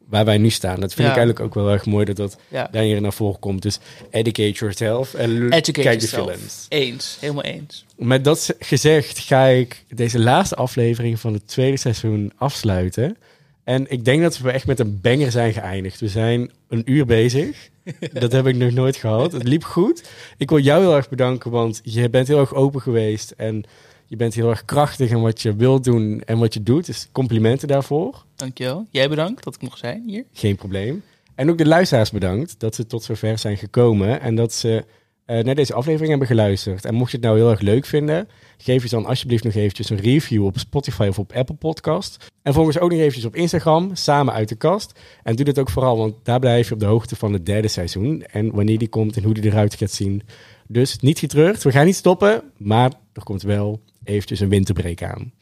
waar 0.09 0.25
wij 0.25 0.39
nu 0.39 0.51
staan. 0.51 0.81
Dat 0.81 0.95
vind 0.95 1.07
Ja. 1.09 1.13
ik 1.15 1.19
eigenlijk 1.19 1.41
ook 1.41 1.55
wel 1.55 1.71
erg 1.73 1.87
mooi 1.87 2.05
dat 2.05 2.17
dat 2.17 2.37
Ja. 2.49 2.69
daar 2.71 2.83
hier 2.83 3.01
naar 3.01 3.13
voren 3.13 3.39
komt. 3.41 3.63
Dus 3.63 3.79
educate 4.11 4.51
yourself 4.53 5.15
en 5.15 5.31
Educate 5.31 5.73
kijk 5.73 6.01
de 6.01 6.07
yourself. 6.07 6.31
films. 6.37 6.67
Eens, 6.69 7.17
helemaal 7.21 7.43
eens. 7.45 7.85
Met 7.97 8.25
dat 8.25 8.55
gezegd 8.59 9.19
ga 9.19 9.45
ik 9.47 9.85
deze 9.95 10.19
laatste 10.19 10.55
aflevering 10.55 11.21
van 11.21 11.33
het 11.33 11.47
tweede 11.47 11.77
seizoen 11.77 12.33
afsluiten. 12.37 13.17
En 13.65 13.91
ik 13.91 14.05
denk 14.05 14.23
dat 14.23 14.39
we 14.39 14.51
echt 14.51 14.67
met 14.67 14.79
een 14.81 14.99
banger 15.01 15.31
zijn 15.31 15.53
geëindigd. 15.53 16.01
We 16.01 16.09
zijn 16.09 16.51
een 16.69 16.83
uur 16.85 17.07
bezig. 17.07 17.69
Dat 18.13 18.33
heb 18.33 18.47
ik 18.47 18.57
nog 18.57 18.73
nooit 18.73 18.97
gehad. 18.97 19.33
Het 19.33 19.49
liep 19.49 19.65
goed. 19.65 20.09
Ik 20.37 20.49
wil 20.49 20.59
jou 20.59 20.83
heel 20.83 20.97
erg 20.97 21.09
bedanken, 21.09 21.51
want 21.51 21.81
je 21.83 22.11
bent 22.11 22.29
heel 22.29 22.39
erg 22.39 22.55
open 22.55 22.81
geweest. 22.81 23.31
En 23.31 23.65
je 24.07 24.17
bent 24.17 24.35
heel 24.35 24.51
erg 24.51 24.65
krachtig 24.65 25.11
in 25.11 25.21
wat 25.21 25.43
je 25.43 25.57
wilt 25.57 25.85
doen 25.85 26.23
en 26.25 26.39
wat 26.39 26.55
je 26.55 26.63
doet. 26.63 26.87
Dus 26.87 27.09
complimenten 27.13 27.69
daarvoor. 27.69 28.25
Dankjewel. 28.37 28.87
Jij 28.91 29.09
bedankt 29.09 29.45
dat 29.45 29.55
ik 29.55 29.63
mocht 29.63 29.79
zijn 29.79 30.03
hier. 30.07 30.25
Geen 30.33 30.57
probleem. 30.57 31.03
En 31.35 31.51
ook 31.51 31.59
de 31.59 31.67
luisteraars 31.67 32.11
bedankt 32.11 32.55
dat 32.59 32.75
ze 32.75 32.87
tot 32.87 33.03
zover 33.03 33.39
zijn 33.39 33.57
gekomen. 33.57 34.21
En 34.21 34.35
dat 34.35 34.53
ze 34.53 34.85
eh, 35.25 35.45
naar 35.45 35.55
deze 35.55 35.75
aflevering 35.75 36.09
hebben 36.09 36.29
geluisterd. 36.29 36.85
En 36.85 36.95
mocht 36.95 37.11
je 37.11 37.17
het 37.17 37.27
nou 37.27 37.39
heel 37.39 37.51
erg 37.51 37.61
leuk 37.61 37.85
vinden, 37.85 38.29
geef 38.63 38.83
je 38.83 38.89
dan 38.89 39.07
alsjeblieft 39.07 39.45
nog 39.45 39.55
eventjes 39.55 39.91
een 39.91 40.01
review 40.01 40.45
op 40.45 40.59
Spotify 40.59 41.07
of 41.09 41.19
op 41.19 41.33
Apple 41.33 41.55
Podcast. 41.55 42.31
En 42.43 42.53
volg 42.53 42.67
ons 42.67 42.79
ook 42.79 42.91
nog 42.91 42.99
eventjes 42.99 43.25
op 43.25 43.37
Instagram, 43.37 43.91
samen 43.95 44.35
uit 44.35 44.49
de 44.49 44.55
kast. 44.55 45.01
En 45.23 45.37
doe 45.37 45.45
dat 45.45 45.59
ook 45.59 45.71
vooral, 45.71 45.97
want 45.97 46.15
daar 46.23 46.39
blijf 46.39 46.69
je 46.69 46.75
op 46.75 46.81
de 46.81 46.87
hoogte 46.87 47.17
van 47.17 47.33
het 47.33 47.47
derde 47.47 47.69
seizoen. 47.69 48.23
En 48.23 48.55
wanneer 48.55 48.79
die 48.79 48.89
komt 48.89 49.17
en 49.17 49.23
hoe 49.23 49.35
die 49.35 49.45
eruit 49.45 49.75
gaat 49.75 49.91
zien. 49.91 50.23
Dus 50.69 50.99
niet 50.99 51.19
getreurd, 51.19 51.63
we 51.63 51.73
gaan 51.73 51.87
niet 51.87 51.97
stoppen. 51.97 52.43
Maar 52.57 52.93
er 53.13 53.23
komt 53.23 53.43
wel 53.43 53.81
eventjes 54.05 54.41
een 54.41 54.49
winterbreak 54.49 55.03
aan. 55.03 55.33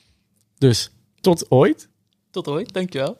Dus 0.58 0.90
tot 1.20 1.50
ooit. 1.50 1.88
Tot 2.30 2.48
ooit, 2.48 2.72
dankjewel. 2.72 3.16